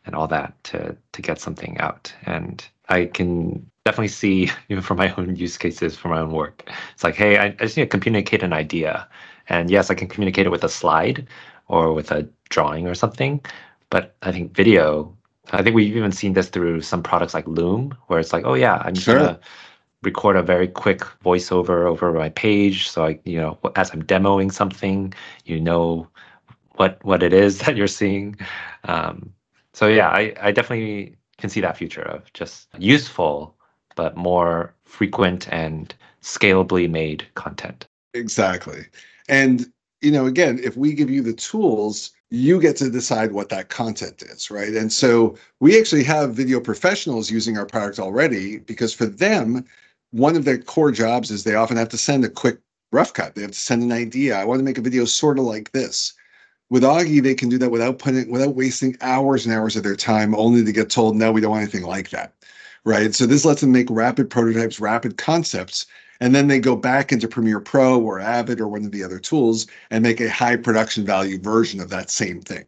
and 0.05 0.15
all 0.15 0.29
that 0.29 0.53
to 0.65 0.97
to 1.13 1.23
get 1.23 1.41
something 1.41 1.79
out. 1.79 2.13
And 2.25 2.67
I 2.89 3.07
can 3.07 3.69
definitely 3.85 4.09
see 4.09 4.51
even 4.69 4.83
for 4.83 4.95
my 4.95 5.15
own 5.17 5.37
use 5.37 5.57
cases 5.57 5.97
for 5.97 6.09
my 6.09 6.21
own 6.21 6.33
work. 6.33 6.69
It's 6.95 7.05
like, 7.05 7.15
hey, 7.17 7.39
I, 7.39 7.47
I 7.47 7.51
just 7.51 7.77
need 7.77 7.91
to 7.91 7.99
communicate 7.99 8.43
an 8.43 8.53
idea. 8.53 9.09
And 9.49 9.71
yes, 9.71 9.91
I 9.91 9.95
can 9.95 10.09
communicate 10.09 10.47
it 10.47 10.51
with 10.51 10.65
a 10.65 10.69
slide 10.69 11.27
or 11.69 11.93
with 11.93 12.11
a 12.11 12.29
drawing 12.49 12.87
or 12.87 12.95
something. 12.95 13.41
But 13.91 14.17
I 14.23 14.33
think 14.33 14.55
video, 14.55 15.17
I 15.53 15.63
think 15.63 15.77
we've 15.77 15.97
even 15.97 16.13
seen 16.13 16.33
this 16.33 16.49
through 16.49 16.81
some 16.81 17.03
products 17.03 17.35
like 17.35 17.47
Loom, 17.47 17.97
where 18.09 18.19
it's 18.19 18.33
like, 18.33 18.45
oh 18.45 18.55
yeah, 18.55 18.83
I'm 18.85 18.95
sure. 18.95 19.17
gonna 19.17 19.41
record 20.03 20.37
a 20.37 20.43
very 20.43 20.69
quick 20.69 21.01
voiceover 21.25 21.87
over 21.87 22.13
my 22.13 22.29
page. 22.29 22.89
So 22.89 23.07
I, 23.07 23.19
you 23.25 23.39
know, 23.39 23.59
as 23.77 23.91
I'm 23.91 24.03
demoing 24.03 24.53
something, 24.53 25.13
you 25.45 25.61
know 25.61 26.09
what 26.77 27.03
what 27.05 27.23
it 27.23 27.33
is 27.33 27.59
that 27.63 27.77
you're 27.77 27.87
seeing. 27.87 28.37
Um, 28.85 29.33
so 29.73 29.87
yeah, 29.87 30.09
I, 30.09 30.35
I 30.41 30.53
definitely 30.53 31.17
can 31.39 31.51
see 31.51 31.61
that 31.61 31.77
future 31.77 32.03
of 32.03 32.33
just 32.33 32.69
useful 32.79 33.57
but 33.97 34.17
more 34.17 34.75
frequent 34.85 35.49
and 35.53 35.93
scalably 36.23 36.89
made 36.89 37.27
content. 37.35 37.87
Exactly. 38.15 38.85
And, 39.29 39.67
you 40.01 40.13
know, 40.13 40.27
again, 40.27 40.61
if 40.63 40.77
we 40.77 40.93
give 40.93 41.11
you 41.11 41.23
the 41.23 41.33
tools, 41.33 42.13
you 42.31 42.61
get 42.61 42.77
to 42.77 42.91
decide 42.91 43.33
what 43.33 43.49
that 43.49 43.69
content 43.69 44.23
is, 44.23 44.51
right? 44.51 44.75
And 44.75 44.93
so 44.93 45.37
we 45.61 45.79
actually 45.79 46.05
have 46.05 46.35
video 46.35 46.61
professionals 46.61 47.31
using 47.31 47.57
our 47.57 47.67
product 47.67 47.99
already 47.99 48.59
because 48.59 48.93
for 48.93 49.07
them, 49.07 49.65
one 50.17 50.37
of 50.37 50.45
their 50.45 50.59
core 50.59 50.93
jobs 50.93 51.31
is 51.31 51.45
they 51.45 51.55
often 51.55 51.77
have 51.77 51.89
to 51.91 51.99
send 51.99 52.25
a 52.25 52.29
quick 52.29 52.59
rough 52.93 53.13
cut. 53.13 53.35
They 53.35 53.43
have 53.43 53.53
to 53.53 53.59
send 53.59 53.83
an 53.83 53.93
idea. 53.93 54.37
I 54.37 54.45
want 54.45 54.59
to 54.61 54.65
make 54.65 54.79
a 54.79 54.83
video 54.83 55.05
sort 55.05 55.39
of 55.39 55.45
like 55.45 55.73
this. 55.73 56.13
With 56.71 56.83
Augie, 56.83 57.23
they 57.23 57.35
can 57.35 57.49
do 57.49 57.59
that 57.59 57.71
without 57.71 57.99
putting 57.99 58.31
without 58.31 58.57
wasting 58.57 58.97
hours 59.01 59.47
and 59.47 59.55
hours 59.55 59.77
of 59.77 59.83
their 59.83 59.97
time 59.97 60.35
only 60.35 60.65
to 60.65 60.73
get 60.73 60.91
told, 60.91 61.17
no, 61.17 61.31
we 61.31 61.41
don't 61.41 61.53
want 61.53 61.63
anything 61.63 61.85
like 61.85 62.11
that 62.11 62.33
right? 62.87 63.15
So 63.15 63.27
this 63.27 63.45
lets 63.45 63.61
them 63.61 63.73
make 63.73 63.91
rapid 63.91 64.31
prototypes, 64.31 64.81
rapid 64.81 65.19
concepts, 65.19 65.87
and 66.21 66.35
then 66.35 66.47
they 66.47 66.61
go 66.61 66.77
back 66.77 67.13
into 67.13 67.29
Premiere 67.29 67.61
Pro 67.61 68.01
or 68.01 68.21
Avid 68.21 68.61
or 68.61 68.69
one 68.69 68.85
of 68.87 68.93
the 68.93 69.05
other 69.05 69.19
tools 69.19 69.67
and 69.91 70.03
make 70.03 70.21
a 70.21 70.31
high 70.31 70.57
production 70.57 71.05
value 71.05 71.39
version 71.39 71.81
of 71.81 71.91
that 71.91 72.11
same 72.11 72.41
thing. 72.41 72.65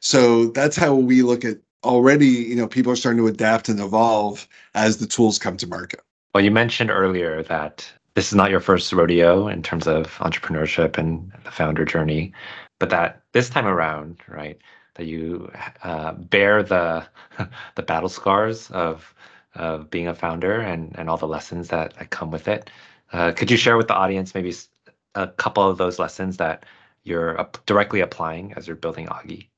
So 0.00 0.48
that's 0.48 0.76
how 0.76 0.94
we 0.94 1.22
look 1.22 1.44
at 1.44 1.58
already, 1.84 2.26
you 2.26 2.56
know, 2.56 2.66
people 2.66 2.92
are 2.92 2.96
starting 2.96 3.22
to 3.22 3.28
adapt 3.28 3.68
and 3.68 3.80
evolve 3.80 4.46
as 4.74 4.98
the 4.98 5.06
tools 5.06 5.38
come 5.38 5.56
to 5.58 5.66
market. 5.68 6.00
Well, 6.34 6.44
you 6.44 6.50
mentioned 6.52 6.90
earlier 6.90 7.42
that 7.44 7.92
this 8.14 8.28
is 8.28 8.34
not 8.34 8.50
your 8.50 8.60
first 8.60 8.92
rodeo 8.92 9.48
in 9.48 9.62
terms 9.62 9.86
of 9.88 10.16
entrepreneurship 10.18 10.98
and 10.98 11.32
the 11.44 11.50
founder 11.50 11.84
journey, 11.84 12.32
but 12.78 12.90
that 12.90 13.22
this 13.32 13.50
time 13.50 13.66
around, 13.66 14.18
right, 14.28 14.58
that 14.94 15.06
you 15.06 15.50
uh, 15.82 16.12
bear 16.12 16.62
the 16.62 17.06
the 17.74 17.82
battle 17.82 18.08
scars 18.08 18.70
of 18.70 19.14
of 19.56 19.90
being 19.90 20.06
a 20.08 20.14
founder 20.14 20.60
and, 20.60 20.94
and 20.96 21.10
all 21.10 21.16
the 21.16 21.26
lessons 21.26 21.68
that, 21.68 21.94
that 21.94 22.10
come 22.10 22.30
with 22.30 22.46
it. 22.48 22.70
Uh, 23.12 23.32
could 23.32 23.50
you 23.50 23.56
share 23.56 23.76
with 23.76 23.88
the 23.88 23.94
audience 23.94 24.34
maybe 24.34 24.54
a 25.16 25.26
couple 25.26 25.68
of 25.68 25.78
those 25.78 25.98
lessons 25.98 26.36
that 26.36 26.64
you're 27.02 27.48
directly 27.66 28.00
applying 28.00 28.54
as 28.54 28.68
you're 28.68 28.76
building 28.76 29.08
Augie? 29.08 29.49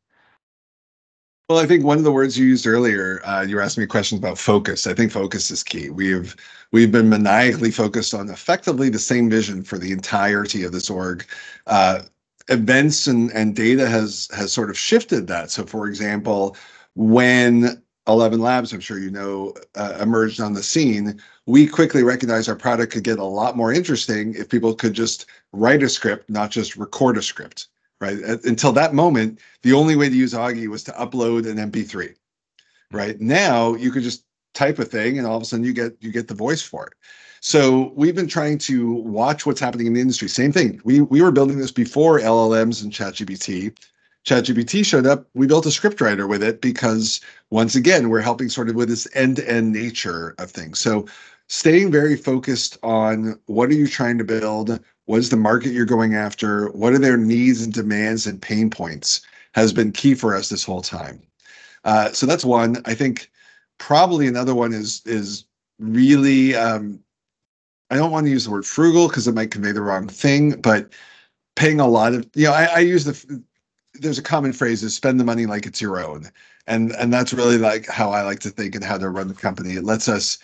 Well, 1.52 1.62
I 1.62 1.66
think 1.66 1.84
one 1.84 1.98
of 1.98 2.04
the 2.04 2.12
words 2.12 2.38
you 2.38 2.46
used 2.46 2.66
earlier, 2.66 3.20
uh, 3.26 3.44
you 3.46 3.56
were 3.56 3.60
asking 3.60 3.82
me 3.82 3.86
questions 3.86 4.18
about 4.18 4.38
focus. 4.38 4.86
I 4.86 4.94
think 4.94 5.12
focus 5.12 5.50
is 5.50 5.62
key. 5.62 5.90
We've 5.90 6.34
we've 6.70 6.90
been 6.90 7.10
maniacally 7.10 7.70
focused 7.70 8.14
on 8.14 8.30
effectively 8.30 8.88
the 8.88 8.98
same 8.98 9.28
vision 9.28 9.62
for 9.62 9.76
the 9.76 9.92
entirety 9.92 10.64
of 10.64 10.72
this 10.72 10.88
org. 10.88 11.26
Uh, 11.66 12.04
events 12.48 13.06
and, 13.06 13.30
and 13.32 13.54
data 13.54 13.86
has 13.86 14.30
has 14.34 14.50
sort 14.50 14.70
of 14.70 14.78
shifted 14.78 15.26
that. 15.26 15.50
So, 15.50 15.66
for 15.66 15.88
example, 15.88 16.56
when 16.94 17.82
11 18.08 18.40
Labs, 18.40 18.72
I'm 18.72 18.80
sure 18.80 18.98
you 18.98 19.10
know, 19.10 19.52
uh, 19.74 19.98
emerged 20.00 20.40
on 20.40 20.54
the 20.54 20.62
scene, 20.62 21.20
we 21.44 21.66
quickly 21.66 22.02
recognized 22.02 22.48
our 22.48 22.56
product 22.56 22.94
could 22.94 23.04
get 23.04 23.18
a 23.18 23.24
lot 23.24 23.58
more 23.58 23.74
interesting 23.74 24.34
if 24.36 24.48
people 24.48 24.74
could 24.74 24.94
just 24.94 25.26
write 25.52 25.82
a 25.82 25.88
script, 25.90 26.30
not 26.30 26.50
just 26.50 26.76
record 26.76 27.18
a 27.18 27.22
script, 27.22 27.68
right? 28.02 28.18
Uh, 28.22 28.36
until 28.44 28.72
that 28.72 28.92
moment, 28.92 29.38
the 29.62 29.72
only 29.72 29.94
way 29.94 30.08
to 30.08 30.14
use 30.14 30.34
Augie 30.34 30.66
was 30.66 30.82
to 30.84 30.92
upload 30.92 31.48
an 31.48 31.56
MP3, 31.70 32.08
hmm. 32.08 32.96
right? 32.96 33.18
Now 33.20 33.74
you 33.74 33.90
could 33.90 34.02
just 34.02 34.24
type 34.54 34.78
a 34.80 34.84
thing 34.84 35.16
and 35.16 35.26
all 35.26 35.36
of 35.36 35.42
a 35.42 35.46
sudden 35.46 35.64
you 35.64 35.72
get 35.72 35.96
you 36.00 36.10
get 36.10 36.28
the 36.28 36.34
voice 36.34 36.60
for 36.60 36.86
it. 36.86 36.92
So 37.40 37.92
we've 37.96 38.14
been 38.14 38.28
trying 38.28 38.58
to 38.58 38.92
watch 38.94 39.46
what's 39.46 39.60
happening 39.60 39.86
in 39.86 39.94
the 39.94 40.00
industry. 40.00 40.28
Same 40.28 40.52
thing. 40.52 40.80
We 40.84 41.00
we 41.00 41.22
were 41.22 41.30
building 41.30 41.58
this 41.58 41.70
before 41.70 42.18
LLMs 42.18 42.82
and 42.82 42.92
ChatGPT. 42.92 43.76
ChatGPT 44.26 44.84
showed 44.84 45.06
up, 45.06 45.26
we 45.34 45.48
built 45.48 45.66
a 45.66 45.70
scriptwriter 45.70 46.28
with 46.28 46.44
it 46.44 46.60
because 46.60 47.20
once 47.50 47.74
again, 47.74 48.08
we're 48.08 48.20
helping 48.20 48.48
sort 48.48 48.68
of 48.68 48.76
with 48.76 48.88
this 48.88 49.08
end-to-end 49.14 49.72
nature 49.72 50.36
of 50.38 50.48
things. 50.48 50.78
So 50.78 51.06
staying 51.48 51.90
very 51.90 52.16
focused 52.16 52.78
on 52.84 53.36
what 53.46 53.68
are 53.70 53.74
you 53.74 53.88
trying 53.88 54.18
to 54.18 54.24
build? 54.24 54.78
What 55.06 55.18
is 55.18 55.30
the 55.30 55.36
market 55.36 55.72
you're 55.72 55.84
going 55.84 56.14
after? 56.14 56.68
What 56.70 56.92
are 56.92 56.98
their 56.98 57.16
needs 57.16 57.62
and 57.62 57.72
demands 57.72 58.26
and 58.26 58.40
pain 58.40 58.70
points 58.70 59.20
has 59.54 59.72
been 59.72 59.92
key 59.92 60.14
for 60.14 60.34
us 60.34 60.48
this 60.48 60.64
whole 60.64 60.82
time. 60.82 61.20
Uh, 61.84 62.10
so 62.12 62.26
that's 62.26 62.44
one. 62.44 62.80
I 62.84 62.94
think 62.94 63.30
probably 63.78 64.26
another 64.26 64.54
one 64.54 64.72
is 64.72 65.02
is 65.04 65.44
really 65.78 66.54
um, 66.54 67.00
I 67.90 67.96
don't 67.96 68.12
want 68.12 68.26
to 68.26 68.30
use 68.30 68.44
the 68.44 68.50
word 68.50 68.66
frugal 68.66 69.08
because 69.08 69.28
it 69.28 69.34
might 69.34 69.50
convey 69.50 69.72
the 69.72 69.82
wrong 69.82 70.08
thing, 70.08 70.60
but 70.60 70.92
paying 71.56 71.80
a 71.80 71.86
lot 71.86 72.14
of 72.14 72.28
you 72.34 72.46
know 72.46 72.52
I, 72.52 72.64
I 72.64 72.78
use 72.78 73.04
the 73.04 73.42
there's 73.94 74.18
a 74.18 74.22
common 74.22 74.52
phrase 74.52 74.82
is 74.82 74.94
spend 74.94 75.20
the 75.20 75.24
money 75.24 75.46
like 75.46 75.66
it's 75.66 75.80
your 75.80 76.02
own 76.02 76.30
and 76.66 76.92
and 76.92 77.12
that's 77.12 77.34
really 77.34 77.58
like 77.58 77.86
how 77.86 78.10
i 78.10 78.22
like 78.22 78.40
to 78.40 78.48
think 78.50 78.74
and 78.74 78.82
how 78.82 78.96
to 78.96 79.10
run 79.10 79.28
the 79.28 79.34
company 79.34 79.74
it 79.74 79.84
lets 79.84 80.08
us 80.08 80.38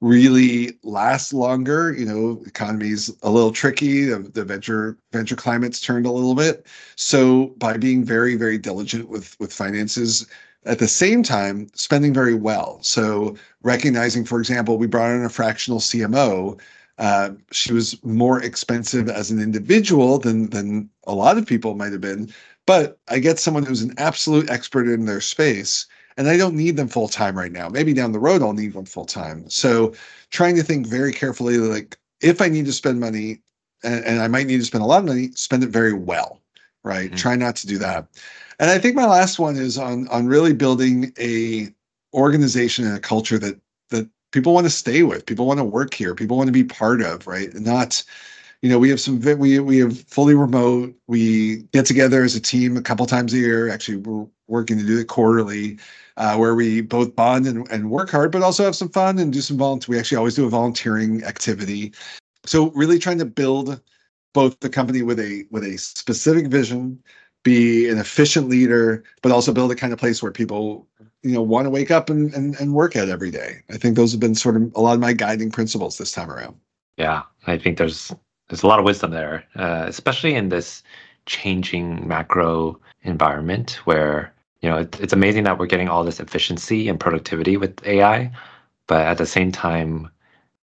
really 0.00 0.78
last 0.84 1.32
longer 1.32 1.92
you 1.92 2.06
know 2.06 2.40
economy's 2.46 3.10
a 3.22 3.30
little 3.30 3.50
tricky 3.50 4.04
the, 4.04 4.18
the 4.18 4.44
venture 4.44 4.96
venture 5.12 5.34
climate's 5.34 5.80
turned 5.80 6.06
a 6.06 6.10
little 6.10 6.34
bit. 6.34 6.66
So 6.96 7.48
by 7.58 7.76
being 7.76 8.04
very 8.04 8.36
very 8.36 8.58
diligent 8.58 9.08
with 9.08 9.38
with 9.40 9.52
finances 9.52 10.26
at 10.64 10.78
the 10.78 10.88
same 10.88 11.22
time 11.22 11.68
spending 11.74 12.12
very 12.12 12.34
well. 12.34 12.78
So 12.82 13.36
recognizing 13.62 14.24
for 14.24 14.38
example 14.38 14.78
we 14.78 14.86
brought 14.86 15.10
in 15.10 15.24
a 15.24 15.28
fractional 15.28 15.80
cmo 15.80 16.60
uh, 16.98 17.30
she 17.52 17.72
was 17.72 18.02
more 18.04 18.42
expensive 18.42 19.08
as 19.08 19.30
an 19.30 19.40
individual 19.40 20.18
than 20.18 20.50
than 20.50 20.90
a 21.06 21.14
lot 21.14 21.38
of 21.38 21.46
people 21.46 21.74
might 21.74 21.92
have 21.92 22.00
been 22.00 22.32
but 22.68 22.98
I 23.08 23.18
get 23.18 23.38
someone 23.38 23.64
who's 23.64 23.80
an 23.80 23.94
absolute 23.96 24.50
expert 24.50 24.88
in 24.88 25.06
their 25.06 25.22
space, 25.22 25.86
and 26.18 26.28
I 26.28 26.36
don't 26.36 26.54
need 26.54 26.76
them 26.76 26.88
full 26.88 27.08
time 27.08 27.38
right 27.38 27.52
now. 27.52 27.70
Maybe 27.70 27.94
down 27.94 28.12
the 28.12 28.18
road 28.18 28.42
I'll 28.42 28.52
need 28.52 28.74
one 28.74 28.84
full 28.84 29.06
time. 29.06 29.48
So 29.48 29.94
trying 30.30 30.56
to 30.56 30.62
think 30.62 30.86
very 30.86 31.12
carefully, 31.12 31.56
like 31.56 31.96
if 32.20 32.42
I 32.42 32.48
need 32.48 32.66
to 32.66 32.72
spend 32.72 33.00
money, 33.00 33.40
and, 33.82 34.04
and 34.04 34.20
I 34.20 34.28
might 34.28 34.46
need 34.46 34.58
to 34.58 34.64
spend 34.66 34.84
a 34.84 34.86
lot 34.86 34.98
of 34.98 35.06
money, 35.06 35.30
spend 35.32 35.62
it 35.62 35.70
very 35.70 35.94
well. 35.94 36.42
right? 36.84 37.06
Mm-hmm. 37.06 37.16
Try 37.16 37.36
not 37.36 37.56
to 37.56 37.66
do 37.66 37.78
that. 37.78 38.06
And 38.58 38.70
I 38.70 38.78
think 38.78 38.96
my 38.96 39.06
last 39.06 39.38
one 39.38 39.56
is 39.56 39.78
on 39.78 40.08
on 40.08 40.26
really 40.26 40.52
building 40.52 41.12
a 41.18 41.68
organization 42.14 42.86
and 42.86 42.96
a 42.96 43.00
culture 43.00 43.38
that 43.38 43.60
that 43.90 44.08
people 44.32 44.54
want 44.54 44.66
to 44.66 44.70
stay 44.70 45.02
with, 45.02 45.26
people 45.26 45.46
want 45.46 45.58
to 45.58 45.64
work 45.64 45.94
here, 45.94 46.14
people 46.14 46.36
want 46.36 46.48
to 46.48 46.52
be 46.52 46.64
part 46.64 47.00
of, 47.00 47.26
right? 47.26 47.54
Not 47.54 48.02
you 48.62 48.68
know, 48.68 48.78
we 48.78 48.90
have 48.90 49.00
some 49.00 49.20
we 49.38 49.58
we 49.60 49.78
have 49.78 50.00
fully 50.02 50.34
remote. 50.34 50.94
We 51.06 51.62
get 51.72 51.86
together 51.86 52.24
as 52.24 52.34
a 52.34 52.40
team 52.40 52.76
a 52.76 52.82
couple 52.82 53.06
times 53.06 53.32
a 53.32 53.38
year. 53.38 53.68
Actually, 53.68 53.98
we're 53.98 54.26
working 54.48 54.78
to 54.78 54.84
do 54.84 54.98
it 54.98 55.06
quarterly, 55.06 55.78
uh, 56.16 56.36
where 56.36 56.54
we 56.54 56.80
both 56.80 57.14
bond 57.14 57.46
and, 57.46 57.70
and 57.70 57.90
work 57.90 58.10
hard, 58.10 58.32
but 58.32 58.42
also 58.42 58.64
have 58.64 58.74
some 58.74 58.88
fun 58.88 59.18
and 59.18 59.32
do 59.32 59.40
some 59.40 59.58
volunteer. 59.58 59.94
We 59.94 59.98
actually 59.98 60.18
always 60.18 60.34
do 60.34 60.46
a 60.46 60.50
volunteering 60.50 61.22
activity. 61.22 61.92
So 62.46 62.70
really 62.70 62.98
trying 62.98 63.18
to 63.18 63.24
build 63.24 63.80
both 64.34 64.58
the 64.60 64.68
company 64.68 65.02
with 65.02 65.20
a 65.20 65.44
with 65.50 65.62
a 65.62 65.76
specific 65.78 66.48
vision, 66.48 67.00
be 67.44 67.88
an 67.88 67.98
efficient 67.98 68.48
leader, 68.48 69.04
but 69.22 69.30
also 69.30 69.52
build 69.52 69.70
a 69.70 69.76
kind 69.76 69.92
of 69.92 70.00
place 70.00 70.20
where 70.20 70.32
people 70.32 70.88
you 71.22 71.32
know 71.32 71.42
want 71.42 71.66
to 71.66 71.70
wake 71.70 71.92
up 71.92 72.10
and, 72.10 72.34
and 72.34 72.56
and 72.56 72.74
work 72.74 72.96
at 72.96 73.08
every 73.08 73.30
day. 73.30 73.62
I 73.70 73.76
think 73.76 73.94
those 73.94 74.10
have 74.10 74.20
been 74.20 74.34
sort 74.34 74.56
of 74.56 74.72
a 74.74 74.80
lot 74.80 74.94
of 74.94 75.00
my 75.00 75.12
guiding 75.12 75.52
principles 75.52 75.96
this 75.96 76.10
time 76.10 76.30
around. 76.30 76.56
Yeah, 76.96 77.22
I 77.46 77.56
think 77.56 77.78
there's 77.78 78.12
there's 78.48 78.62
a 78.62 78.66
lot 78.66 78.78
of 78.78 78.84
wisdom 78.84 79.10
there, 79.10 79.44
uh, 79.56 79.84
especially 79.86 80.34
in 80.34 80.48
this 80.48 80.82
changing 81.26 82.06
macro 82.08 82.78
environment 83.02 83.72
where 83.84 84.32
you 84.62 84.68
know 84.68 84.78
it, 84.78 84.98
it's 85.00 85.12
amazing 85.12 85.44
that 85.44 85.58
we're 85.58 85.66
getting 85.66 85.88
all 85.88 86.04
this 86.04 86.20
efficiency 86.20 86.88
and 86.88 86.98
productivity 86.98 87.56
with 87.56 87.86
AI, 87.86 88.30
but 88.86 89.06
at 89.06 89.18
the 89.18 89.26
same 89.26 89.52
time, 89.52 90.10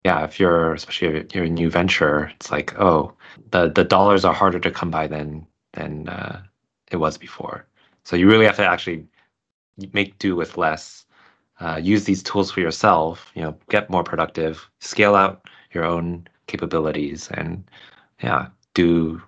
yeah, 0.04 0.24
if 0.24 0.38
you're 0.40 0.74
especially 0.74 1.08
if 1.08 1.34
you're 1.34 1.44
a 1.44 1.50
new 1.50 1.70
venture, 1.70 2.30
it's 2.36 2.50
like 2.50 2.78
oh 2.78 3.12
the 3.50 3.70
the 3.70 3.84
dollars 3.84 4.24
are 4.24 4.34
harder 4.34 4.60
to 4.60 4.70
come 4.70 4.90
by 4.90 5.06
than 5.06 5.46
than 5.72 6.08
uh, 6.08 6.42
it 6.90 6.96
was 6.96 7.18
before. 7.18 7.66
So 8.04 8.16
you 8.16 8.28
really 8.28 8.46
have 8.46 8.56
to 8.56 8.66
actually 8.66 9.06
make 9.92 10.18
do 10.18 10.36
with 10.36 10.56
less. 10.56 11.04
Uh, 11.60 11.78
use 11.80 12.04
these 12.04 12.22
tools 12.22 12.50
for 12.50 12.60
yourself. 12.60 13.30
You 13.34 13.42
know, 13.42 13.56
get 13.70 13.90
more 13.90 14.02
productive. 14.02 14.68
Scale 14.80 15.14
out 15.14 15.46
your 15.72 15.84
own 15.84 16.26
capabilities 16.52 17.28
and 17.32 17.64
yeah 18.22 18.46
do 18.74 19.20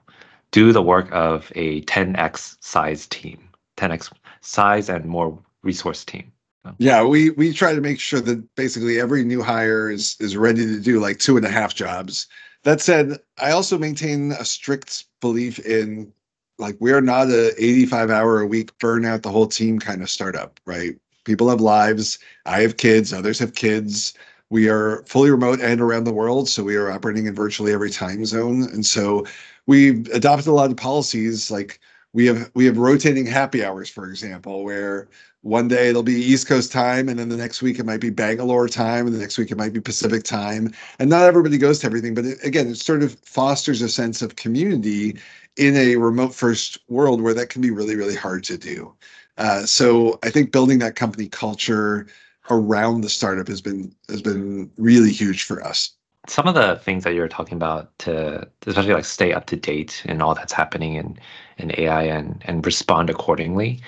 do 0.52 0.72
the 0.72 0.82
work 0.82 1.08
of 1.10 1.50
a 1.56 1.80
10x 1.82 2.56
size 2.60 3.06
team 3.08 3.48
10x 3.76 4.12
size 4.40 4.88
and 4.88 5.04
more 5.06 5.38
resource 5.62 6.04
team. 6.04 6.30
Yeah 6.78 7.02
we 7.02 7.30
we 7.30 7.52
try 7.52 7.74
to 7.74 7.80
make 7.80 8.00
sure 8.00 8.20
that 8.20 8.54
basically 8.54 9.00
every 9.00 9.24
new 9.24 9.42
hire 9.42 9.90
is 9.90 10.16
is 10.20 10.36
ready 10.36 10.64
to 10.64 10.80
do 10.80 11.00
like 11.00 11.18
two 11.18 11.36
and 11.36 11.44
a 11.44 11.50
half 11.50 11.74
jobs. 11.74 12.26
That 12.62 12.80
said 12.80 13.18
i 13.38 13.50
also 13.50 13.78
maintain 13.78 14.32
a 14.32 14.44
strict 14.44 15.04
belief 15.20 15.58
in 15.58 16.12
like 16.58 16.76
we're 16.80 17.00
not 17.00 17.28
a 17.28 17.52
85 17.62 18.10
hour 18.10 18.40
a 18.40 18.46
week 18.46 18.78
burn 18.78 19.04
out 19.04 19.22
the 19.22 19.30
whole 19.30 19.48
team 19.48 19.78
kind 19.78 20.02
of 20.02 20.10
startup 20.10 20.60
right? 20.64 20.96
People 21.24 21.48
have 21.48 21.60
lives. 21.60 22.18
I 22.44 22.60
have 22.60 22.76
kids. 22.76 23.12
Others 23.12 23.38
have 23.38 23.54
kids 23.54 24.14
we 24.54 24.68
are 24.68 25.02
fully 25.08 25.32
remote 25.32 25.60
and 25.60 25.80
around 25.80 26.04
the 26.04 26.12
world, 26.12 26.48
so 26.48 26.62
we 26.62 26.76
are 26.76 26.88
operating 26.88 27.26
in 27.26 27.34
virtually 27.34 27.72
every 27.72 27.90
time 27.90 28.24
zone. 28.24 28.62
And 28.72 28.86
so 28.86 29.26
we've 29.66 30.06
adopted 30.10 30.46
a 30.46 30.52
lot 30.52 30.70
of 30.70 30.76
policies 30.76 31.50
like 31.50 31.80
we 32.12 32.26
have 32.26 32.52
we 32.54 32.64
have 32.66 32.78
rotating 32.78 33.26
happy 33.26 33.64
hours, 33.64 33.90
for 33.90 34.08
example, 34.08 34.62
where 34.62 35.08
one 35.40 35.66
day 35.66 35.88
it'll 35.88 36.04
be 36.04 36.14
East 36.14 36.46
Coast 36.46 36.70
time, 36.70 37.08
and 37.08 37.18
then 37.18 37.30
the 37.30 37.36
next 37.36 37.62
week 37.62 37.80
it 37.80 37.84
might 37.84 38.00
be 38.00 38.10
Bangalore 38.10 38.68
time, 38.68 39.08
and 39.08 39.16
the 39.16 39.18
next 39.18 39.38
week 39.38 39.50
it 39.50 39.58
might 39.58 39.72
be 39.72 39.80
Pacific 39.80 40.22
time. 40.22 40.72
And 41.00 41.10
not 41.10 41.24
everybody 41.24 41.58
goes 41.58 41.80
to 41.80 41.86
everything, 41.86 42.14
but 42.14 42.24
it, 42.24 42.38
again, 42.44 42.68
it 42.68 42.76
sort 42.76 43.02
of 43.02 43.18
fosters 43.24 43.82
a 43.82 43.88
sense 43.88 44.22
of 44.22 44.36
community 44.36 45.18
in 45.56 45.74
a 45.74 45.96
remote 45.96 46.32
first 46.32 46.78
world 46.88 47.20
where 47.20 47.34
that 47.34 47.48
can 47.48 47.60
be 47.60 47.72
really, 47.72 47.96
really 47.96 48.14
hard 48.14 48.44
to 48.44 48.56
do. 48.56 48.94
Uh, 49.36 49.66
so 49.66 50.20
I 50.22 50.30
think 50.30 50.52
building 50.52 50.78
that 50.78 50.94
company 50.94 51.28
culture, 51.28 52.06
around 52.50 53.00
the 53.00 53.08
startup 53.08 53.48
has 53.48 53.60
been 53.60 53.94
has 54.08 54.22
been 54.22 54.70
really 54.76 55.12
huge 55.12 55.44
for 55.44 55.64
us 55.64 55.94
some 56.26 56.48
of 56.48 56.54
the 56.54 56.76
things 56.76 57.04
that 57.04 57.14
you're 57.14 57.28
talking 57.28 57.56
about 57.56 57.96
to 57.98 58.46
especially 58.66 58.94
like 58.94 59.04
stay 59.04 59.32
up 59.32 59.46
to 59.46 59.56
date 59.56 60.02
and 60.06 60.22
all 60.22 60.34
that's 60.34 60.52
happening 60.52 60.94
in 60.94 61.18
in 61.58 61.72
AI 61.78 62.02
and 62.02 62.42
and 62.46 62.64
respond 62.64 63.10
accordingly. 63.10 63.80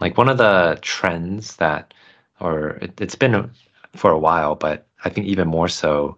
Like 0.00 0.18
one 0.18 0.28
of 0.28 0.38
the 0.38 0.78
trends 0.82 1.56
that, 1.56 1.94
or 2.40 2.70
it, 2.82 2.98
has 2.98 3.14
been 3.14 3.50
for 3.94 4.10
a 4.10 4.18
while, 4.18 4.54
but 4.54 4.86
I 5.04 5.10
think 5.10 5.26
even 5.26 5.46
more 5.48 5.68
so 5.68 6.16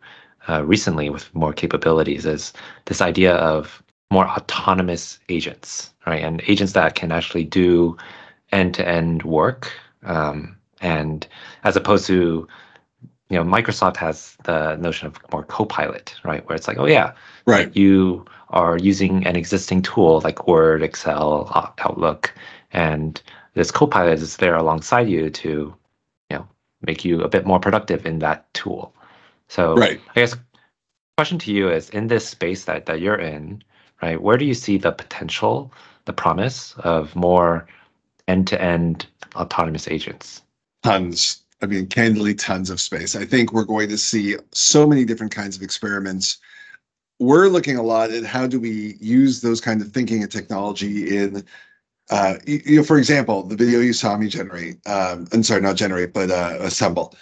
uh, 0.48 0.64
recently 0.64 1.10
with 1.10 1.34
more 1.34 1.52
capabilities 1.52 2.24
is 2.24 2.52
this 2.86 3.00
idea 3.02 3.34
of 3.36 3.82
more 4.10 4.28
autonomous 4.28 5.18
agents, 5.28 5.92
right? 6.06 6.22
And 6.22 6.42
agents 6.46 6.72
that 6.74 6.94
can 6.94 7.12
actually 7.12 7.44
do 7.44 7.96
end 8.52 8.74
to 8.74 8.86
end 8.88 9.22
work 9.24 9.72
um, 10.04 10.56
and 10.84 11.26
as 11.64 11.74
opposed 11.74 12.06
to 12.06 12.46
you 13.30 13.36
know 13.36 13.44
microsoft 13.44 13.96
has 13.96 14.36
the 14.44 14.76
notion 14.76 15.08
of 15.08 15.18
more 15.32 15.42
copilot 15.42 16.14
right? 16.24 16.46
Where 16.46 16.54
it's 16.54 16.68
like 16.68 16.78
oh 16.78 16.86
yeah 16.86 17.12
right. 17.46 17.74
you 17.74 18.24
are 18.50 18.78
using 18.78 19.26
an 19.26 19.34
existing 19.34 19.82
tool 19.82 20.20
like 20.20 20.46
word 20.46 20.82
excel 20.82 21.50
outlook 21.78 22.32
and 22.72 23.20
this 23.54 23.70
copilot 23.70 24.20
is 24.20 24.36
there 24.36 24.56
alongside 24.56 25.08
you 25.08 25.30
to 25.30 25.74
you 26.30 26.36
know 26.36 26.46
make 26.82 27.04
you 27.04 27.22
a 27.22 27.28
bit 27.28 27.46
more 27.46 27.58
productive 27.58 28.04
in 28.04 28.18
that 28.18 28.52
tool. 28.52 28.94
So 29.48 29.74
right. 29.74 30.00
I 30.14 30.20
guess 30.20 30.36
question 31.16 31.38
to 31.38 31.52
you 31.52 31.70
is 31.70 31.90
in 31.90 32.08
this 32.08 32.28
space 32.28 32.64
that, 32.64 32.86
that 32.86 33.00
you're 33.00 33.18
in 33.18 33.62
right 34.02 34.20
where 34.20 34.36
do 34.36 34.44
you 34.44 34.54
see 34.54 34.76
the 34.76 34.90
potential 34.90 35.72
the 36.06 36.12
promise 36.12 36.74
of 36.78 37.14
more 37.14 37.66
end-to-end 38.26 39.06
autonomous 39.36 39.86
agents 39.86 40.42
tons 40.84 41.42
i 41.62 41.66
mean 41.66 41.86
candidly 41.86 42.34
tons 42.34 42.70
of 42.70 42.80
space 42.80 43.16
i 43.16 43.24
think 43.24 43.52
we're 43.52 43.64
going 43.64 43.88
to 43.88 43.98
see 43.98 44.36
so 44.52 44.86
many 44.86 45.04
different 45.04 45.32
kinds 45.32 45.56
of 45.56 45.62
experiments 45.62 46.38
we're 47.18 47.48
looking 47.48 47.76
a 47.76 47.82
lot 47.82 48.10
at 48.10 48.24
how 48.24 48.46
do 48.46 48.60
we 48.60 48.96
use 49.00 49.40
those 49.40 49.60
kind 49.60 49.80
of 49.80 49.90
thinking 49.92 50.22
and 50.22 50.30
technology 50.30 51.16
in 51.16 51.44
uh, 52.10 52.36
you 52.46 52.76
know, 52.76 52.84
for 52.84 52.98
example, 52.98 53.42
the 53.44 53.56
video 53.56 53.80
you 53.80 53.92
saw 53.92 54.16
me 54.16 54.28
generate, 54.28 54.76
um, 54.86 55.26
I'm 55.32 55.42
sorry, 55.42 55.62
not 55.62 55.76
generate, 55.76 56.12
but 56.12 56.30
uh, 56.30 56.58
assemble. 56.60 57.14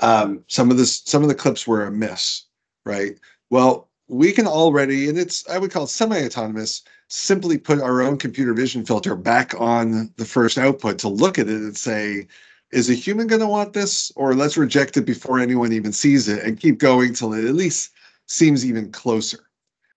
Um, 0.00 0.42
some 0.46 0.70
of 0.70 0.78
this, 0.78 1.02
some 1.04 1.22
of 1.22 1.28
the 1.28 1.34
clips 1.34 1.66
were 1.66 1.84
a 1.84 1.90
miss, 1.90 2.44
right? 2.86 3.18
Well, 3.50 3.88
we 4.08 4.32
can 4.32 4.46
already, 4.46 5.08
and 5.08 5.18
it's 5.18 5.46
I 5.48 5.58
would 5.58 5.70
call 5.70 5.84
it 5.84 5.88
semi-autonomous, 5.88 6.82
simply 7.08 7.58
put 7.58 7.80
our 7.80 8.00
own 8.00 8.16
computer 8.16 8.54
vision 8.54 8.84
filter 8.84 9.14
back 9.14 9.54
on 9.60 10.10
the 10.16 10.24
first 10.24 10.56
output 10.56 10.98
to 11.00 11.08
look 11.08 11.38
at 11.38 11.48
it 11.48 11.60
and 11.60 11.76
say, 11.76 12.26
is 12.72 12.88
a 12.88 12.94
human 12.94 13.26
going 13.26 13.40
to 13.40 13.46
want 13.46 13.72
this 13.72 14.12
or 14.16 14.34
let's 14.34 14.56
reject 14.56 14.96
it 14.96 15.04
before 15.04 15.38
anyone 15.38 15.72
even 15.72 15.92
sees 15.92 16.28
it 16.28 16.42
and 16.44 16.60
keep 16.60 16.78
going 16.78 17.14
till 17.14 17.32
it 17.32 17.44
at 17.44 17.54
least 17.54 17.92
seems 18.26 18.64
even 18.64 18.90
closer 18.92 19.38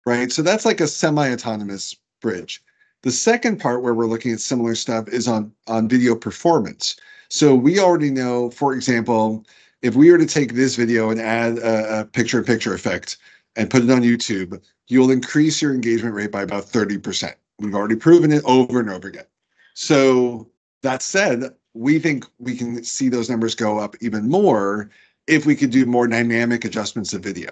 right? 0.05 0.31
So 0.31 0.41
that's 0.41 0.65
like 0.65 0.81
a 0.81 0.87
semi-autonomous 0.87 1.95
bridge. 2.21 2.61
The 3.03 3.11
second 3.11 3.59
part 3.59 3.81
where 3.81 3.93
we're 3.93 4.07
looking 4.07 4.31
at 4.33 4.39
similar 4.39 4.75
stuff 4.75 5.07
is 5.07 5.27
on 5.27 5.51
on 5.67 5.87
video 5.87 6.15
performance. 6.15 6.95
So 7.29 7.55
we 7.55 7.79
already 7.79 8.11
know 8.11 8.49
for 8.49 8.73
example 8.73 9.45
if 9.81 9.95
we 9.95 10.11
were 10.11 10.17
to 10.17 10.25
take 10.25 10.53
this 10.53 10.75
video 10.75 11.09
and 11.09 11.19
add 11.19 11.57
a, 11.57 12.01
a 12.01 12.05
picture 12.05 12.39
in 12.39 12.45
picture 12.45 12.73
effect 12.73 13.17
and 13.55 13.69
put 13.69 13.83
it 13.83 13.89
on 13.91 14.01
youtube 14.01 14.61
you'll 14.87 15.11
increase 15.11 15.61
your 15.61 15.73
engagement 15.73 16.15
rate 16.15 16.31
by 16.31 16.41
about 16.41 16.63
30% 16.63 17.33
we've 17.59 17.75
already 17.75 17.95
proven 17.95 18.31
it 18.31 18.43
over 18.45 18.79
and 18.79 18.89
over 18.89 19.07
again. 19.07 19.25
So 19.73 20.49
that 20.81 21.01
said 21.01 21.53
we 21.73 21.99
think 21.99 22.25
we 22.39 22.55
can 22.55 22.83
see 22.83 23.09
those 23.09 23.29
numbers 23.29 23.55
go 23.55 23.79
up 23.79 23.95
even 24.01 24.29
more 24.29 24.89
if 25.27 25.45
we 25.45 25.55
could 25.55 25.71
do 25.71 25.85
more 25.85 26.07
dynamic 26.07 26.65
adjustments 26.65 27.13
of 27.13 27.23
video. 27.23 27.49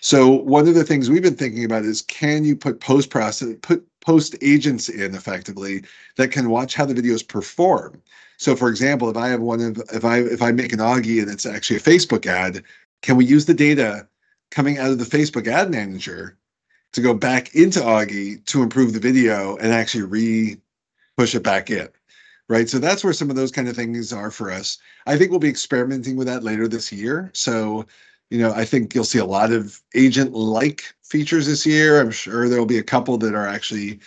So 0.00 0.28
one 0.28 0.68
of 0.68 0.74
the 0.74 0.84
things 0.84 1.08
we've 1.08 1.22
been 1.22 1.36
thinking 1.36 1.64
about 1.64 1.84
is 1.84 2.02
can 2.02 2.44
you 2.44 2.56
put 2.56 2.80
post 2.80 3.08
process 3.08 3.54
put 3.62 3.86
post 4.00 4.36
agents 4.42 4.88
in 4.88 5.14
effectively 5.14 5.82
that 6.16 6.30
can 6.30 6.50
watch 6.50 6.74
how 6.74 6.84
the 6.84 6.94
videos 6.94 7.26
perform. 7.26 8.02
So 8.36 8.54
for 8.54 8.68
example, 8.68 9.08
if 9.08 9.16
I 9.16 9.28
have 9.28 9.40
one 9.40 9.60
of 9.60 9.82
if 9.92 10.04
I 10.04 10.18
if 10.18 10.42
I 10.42 10.52
make 10.52 10.72
an 10.72 10.78
Augie 10.78 11.22
and 11.22 11.30
it's 11.30 11.46
actually 11.46 11.76
a 11.76 11.80
Facebook 11.80 12.26
ad, 12.26 12.62
can 13.02 13.16
we 13.16 13.24
use 13.24 13.46
the 13.46 13.54
data 13.54 14.06
coming 14.50 14.78
out 14.78 14.90
of 14.90 14.98
the 14.98 15.04
Facebook 15.04 15.46
ad 15.46 15.70
manager 15.70 16.36
to 16.92 17.00
go 17.00 17.14
back 17.14 17.54
into 17.54 17.80
Augie 17.80 18.44
to 18.46 18.62
improve 18.62 18.92
the 18.92 19.00
video 19.00 19.56
and 19.56 19.72
actually 19.72 20.04
re 20.04 20.58
push 21.16 21.34
it 21.34 21.42
back 21.42 21.70
in? 21.70 21.88
Right? 22.48 22.68
So 22.68 22.78
that's 22.78 23.02
where 23.02 23.12
some 23.12 23.30
of 23.30 23.36
those 23.36 23.50
kind 23.50 23.68
of 23.68 23.76
things 23.76 24.12
are 24.12 24.30
for 24.30 24.50
us. 24.50 24.78
I 25.06 25.16
think 25.16 25.30
we'll 25.30 25.40
be 25.40 25.48
experimenting 25.48 26.16
with 26.16 26.26
that 26.26 26.44
later 26.44 26.68
this 26.68 26.92
year. 26.92 27.30
So, 27.34 27.86
you 28.30 28.38
know, 28.38 28.52
I 28.52 28.64
think 28.64 28.94
you'll 28.94 29.04
see 29.04 29.18
a 29.18 29.24
lot 29.24 29.52
of 29.52 29.80
agent-like 29.94 30.82
features 31.02 31.46
this 31.46 31.64
year. 31.64 32.00
I'm 32.00 32.10
sure 32.10 32.48
there'll 32.48 32.66
be 32.66 32.78
a 32.78 32.82
couple 32.82 33.16
that 33.18 33.34
are 33.34 33.46
actually 33.46 34.00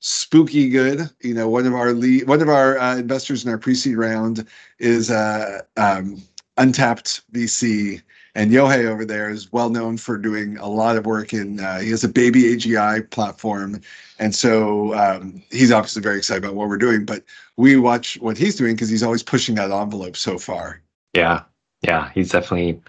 spooky 0.00 0.68
good. 0.68 1.10
You 1.20 1.34
know, 1.34 1.48
one 1.48 1.66
of 1.66 1.74
our 1.74 1.92
lead, 1.92 2.28
one 2.28 2.42
of 2.42 2.48
our 2.48 2.78
uh, 2.78 2.96
investors 2.96 3.44
in 3.44 3.50
our 3.50 3.58
pre-seed 3.58 3.96
round 3.96 4.46
is 4.78 5.10
uh, 5.10 5.62
um, 5.76 6.22
Untapped 6.56 7.22
VC, 7.32 8.02
And 8.36 8.50
Yohei 8.50 8.86
over 8.86 9.04
there 9.04 9.30
is 9.30 9.52
well 9.52 9.70
known 9.70 9.96
for 9.96 10.18
doing 10.18 10.56
a 10.58 10.66
lot 10.66 10.96
of 10.96 11.06
work 11.06 11.32
in. 11.32 11.60
Uh, 11.60 11.78
he 11.78 11.90
has 11.90 12.02
a 12.02 12.08
baby 12.08 12.42
AGI 12.54 13.08
platform, 13.10 13.80
and 14.18 14.34
so 14.34 14.92
um, 14.94 15.40
he's 15.50 15.70
obviously 15.70 16.02
very 16.02 16.18
excited 16.18 16.42
about 16.42 16.56
what 16.56 16.68
we're 16.68 16.76
doing. 16.76 17.04
But 17.04 17.22
we 17.56 17.76
watch 17.76 18.18
what 18.20 18.36
he's 18.36 18.56
doing 18.56 18.74
because 18.74 18.88
he's 18.88 19.04
always 19.04 19.22
pushing 19.22 19.54
that 19.54 19.70
envelope 19.70 20.16
so 20.16 20.38
far. 20.38 20.80
Yeah, 21.14 21.42
yeah, 21.82 22.10
he's 22.12 22.30
definitely 22.30 22.80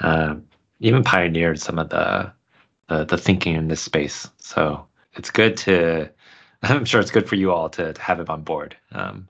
uh, 0.00 0.34
even 0.80 1.04
pioneered 1.04 1.60
some 1.60 1.78
of 1.78 1.90
the, 1.90 2.32
the 2.88 3.04
the 3.04 3.18
thinking 3.18 3.54
in 3.54 3.68
this 3.68 3.80
space. 3.80 4.28
So 4.38 4.84
it's 5.14 5.30
good 5.30 5.56
to. 5.58 6.10
I'm 6.62 6.84
sure 6.84 7.00
it's 7.00 7.12
good 7.12 7.28
for 7.28 7.36
you 7.36 7.52
all 7.52 7.70
to, 7.70 7.94
to 7.94 8.02
have 8.02 8.20
him 8.20 8.26
on 8.28 8.42
board. 8.42 8.76
Um, 8.92 9.28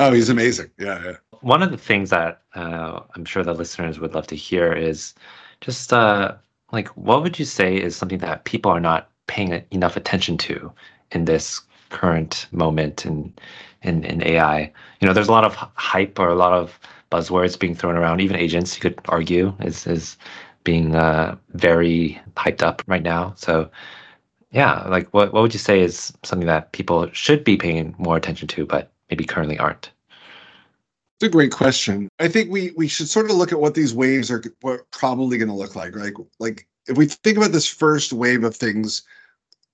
oh, 0.00 0.12
he's 0.12 0.28
amazing. 0.28 0.70
Yeah, 0.76 1.00
yeah 1.04 1.16
one 1.40 1.62
of 1.62 1.70
the 1.70 1.78
things 1.78 2.10
that 2.10 2.42
uh, 2.54 3.00
I'm 3.14 3.24
sure 3.24 3.42
the 3.42 3.54
listeners 3.54 3.98
would 3.98 4.14
love 4.14 4.26
to 4.28 4.36
hear 4.36 4.72
is 4.72 5.14
just 5.60 5.92
uh, 5.92 6.34
like 6.72 6.88
what 6.96 7.22
would 7.22 7.38
you 7.38 7.44
say 7.44 7.76
is 7.76 7.96
something 7.96 8.18
that 8.18 8.44
people 8.44 8.70
are 8.70 8.80
not 8.80 9.10
paying 9.26 9.64
enough 9.70 9.96
attention 9.96 10.36
to 10.38 10.72
in 11.12 11.24
this 11.24 11.60
current 11.90 12.46
moment 12.52 13.06
in 13.06 13.34
in, 13.82 14.04
in 14.04 14.22
AI? 14.22 14.72
You 15.00 15.06
know, 15.06 15.14
there's 15.14 15.28
a 15.28 15.32
lot 15.32 15.44
of 15.44 15.54
hype 15.54 16.18
or 16.18 16.28
a 16.28 16.34
lot 16.34 16.52
of 16.52 16.78
buzzwords 17.10 17.58
being 17.58 17.74
thrown 17.74 17.96
around. 17.96 18.20
Even 18.20 18.36
agents, 18.36 18.74
you 18.76 18.80
could 18.80 19.00
argue, 19.08 19.54
is 19.60 19.86
is 19.86 20.16
being 20.64 20.94
uh, 20.94 21.36
very 21.50 22.20
hyped 22.36 22.62
up 22.62 22.82
right 22.86 23.02
now. 23.02 23.32
So, 23.36 23.70
yeah, 24.50 24.86
like 24.88 25.08
what 25.14 25.32
what 25.32 25.42
would 25.42 25.54
you 25.54 25.60
say 25.60 25.80
is 25.80 26.12
something 26.24 26.46
that 26.48 26.72
people 26.72 27.08
should 27.12 27.44
be 27.44 27.56
paying 27.56 27.94
more 27.98 28.16
attention 28.16 28.48
to, 28.48 28.66
but 28.66 28.92
maybe 29.10 29.24
currently 29.24 29.58
aren't? 29.58 29.90
It's 31.20 31.26
a 31.26 31.30
great 31.30 31.50
question. 31.50 32.08
I 32.20 32.28
think 32.28 32.48
we 32.48 32.70
we 32.76 32.86
should 32.86 33.08
sort 33.08 33.28
of 33.28 33.36
look 33.36 33.50
at 33.50 33.58
what 33.58 33.74
these 33.74 33.92
waves 33.92 34.30
are 34.30 34.40
what 34.60 34.88
probably 34.92 35.36
going 35.36 35.48
to 35.48 35.54
look 35.54 35.74
like. 35.74 35.96
Like 35.96 36.14
like 36.38 36.68
if 36.86 36.96
we 36.96 37.06
think 37.06 37.36
about 37.36 37.50
this 37.50 37.66
first 37.66 38.12
wave 38.12 38.44
of 38.44 38.54
things, 38.54 39.02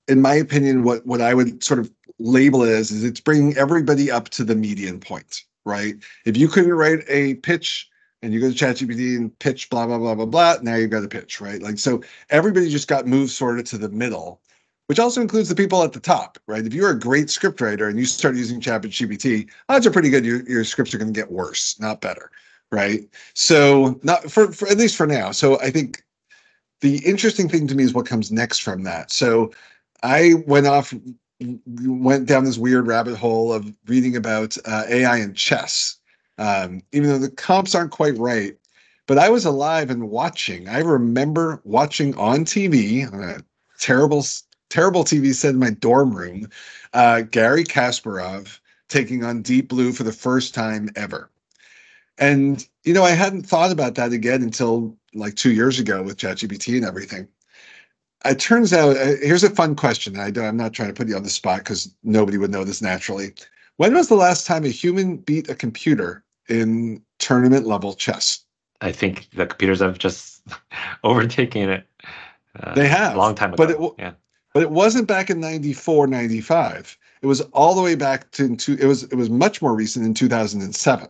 in 0.08 0.22
my 0.22 0.34
opinion, 0.34 0.84
what 0.84 1.04
what 1.04 1.20
I 1.20 1.34
would 1.34 1.62
sort 1.62 1.80
of 1.80 1.90
label 2.18 2.62
it 2.62 2.70
as 2.70 2.90
is 2.90 3.04
it's 3.04 3.20
bringing 3.20 3.54
everybody 3.58 4.10
up 4.10 4.30
to 4.30 4.44
the 4.44 4.54
median 4.54 5.00
point, 5.00 5.42
right? 5.66 5.96
If 6.24 6.34
you 6.38 6.48
couldn't 6.48 6.72
write 6.72 7.04
a 7.08 7.34
pitch 7.34 7.90
and 8.22 8.32
you 8.32 8.40
go 8.40 8.50
to 8.50 8.56
ChatGPT 8.56 9.14
and 9.18 9.38
pitch 9.38 9.68
blah 9.68 9.86
blah 9.86 9.98
blah 9.98 10.14
blah 10.14 10.24
blah, 10.24 10.56
now 10.62 10.76
you've 10.76 10.88
got 10.88 11.04
a 11.04 11.08
pitch, 11.08 11.42
right? 11.42 11.60
Like 11.60 11.78
so, 11.78 12.02
everybody 12.30 12.70
just 12.70 12.88
got 12.88 13.06
moved 13.06 13.32
sort 13.32 13.58
of 13.58 13.66
to 13.66 13.76
the 13.76 13.90
middle 13.90 14.40
which 14.86 14.98
also 14.98 15.20
includes 15.20 15.48
the 15.48 15.54
people 15.54 15.82
at 15.82 15.92
the 15.92 16.00
top, 16.00 16.38
right? 16.46 16.66
If 16.66 16.74
you're 16.74 16.90
a 16.90 16.98
great 16.98 17.26
scriptwriter 17.26 17.88
and 17.88 17.98
you 17.98 18.04
start 18.04 18.36
using 18.36 18.60
ChatGPT, 18.60 19.48
odds 19.68 19.86
are 19.86 19.90
pretty 19.90 20.10
good 20.10 20.24
your, 20.24 20.42
your 20.48 20.64
scripts 20.64 20.92
are 20.94 20.98
going 20.98 21.12
to 21.12 21.18
get 21.18 21.30
worse, 21.30 21.78
not 21.80 22.00
better, 22.00 22.30
right? 22.70 23.02
So, 23.34 23.98
not 24.02 24.30
for, 24.30 24.52
for 24.52 24.68
at 24.68 24.76
least 24.76 24.96
for 24.96 25.06
now. 25.06 25.30
So, 25.30 25.58
I 25.60 25.70
think 25.70 26.02
the 26.80 26.98
interesting 27.06 27.48
thing 27.48 27.66
to 27.68 27.74
me 27.74 27.84
is 27.84 27.94
what 27.94 28.06
comes 28.06 28.30
next 28.30 28.58
from 28.58 28.82
that. 28.82 29.10
So, 29.10 29.52
I 30.02 30.34
went 30.46 30.66
off, 30.66 30.92
went 31.66 32.26
down 32.26 32.44
this 32.44 32.58
weird 32.58 32.86
rabbit 32.86 33.16
hole 33.16 33.52
of 33.52 33.72
reading 33.86 34.16
about 34.16 34.56
uh, 34.66 34.84
AI 34.88 35.16
and 35.16 35.34
chess, 35.34 35.98
um, 36.36 36.82
even 36.92 37.08
though 37.08 37.18
the 37.18 37.30
comps 37.30 37.74
aren't 37.74 37.90
quite 37.90 38.18
right. 38.18 38.54
But 39.06 39.18
I 39.18 39.28
was 39.30 39.44
alive 39.44 39.90
and 39.90 40.10
watching. 40.10 40.68
I 40.68 40.80
remember 40.80 41.60
watching 41.64 42.14
on 42.16 42.44
TV, 42.44 43.10
on 43.10 43.22
a 43.22 43.38
terrible 43.78 44.22
terrible 44.70 45.04
TV 45.04 45.34
set 45.34 45.54
in 45.54 45.60
my 45.60 45.70
dorm 45.70 46.14
room, 46.14 46.48
uh, 46.92 47.22
Garry 47.22 47.64
Kasparov 47.64 48.58
taking 48.88 49.24
on 49.24 49.42
Deep 49.42 49.68
Blue 49.68 49.92
for 49.92 50.02
the 50.02 50.12
first 50.12 50.54
time 50.54 50.90
ever. 50.96 51.30
And, 52.18 52.66
you 52.84 52.94
know, 52.94 53.02
I 53.02 53.10
hadn't 53.10 53.42
thought 53.42 53.72
about 53.72 53.96
that 53.96 54.12
again 54.12 54.42
until 54.42 54.96
like 55.14 55.34
two 55.34 55.52
years 55.52 55.78
ago 55.78 56.02
with 56.02 56.16
ChatGPT 56.16 56.76
and 56.76 56.84
everything. 56.84 57.28
It 58.24 58.38
turns 58.38 58.72
out, 58.72 58.96
uh, 58.96 59.16
here's 59.20 59.44
a 59.44 59.50
fun 59.50 59.74
question. 59.74 60.18
I 60.18 60.28
am 60.28 60.56
not 60.56 60.72
trying 60.72 60.88
to 60.88 60.94
put 60.94 61.08
you 61.08 61.16
on 61.16 61.24
the 61.24 61.30
spot 61.30 61.58
because 61.58 61.94
nobody 62.04 62.38
would 62.38 62.50
know 62.50 62.64
this 62.64 62.80
naturally. 62.80 63.34
When 63.76 63.94
was 63.94 64.08
the 64.08 64.14
last 64.14 64.46
time 64.46 64.64
a 64.64 64.68
human 64.68 65.18
beat 65.18 65.50
a 65.50 65.54
computer 65.54 66.24
in 66.48 67.02
tournament 67.18 67.66
level 67.66 67.94
chess? 67.94 68.44
I 68.80 68.92
think 68.92 69.28
the 69.34 69.46
computers 69.46 69.80
have 69.80 69.98
just 69.98 70.42
overtaken 71.04 71.68
it. 71.68 71.86
Uh, 72.60 72.74
they 72.74 72.88
have 72.88 73.14
a 73.14 73.18
long 73.18 73.34
time 73.34 73.52
ago. 73.52 73.66
But 73.66 73.70
it, 73.74 73.94
yeah. 73.98 74.12
But 74.54 74.62
it 74.62 74.70
wasn't 74.70 75.08
back 75.08 75.30
in 75.30 75.40
94, 75.40 76.06
95. 76.06 76.96
It 77.22 77.26
was 77.26 77.40
all 77.52 77.74
the 77.74 77.82
way 77.82 77.96
back 77.96 78.30
to 78.32 78.56
it 78.68 78.86
was 78.86 79.02
it 79.04 79.16
was 79.16 79.28
much 79.28 79.60
more 79.60 79.74
recent 79.74 80.06
in 80.06 80.14
2007. 80.14 81.08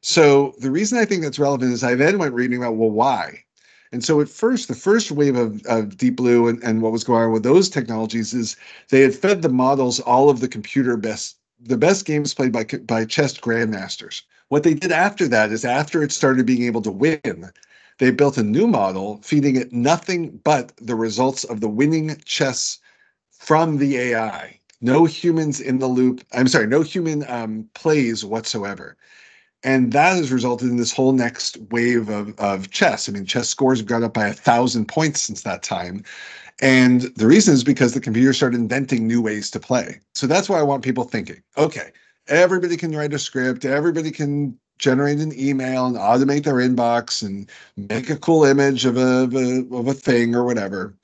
So 0.00 0.54
the 0.58 0.70
reason 0.70 0.98
I 0.98 1.04
think 1.04 1.22
that's 1.22 1.38
relevant 1.38 1.72
is 1.72 1.84
I 1.84 1.94
then 1.94 2.18
went 2.18 2.34
reading 2.34 2.58
about 2.58 2.76
well 2.76 2.90
why. 2.90 3.44
And 3.92 4.04
so 4.04 4.20
at 4.20 4.28
first, 4.28 4.66
the 4.66 4.74
first 4.74 5.12
wave 5.12 5.36
of, 5.36 5.64
of 5.66 5.96
Deep 5.96 6.16
Blue 6.16 6.48
and, 6.48 6.60
and 6.64 6.82
what 6.82 6.90
was 6.90 7.04
going 7.04 7.22
on 7.22 7.32
with 7.32 7.44
those 7.44 7.68
technologies 7.68 8.34
is 8.34 8.56
they 8.88 9.02
had 9.02 9.14
fed 9.14 9.42
the 9.42 9.48
models 9.48 10.00
all 10.00 10.28
of 10.28 10.40
the 10.40 10.48
computer 10.48 10.96
best 10.96 11.36
the 11.60 11.78
best 11.78 12.04
games 12.04 12.34
played 12.34 12.52
by 12.52 12.64
by 12.64 13.04
chess 13.04 13.38
grandmasters. 13.38 14.22
What 14.48 14.64
they 14.64 14.74
did 14.74 14.90
after 14.90 15.28
that 15.28 15.52
is 15.52 15.64
after 15.64 16.02
it 16.02 16.10
started 16.10 16.44
being 16.44 16.64
able 16.64 16.82
to 16.82 16.90
win, 16.90 17.50
they 18.04 18.10
built 18.10 18.36
a 18.36 18.42
new 18.42 18.66
model, 18.66 19.18
feeding 19.22 19.56
it 19.56 19.72
nothing 19.72 20.38
but 20.44 20.72
the 20.76 20.94
results 20.94 21.42
of 21.44 21.62
the 21.62 21.68
winning 21.68 22.14
chess 22.26 22.78
from 23.30 23.78
the 23.78 23.96
AI. 23.96 24.60
No 24.82 25.06
humans 25.06 25.58
in 25.58 25.78
the 25.78 25.86
loop. 25.86 26.22
I'm 26.34 26.48
sorry, 26.48 26.66
no 26.66 26.82
human 26.82 27.24
um, 27.30 27.66
plays 27.72 28.22
whatsoever. 28.22 28.98
And 29.62 29.92
that 29.92 30.16
has 30.16 30.30
resulted 30.30 30.68
in 30.68 30.76
this 30.76 30.92
whole 30.92 31.12
next 31.12 31.56
wave 31.70 32.10
of, 32.10 32.38
of 32.38 32.70
chess. 32.70 33.08
I 33.08 33.12
mean, 33.12 33.24
chess 33.24 33.48
scores 33.48 33.78
have 33.78 33.88
gone 33.88 34.04
up 34.04 34.12
by 34.12 34.26
a 34.26 34.34
thousand 34.34 34.86
points 34.86 35.22
since 35.22 35.40
that 35.44 35.62
time. 35.62 36.04
And 36.60 37.02
the 37.16 37.26
reason 37.26 37.54
is 37.54 37.64
because 37.64 37.94
the 37.94 38.00
computer 38.00 38.34
started 38.34 38.60
inventing 38.60 39.06
new 39.06 39.22
ways 39.22 39.50
to 39.52 39.60
play. 39.60 40.00
So 40.14 40.26
that's 40.26 40.50
why 40.50 40.58
I 40.58 40.62
want 40.62 40.84
people 40.84 41.04
thinking 41.04 41.42
okay, 41.56 41.90
everybody 42.28 42.76
can 42.76 42.94
write 42.94 43.14
a 43.14 43.18
script, 43.18 43.64
everybody 43.64 44.10
can 44.10 44.58
generate 44.78 45.18
an 45.18 45.38
email 45.38 45.86
and 45.86 45.96
automate 45.96 46.44
their 46.44 46.54
inbox 46.54 47.22
and 47.22 47.48
make 47.76 48.10
a 48.10 48.16
cool 48.16 48.44
image 48.44 48.84
of 48.84 48.96
a, 48.96 49.22
of 49.22 49.34
a, 49.34 49.66
of 49.72 49.88
a 49.88 49.94
thing 49.94 50.34
or 50.34 50.44
whatever. 50.44 50.94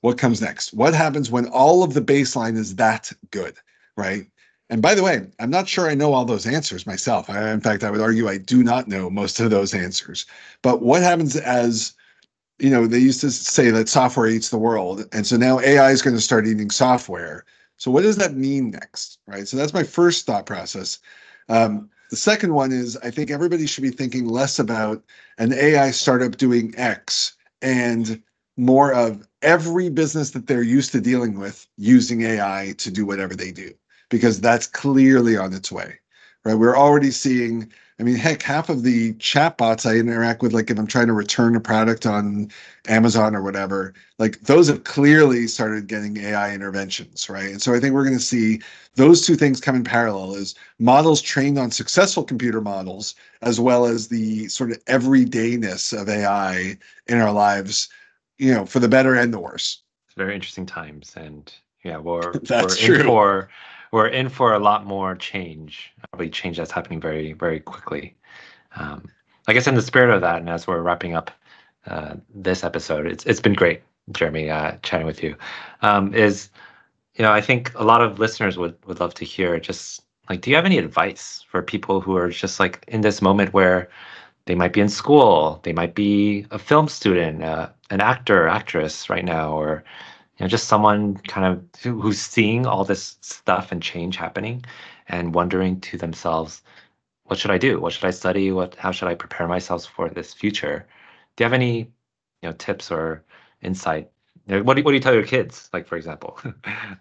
What 0.00 0.18
comes 0.18 0.40
next? 0.40 0.74
What 0.74 0.94
happens 0.94 1.30
when 1.30 1.46
all 1.46 1.82
of 1.82 1.94
the 1.94 2.00
baseline 2.00 2.56
is 2.56 2.74
that 2.76 3.12
good, 3.30 3.54
right? 3.96 4.26
And 4.68 4.82
by 4.82 4.94
the 4.94 5.02
way, 5.02 5.26
I'm 5.38 5.50
not 5.50 5.68
sure 5.68 5.88
I 5.88 5.94
know 5.94 6.12
all 6.12 6.24
those 6.24 6.46
answers 6.46 6.86
myself. 6.86 7.30
I, 7.30 7.52
in 7.52 7.60
fact, 7.60 7.84
I 7.84 7.90
would 7.90 8.00
argue 8.00 8.28
I 8.28 8.38
do 8.38 8.62
not 8.62 8.88
know 8.88 9.10
most 9.10 9.38
of 9.38 9.50
those 9.50 9.74
answers. 9.74 10.26
But 10.62 10.82
what 10.82 11.02
happens 11.02 11.36
as 11.36 11.94
you 12.58 12.70
know, 12.70 12.86
they 12.86 12.98
used 12.98 13.20
to 13.20 13.30
say 13.30 13.70
that 13.70 13.88
software 13.88 14.28
eats 14.28 14.50
the 14.50 14.58
world. 14.58 15.04
And 15.12 15.26
so 15.26 15.36
now 15.36 15.58
AI 15.60 15.90
is 15.90 16.00
going 16.00 16.14
to 16.14 16.22
start 16.22 16.46
eating 16.46 16.70
software. 16.70 17.44
So 17.76 17.90
what 17.90 18.02
does 18.02 18.16
that 18.18 18.34
mean 18.34 18.70
next? 18.70 19.18
Right. 19.26 19.48
So 19.48 19.56
that's 19.56 19.74
my 19.74 19.82
first 19.82 20.26
thought 20.26 20.46
process. 20.46 21.00
Um, 21.48 21.90
the 22.12 22.16
second 22.16 22.52
one 22.52 22.72
is 22.72 22.98
I 22.98 23.10
think 23.10 23.30
everybody 23.30 23.66
should 23.66 23.80
be 23.80 23.90
thinking 23.90 24.28
less 24.28 24.58
about 24.58 25.02
an 25.38 25.54
AI 25.54 25.92
startup 25.92 26.36
doing 26.36 26.74
X 26.76 27.34
and 27.62 28.22
more 28.58 28.92
of 28.92 29.26
every 29.40 29.88
business 29.88 30.32
that 30.32 30.46
they're 30.46 30.60
used 30.62 30.92
to 30.92 31.00
dealing 31.00 31.38
with 31.38 31.66
using 31.78 32.20
AI 32.20 32.74
to 32.76 32.90
do 32.90 33.06
whatever 33.06 33.34
they 33.34 33.50
do, 33.50 33.72
because 34.10 34.42
that's 34.42 34.66
clearly 34.66 35.38
on 35.38 35.54
its 35.54 35.72
way. 35.72 36.00
Right. 36.44 36.54
We're 36.54 36.76
already 36.76 37.12
seeing 37.12 37.72
I 38.02 38.04
mean, 38.04 38.16
heck, 38.16 38.42
half 38.42 38.68
of 38.68 38.82
the 38.82 39.12
chatbots 39.14 39.88
I 39.88 39.94
interact 39.94 40.42
with, 40.42 40.52
like 40.52 40.70
if 40.70 40.76
I'm 40.76 40.88
trying 40.88 41.06
to 41.06 41.12
return 41.12 41.54
a 41.54 41.60
product 41.60 42.04
on 42.04 42.50
Amazon 42.88 43.36
or 43.36 43.42
whatever, 43.42 43.94
like 44.18 44.40
those 44.40 44.66
have 44.66 44.82
clearly 44.82 45.46
started 45.46 45.86
getting 45.86 46.16
AI 46.16 46.52
interventions, 46.52 47.30
right? 47.30 47.50
And 47.50 47.62
so 47.62 47.72
I 47.72 47.78
think 47.78 47.94
we're 47.94 48.02
going 48.02 48.18
to 48.18 48.20
see 48.20 48.60
those 48.96 49.24
two 49.24 49.36
things 49.36 49.60
come 49.60 49.76
in 49.76 49.84
parallel 49.84 50.34
is 50.34 50.56
models 50.80 51.22
trained 51.22 51.60
on 51.60 51.70
successful 51.70 52.24
computer 52.24 52.60
models, 52.60 53.14
as 53.40 53.60
well 53.60 53.86
as 53.86 54.08
the 54.08 54.48
sort 54.48 54.72
of 54.72 54.84
everydayness 54.86 55.96
of 55.96 56.08
AI 56.08 56.76
in 57.06 57.20
our 57.20 57.32
lives, 57.32 57.88
you 58.36 58.52
know, 58.52 58.66
for 58.66 58.80
the 58.80 58.88
better 58.88 59.14
and 59.14 59.32
the 59.32 59.38
worse. 59.38 59.80
It's 60.08 60.16
very 60.16 60.34
interesting 60.34 60.66
times. 60.66 61.12
And 61.14 61.54
yeah, 61.84 61.98
we're, 61.98 62.32
we're 62.50 62.76
in 62.80 63.06
for 63.06 63.48
we're 63.92 64.08
in 64.08 64.28
for 64.28 64.54
a 64.54 64.58
lot 64.58 64.86
more 64.86 65.14
change, 65.14 65.92
probably 66.10 66.30
change 66.30 66.56
that's 66.56 66.72
happening 66.72 67.00
very, 67.00 67.34
very 67.34 67.60
quickly. 67.60 68.16
Um, 68.76 69.08
I 69.46 69.52
guess 69.52 69.66
in 69.66 69.74
the 69.74 69.82
spirit 69.82 70.14
of 70.14 70.22
that, 70.22 70.38
and 70.38 70.48
as 70.48 70.66
we're 70.66 70.80
wrapping 70.80 71.14
up 71.14 71.30
uh, 71.86 72.14
this 72.34 72.64
episode, 72.64 73.06
it's 73.06 73.24
it's 73.26 73.40
been 73.40 73.54
great, 73.54 73.82
Jeremy, 74.12 74.50
uh, 74.50 74.76
chatting 74.82 75.06
with 75.06 75.22
you. 75.22 75.36
Um, 75.82 76.14
is 76.14 76.48
you 77.14 77.22
know, 77.22 77.32
I 77.32 77.40
think 77.40 77.72
a 77.74 77.84
lot 77.84 78.00
of 78.00 78.18
listeners 78.18 78.56
would 78.56 78.76
would 78.86 79.00
love 79.00 79.14
to 79.14 79.24
hear 79.24 79.60
just 79.60 80.02
like, 80.30 80.40
do 80.40 80.50
you 80.50 80.56
have 80.56 80.64
any 80.64 80.78
advice 80.78 81.44
for 81.48 81.62
people 81.62 82.00
who 82.00 82.16
are 82.16 82.30
just 82.30 82.58
like 82.60 82.84
in 82.88 83.02
this 83.02 83.20
moment 83.20 83.52
where 83.52 83.90
they 84.46 84.54
might 84.54 84.72
be 84.72 84.80
in 84.80 84.88
school, 84.88 85.60
they 85.64 85.72
might 85.72 85.94
be 85.94 86.46
a 86.50 86.58
film 86.58 86.88
student, 86.88 87.42
uh, 87.44 87.68
an 87.90 88.00
actor, 88.00 88.48
actress 88.48 89.10
right 89.10 89.24
now, 89.24 89.52
or 89.52 89.84
know, 90.42 90.48
just 90.48 90.68
someone 90.68 91.16
kind 91.18 91.46
of 91.46 91.80
who's 91.82 92.20
seeing 92.20 92.66
all 92.66 92.84
this 92.84 93.16
stuff 93.20 93.72
and 93.72 93.82
change 93.82 94.16
happening 94.16 94.64
and 95.08 95.34
wondering 95.34 95.80
to 95.80 95.98
themselves, 95.98 96.62
what 97.24 97.38
should 97.38 97.50
I 97.50 97.58
do? 97.58 97.80
What 97.80 97.92
should 97.92 98.04
I 98.04 98.10
study? 98.10 98.52
What 98.52 98.74
how 98.76 98.92
should 98.92 99.08
I 99.08 99.14
prepare 99.14 99.48
myself 99.48 99.86
for 99.86 100.08
this 100.08 100.34
future? 100.34 100.86
do 101.36 101.44
you 101.44 101.46
have 101.46 101.52
any 101.52 101.78
you 101.78 102.48
know 102.48 102.52
tips 102.52 102.90
or 102.90 103.24
insight 103.62 104.10
what 104.46 104.76
do, 104.76 104.82
what 104.82 104.90
do 104.90 104.94
you 104.94 105.00
tell 105.00 105.14
your 105.14 105.26
kids? 105.26 105.70
Like, 105.72 105.86
for 105.86 105.96
example, 105.96 106.36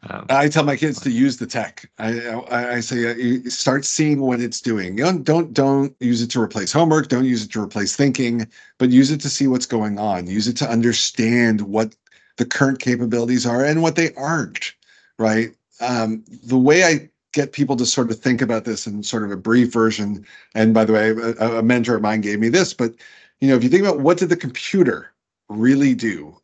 um, 0.10 0.28
I 0.30 0.48
tell 0.48 0.64
my 0.64 0.76
kids 0.76 1.00
to 1.02 1.10
use 1.10 1.38
the 1.38 1.48
tech. 1.48 1.90
I 1.98 2.30
I, 2.30 2.74
I 2.74 2.80
say 2.82 3.10
uh, 3.10 3.16
you 3.16 3.50
start 3.50 3.84
seeing 3.84 4.22
what 4.22 4.40
it's 4.40 4.62
doing. 4.62 4.98
You 4.98 5.06
don't, 5.06 5.24
don't 5.24 5.52
don't 5.52 5.96
use 6.00 6.22
it 6.22 6.30
to 6.32 6.42
replace 6.42 6.72
homework. 6.72 7.08
Don't 7.08 7.26
use 7.26 7.44
it 7.44 7.52
to 7.54 7.62
replace 7.62 7.96
thinking, 7.96 8.48
but 8.78 8.92
use 8.92 9.10
it 9.10 9.22
to 9.22 9.30
see 9.30 9.48
what's 9.48 9.66
going 9.66 9.98
on. 9.98 10.28
Use 10.28 10.48
it 10.48 10.56
to 10.58 10.70
understand 10.70 11.62
what 11.62 11.96
the 12.38 12.46
current 12.46 12.80
capabilities 12.80 13.46
are 13.46 13.64
and 13.64 13.82
what 13.82 13.96
they 13.96 14.14
aren't. 14.16 14.74
Right. 15.18 15.52
Um, 15.80 16.24
the 16.44 16.58
way 16.58 16.84
I 16.84 17.10
get 17.34 17.54
people 17.54 17.76
to 17.78 17.86
sort 17.86 18.12
of 18.12 18.20
think 18.20 18.42
about 18.42 18.66
this 18.66 18.86
in 18.86 19.04
sort 19.04 19.24
of 19.24 19.32
a 19.32 19.38
brief 19.38 19.72
version. 19.72 20.26
And 20.54 20.74
by 20.74 20.86
the 20.86 20.94
way, 20.94 21.10
a, 21.10 21.60
a 21.60 21.64
mentor 21.64 21.96
of 21.96 22.02
mine 22.02 22.22
gave 22.22 22.40
me 22.40 22.50
this, 22.50 22.74
but 22.74 22.94
you 23.40 23.48
know, 23.48 23.56
if 23.56 23.64
you 23.64 23.70
think 23.70 23.84
about 23.84 24.02
what 24.02 24.18
did 24.18 24.30
the 24.30 24.36
computer 24.36 25.12
really 25.50 25.96
do 25.96 26.36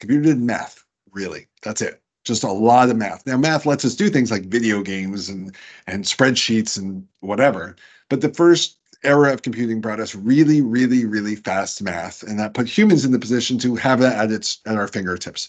Computer 0.00 0.22
did 0.22 0.40
math, 0.40 0.84
really. 1.12 1.46
That's 1.62 1.82
it. 1.82 2.00
Just 2.24 2.44
a 2.44 2.52
lot 2.52 2.90
of 2.90 2.96
math. 2.96 3.26
Now, 3.26 3.36
math 3.36 3.66
lets 3.66 3.84
us 3.84 3.96
do 3.96 4.10
things 4.10 4.30
like 4.30 4.44
video 4.44 4.82
games 4.82 5.28
and 5.28 5.54
and 5.86 6.04
spreadsheets 6.04 6.78
and 6.78 7.06
whatever. 7.20 7.76
But 8.08 8.20
the 8.20 8.32
first 8.32 8.77
era 9.04 9.32
of 9.32 9.42
computing 9.42 9.80
brought 9.80 10.00
us 10.00 10.14
really, 10.14 10.60
really, 10.60 11.04
really 11.04 11.36
fast 11.36 11.82
math, 11.82 12.22
and 12.22 12.38
that 12.38 12.54
put 12.54 12.68
humans 12.68 13.04
in 13.04 13.12
the 13.12 13.18
position 13.18 13.58
to 13.58 13.76
have 13.76 14.00
that 14.00 14.16
at 14.16 14.32
its 14.32 14.60
at 14.66 14.76
our 14.76 14.88
fingertips. 14.88 15.48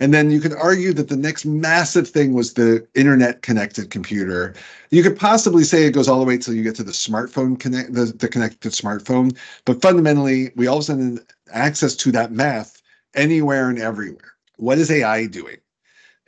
And 0.00 0.12
then 0.12 0.30
you 0.30 0.40
could 0.40 0.52
argue 0.54 0.92
that 0.94 1.08
the 1.08 1.16
next 1.16 1.44
massive 1.44 2.08
thing 2.08 2.34
was 2.34 2.54
the 2.54 2.86
internet 2.94 3.42
connected 3.42 3.90
computer. 3.90 4.54
You 4.90 5.02
could 5.02 5.18
possibly 5.18 5.64
say 5.64 5.84
it 5.84 5.92
goes 5.92 6.08
all 6.08 6.20
the 6.20 6.26
way 6.26 6.38
till 6.38 6.54
you 6.54 6.62
get 6.62 6.76
to 6.76 6.84
the 6.84 6.92
smartphone 6.92 7.58
connect 7.58 7.92
the, 7.94 8.06
the 8.06 8.28
connected 8.28 8.72
smartphone. 8.72 9.36
But 9.64 9.82
fundamentally, 9.82 10.52
we 10.56 10.66
all 10.66 10.76
of 10.76 10.82
a 10.82 10.84
sudden 10.84 11.20
access 11.52 11.94
to 11.96 12.12
that 12.12 12.32
math 12.32 12.82
anywhere 13.14 13.68
and 13.68 13.78
everywhere. 13.78 14.32
What 14.56 14.78
is 14.78 14.90
AI 14.90 15.26
doing? 15.26 15.56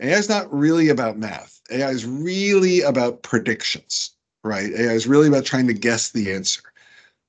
AI 0.01 0.19
is 0.19 0.29
not 0.29 0.53
really 0.53 0.89
about 0.89 1.19
math. 1.19 1.61
AI 1.71 1.91
is 1.91 2.05
really 2.05 2.81
about 2.81 3.23
predictions, 3.23 4.11
right? 4.45 4.73
AI 4.73 4.93
is 4.93 5.07
really 5.07 5.29
about 5.29 5.45
trying 5.45 5.67
to 5.67 5.75
guess 5.75 6.11
the 6.11 6.33
answer. 6.33 6.63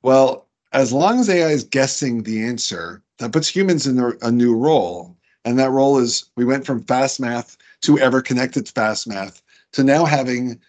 Well, 0.02 0.48
as 0.72 0.92
long 0.92 1.20
as 1.20 1.30
AI 1.30 1.50
is 1.50 1.64
guessing 1.64 2.24
the 2.24 2.44
answer, 2.44 3.02
that 3.20 3.32
puts 3.32 3.48
humans 3.48 3.88
in 3.88 4.00
a, 4.22 4.32
new 4.32 4.56
role. 4.56 5.16
And 5.46 5.60
that 5.60 5.70
role 5.70 6.00
is 6.00 6.26
we 6.36 6.46
went 6.46 6.66
from 6.66 6.84
fast 6.84 7.20
math 7.20 7.58
to 7.82 8.00
ever 8.00 8.22
connected 8.22 8.68
fast 8.70 9.08
math 9.08 9.42
to 9.74 9.84
now 9.84 10.06
having 10.06 10.60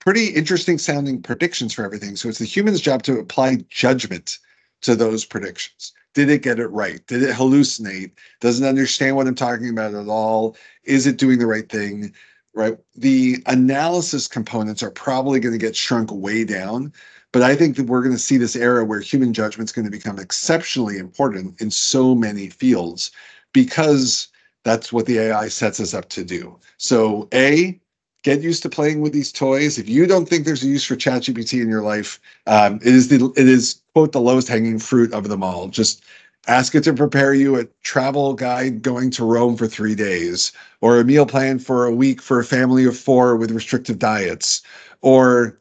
pretty 0.00 0.28
interesting 0.28 0.78
sounding 0.78 1.22
predictions 1.22 1.72
for 1.72 1.84
everything. 1.84 2.16
So 2.16 2.28
it's 2.28 2.38
the 2.38 2.44
human's 2.44 2.80
job 2.80 3.02
to 3.04 3.18
apply 3.18 3.64
judgment 3.68 4.38
to 4.82 4.94
those 4.94 5.24
predictions. 5.24 5.92
Did 6.14 6.30
it 6.30 6.42
get 6.42 6.58
it 6.58 6.68
right? 6.68 7.06
Did 7.06 7.22
it 7.22 7.34
hallucinate? 7.34 8.12
Doesn't 8.40 8.66
understand 8.66 9.16
what 9.16 9.26
I'm 9.26 9.34
talking 9.34 9.68
about 9.68 9.94
at 9.94 10.08
all? 10.08 10.56
Is 10.84 11.06
it 11.06 11.18
doing 11.18 11.38
the 11.38 11.46
right 11.46 11.68
thing? 11.68 12.14
Right. 12.56 12.78
The 12.96 13.44
analysis 13.44 14.26
components 14.26 14.82
are 14.82 14.90
probably 14.90 15.40
going 15.40 15.52
to 15.52 15.58
get 15.58 15.76
shrunk 15.76 16.10
way 16.10 16.42
down. 16.42 16.90
But 17.30 17.42
I 17.42 17.54
think 17.54 17.76
that 17.76 17.84
we're 17.84 18.02
going 18.02 18.16
to 18.16 18.18
see 18.18 18.38
this 18.38 18.56
era 18.56 18.82
where 18.82 18.98
human 18.98 19.34
judgment 19.34 19.68
is 19.68 19.72
going 19.72 19.84
to 19.84 19.90
become 19.90 20.18
exceptionally 20.18 20.96
important 20.96 21.60
in 21.60 21.70
so 21.70 22.14
many 22.14 22.48
fields 22.48 23.10
because 23.52 24.28
that's 24.64 24.90
what 24.90 25.04
the 25.04 25.18
AI 25.18 25.48
sets 25.48 25.80
us 25.80 25.92
up 25.92 26.08
to 26.08 26.24
do. 26.24 26.58
So, 26.78 27.28
A, 27.34 27.78
get 28.22 28.40
used 28.40 28.62
to 28.62 28.70
playing 28.70 29.02
with 29.02 29.12
these 29.12 29.32
toys. 29.32 29.76
If 29.78 29.86
you 29.86 30.06
don't 30.06 30.26
think 30.26 30.46
there's 30.46 30.64
a 30.64 30.66
use 30.66 30.84
for 30.84 30.96
ChatGPT 30.96 31.60
in 31.60 31.68
your 31.68 31.82
life, 31.82 32.18
um, 32.46 32.76
it 32.76 32.94
is 32.94 33.08
the 33.08 33.32
it 33.36 33.48
is 33.48 33.82
quote 33.92 34.12
the 34.12 34.20
lowest 34.20 34.48
hanging 34.48 34.78
fruit 34.78 35.12
of 35.12 35.28
them 35.28 35.42
all. 35.42 35.68
Just 35.68 36.04
ask 36.46 36.74
it 36.74 36.84
to 36.84 36.92
prepare 36.92 37.34
you 37.34 37.58
a 37.58 37.66
travel 37.82 38.34
guide 38.34 38.82
going 38.82 39.10
to 39.12 39.24
Rome 39.24 39.56
for 39.56 39.66
three 39.66 39.94
days, 39.94 40.52
or 40.80 41.00
a 41.00 41.04
meal 41.04 41.26
plan 41.26 41.58
for 41.58 41.86
a 41.86 41.94
week 41.94 42.22
for 42.22 42.38
a 42.38 42.44
family 42.44 42.84
of 42.84 42.96
four 42.96 43.36
with 43.36 43.50
restrictive 43.50 43.98
diets, 43.98 44.62
or 45.00 45.58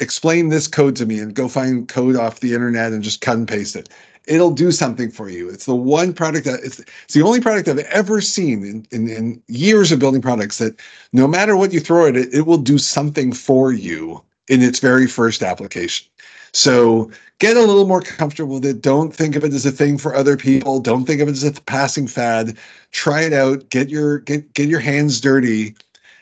explain 0.00 0.48
this 0.48 0.68
code 0.68 0.96
to 0.96 1.06
me 1.06 1.18
and 1.18 1.34
go 1.34 1.48
find 1.48 1.88
code 1.88 2.16
off 2.16 2.40
the 2.40 2.54
internet 2.54 2.92
and 2.92 3.02
just 3.02 3.20
cut 3.20 3.36
and 3.36 3.48
paste 3.48 3.76
it. 3.76 3.88
It'll 4.26 4.52
do 4.52 4.70
something 4.70 5.10
for 5.10 5.28
you. 5.28 5.48
It's 5.48 5.66
the 5.66 5.74
one 5.74 6.12
product 6.12 6.44
that 6.46 6.60
it's, 6.62 6.78
it's 6.78 7.14
the 7.14 7.22
only 7.22 7.40
product 7.40 7.68
I've 7.68 7.78
ever 7.78 8.20
seen 8.20 8.64
in, 8.64 8.86
in, 8.92 9.10
in 9.10 9.42
years 9.48 9.90
of 9.90 9.98
building 9.98 10.22
products 10.22 10.58
that 10.58 10.78
no 11.12 11.26
matter 11.26 11.56
what 11.56 11.72
you 11.72 11.80
throw 11.80 12.06
at 12.06 12.16
it, 12.16 12.32
it 12.32 12.42
will 12.42 12.58
do 12.58 12.78
something 12.78 13.32
for 13.32 13.72
you 13.72 14.22
in 14.48 14.62
its 14.62 14.78
very 14.78 15.06
first 15.06 15.42
application. 15.42 16.06
So 16.54 17.10
get 17.38 17.56
a 17.56 17.60
little 17.60 17.86
more 17.86 18.02
comfortable 18.02 18.54
with 18.54 18.66
it. 18.66 18.82
Don't 18.82 19.14
think 19.14 19.36
of 19.36 19.44
it 19.44 19.54
as 19.54 19.64
a 19.64 19.70
thing 19.70 19.98
for 19.98 20.14
other 20.14 20.36
people. 20.36 20.80
Don't 20.80 21.06
think 21.06 21.20
of 21.20 21.28
it 21.28 21.32
as 21.32 21.44
a 21.44 21.52
passing 21.52 22.06
fad. 22.06 22.58
Try 22.90 23.22
it 23.22 23.32
out. 23.32 23.68
Get 23.70 23.88
your 23.88 24.18
get 24.20 24.52
get 24.52 24.68
your 24.68 24.80
hands 24.80 25.20
dirty, 25.20 25.74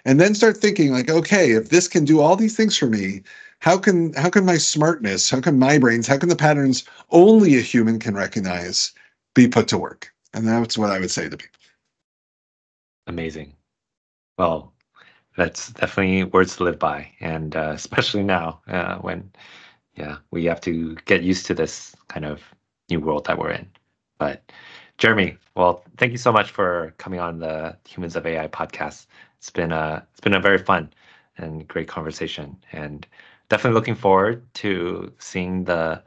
and 0.05 0.21
then 0.21 0.35
start 0.35 0.57
thinking 0.57 0.93
like, 0.93 1.11
okay, 1.11 1.53
if 1.53 1.71
this 1.71 1.89
can 1.89 2.05
do 2.05 2.21
all 2.21 2.37
these 2.37 2.57
things 2.57 2.77
for 2.77 2.87
me, 2.87 3.23
how 3.59 3.77
can 3.77 4.13
how 4.15 4.31
can 4.31 4.45
my 4.45 4.57
smartness, 4.57 5.29
how 5.31 5.41
can 5.41 5.59
my 5.59 5.79
brains, 5.79 6.07
how 6.07 6.19
can 6.19 6.29
the 6.29 6.37
patterns 6.37 6.85
only 7.11 7.57
a 7.57 7.61
human 7.61 7.99
can 7.99 8.15
recognize 8.15 8.93
be 9.35 9.49
put 9.49 9.69
to 9.69 9.79
work? 9.79 10.13
And 10.33 10.47
that's 10.47 10.79
what 10.79 10.91
I 10.91 11.01
would 11.01 11.11
say 11.11 11.29
to 11.29 11.37
people. 11.37 11.59
Amazing. 13.09 13.55
Well, 14.39 14.73
that's 15.37 15.73
definitely 15.73 16.25
words 16.25 16.57
to 16.57 16.65
live 16.65 16.79
by, 16.79 17.11
and 17.21 17.57
uh, 17.57 17.73
especially 17.75 18.23
now 18.23 18.61
uh, 18.69 18.97
when 18.99 19.31
yeah, 20.01 20.17
we 20.31 20.45
have 20.47 20.61
to 20.63 20.97
get 21.07 21.23
used 21.23 21.47
to 21.47 21.55
this 21.55 21.95
kind 22.09 22.25
of 22.27 22.43
new 22.91 23.01
world 23.01 23.27
that 23.27 23.39
we're 23.39 23.51
in. 23.51 23.69
But 24.19 24.53
Jeremy, 24.99 25.39
well, 25.55 25.83
thank 25.99 26.13
you 26.13 26.19
so 26.19 26.33
much 26.33 26.51
for 26.51 26.95
coming 26.99 27.21
on 27.21 27.39
the 27.39 27.77
Humans 27.89 28.17
of 28.17 28.27
AI 28.27 28.49
podcast. 28.49 29.07
It's 29.39 29.51
been 29.51 29.73
a 29.73 30.07
it's 30.13 30.21
been 30.21 30.35
a 30.35 30.41
very 30.41 30.59
fun 30.59 30.93
and 31.39 31.67
great 31.69 31.89
conversation, 31.89 32.57
and 32.73 33.07
definitely 33.49 33.75
looking 33.75 33.95
forward 33.95 34.43
to 34.55 35.13
seeing 35.19 35.65
the 35.65 36.03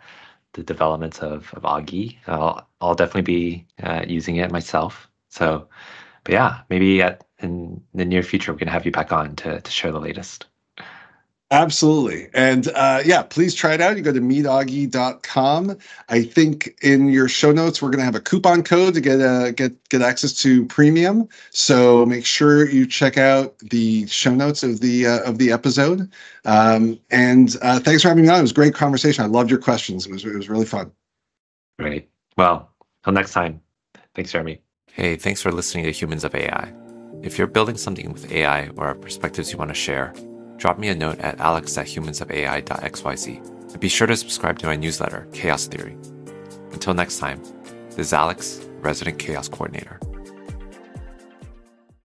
the 0.54 0.64
developments 0.64 1.20
of, 1.20 1.54
of 1.54 1.64
Augie. 1.64 2.18
I'll 2.28 2.68
I'll 2.82 2.96
definitely 2.96 3.24
be 3.24 3.68
uh, 3.84 4.06
using 4.08 4.38
it 4.38 4.52
myself. 4.52 5.10
So, 5.30 5.68
but 6.24 6.34
yeah, 6.34 6.62
maybe 6.70 7.02
at, 7.02 7.26
in 7.40 7.82
the 7.94 8.06
near 8.06 8.24
future 8.24 8.54
we 8.54 8.60
can 8.60 8.68
have 8.68 8.86
you 8.86 8.92
back 8.92 9.12
on 9.12 9.36
to 9.38 9.62
to 9.62 9.72
share 9.72 9.92
the 9.92 10.00
latest. 10.00 10.48
Absolutely. 11.54 12.30
And 12.34 12.70
uh, 12.70 13.04
yeah, 13.06 13.22
please 13.22 13.54
try 13.54 13.76
it 13.76 13.82
out. 13.82 13.96
You 13.96 14.02
go 14.02 14.12
to 14.12 14.20
meetaugie.com. 14.20 15.78
I 16.10 16.24
think 16.24 16.76
in 16.82 17.10
your 17.10 17.30
show 17.30 17.52
notes, 17.52 17.80
we're 17.80 17.92
going 17.92 18.00
to 18.00 18.06
have 18.06 18.16
a 18.16 18.20
coupon 18.20 18.64
code 18.64 18.96
to 18.96 19.02
get 19.02 19.22
uh, 19.22 19.52
get 19.52 19.72
get 19.90 20.02
access 20.02 20.34
to 20.42 20.66
premium. 20.66 21.30
So 21.52 22.08
make 22.08 22.26
sure 22.26 22.68
you 22.68 22.88
check 22.88 23.20
out 23.20 23.56
the 23.60 24.08
show 24.08 24.34
notes 24.34 24.64
of 24.64 24.80
the 24.80 25.06
uh, 25.06 25.30
of 25.30 25.38
the 25.38 25.52
episode. 25.52 26.12
Um, 26.44 27.00
and 27.12 27.56
uh, 27.62 27.80
thanks 27.80 28.02
for 28.02 28.08
having 28.08 28.24
me 28.24 28.30
on. 28.32 28.40
It 28.40 28.42
was 28.42 28.52
a 28.52 28.56
great 28.56 28.74
conversation. 28.74 29.24
I 29.24 29.28
loved 29.28 29.52
your 29.52 29.60
questions. 29.60 30.08
It 30.08 30.12
was 30.12 30.26
it 30.26 30.34
was 30.34 30.50
really 30.50 30.66
fun. 30.66 30.92
Great. 31.78 32.10
Well, 32.36 32.68
until 33.04 33.14
next 33.14 33.32
time. 33.32 33.62
Thanks, 34.16 34.32
Jeremy. 34.32 34.60
Hey, 34.92 35.18
thanks 35.18 35.44
for 35.44 35.52
listening 35.52 35.86
to 35.86 35.92
Humans 35.92 36.24
of 36.24 36.34
AI. 36.34 36.74
If 37.22 37.38
you're 37.38 37.46
building 37.46 37.78
something 37.78 38.12
with 38.12 38.32
AI 38.32 38.70
or 38.70 38.96
perspectives 38.96 39.52
you 39.52 39.60
want 39.60 39.70
to 39.70 39.76
share, 39.76 40.14
drop 40.58 40.78
me 40.78 40.90
a 40.90 40.96
note 40.96 41.20
at 41.20 41.40
alex 41.40 41.78
at 41.78 41.88
humansofai.xyz. 41.88 43.72
And 43.72 43.80
be 43.80 43.90
sure 43.90 44.08
to 44.08 44.16
subscribe 44.16 44.60
to 44.60 44.68
my 44.68 44.76
newsletter, 44.76 45.28
Chaos 45.34 45.68
Theory. 45.68 45.98
Until 46.72 46.94
next 46.94 47.18
time, 47.18 47.42
this 47.90 48.08
is 48.08 48.14
Alex, 48.14 48.62
Resident 48.82 49.20
Chaos 49.20 49.48
Coordinator. 49.48 50.00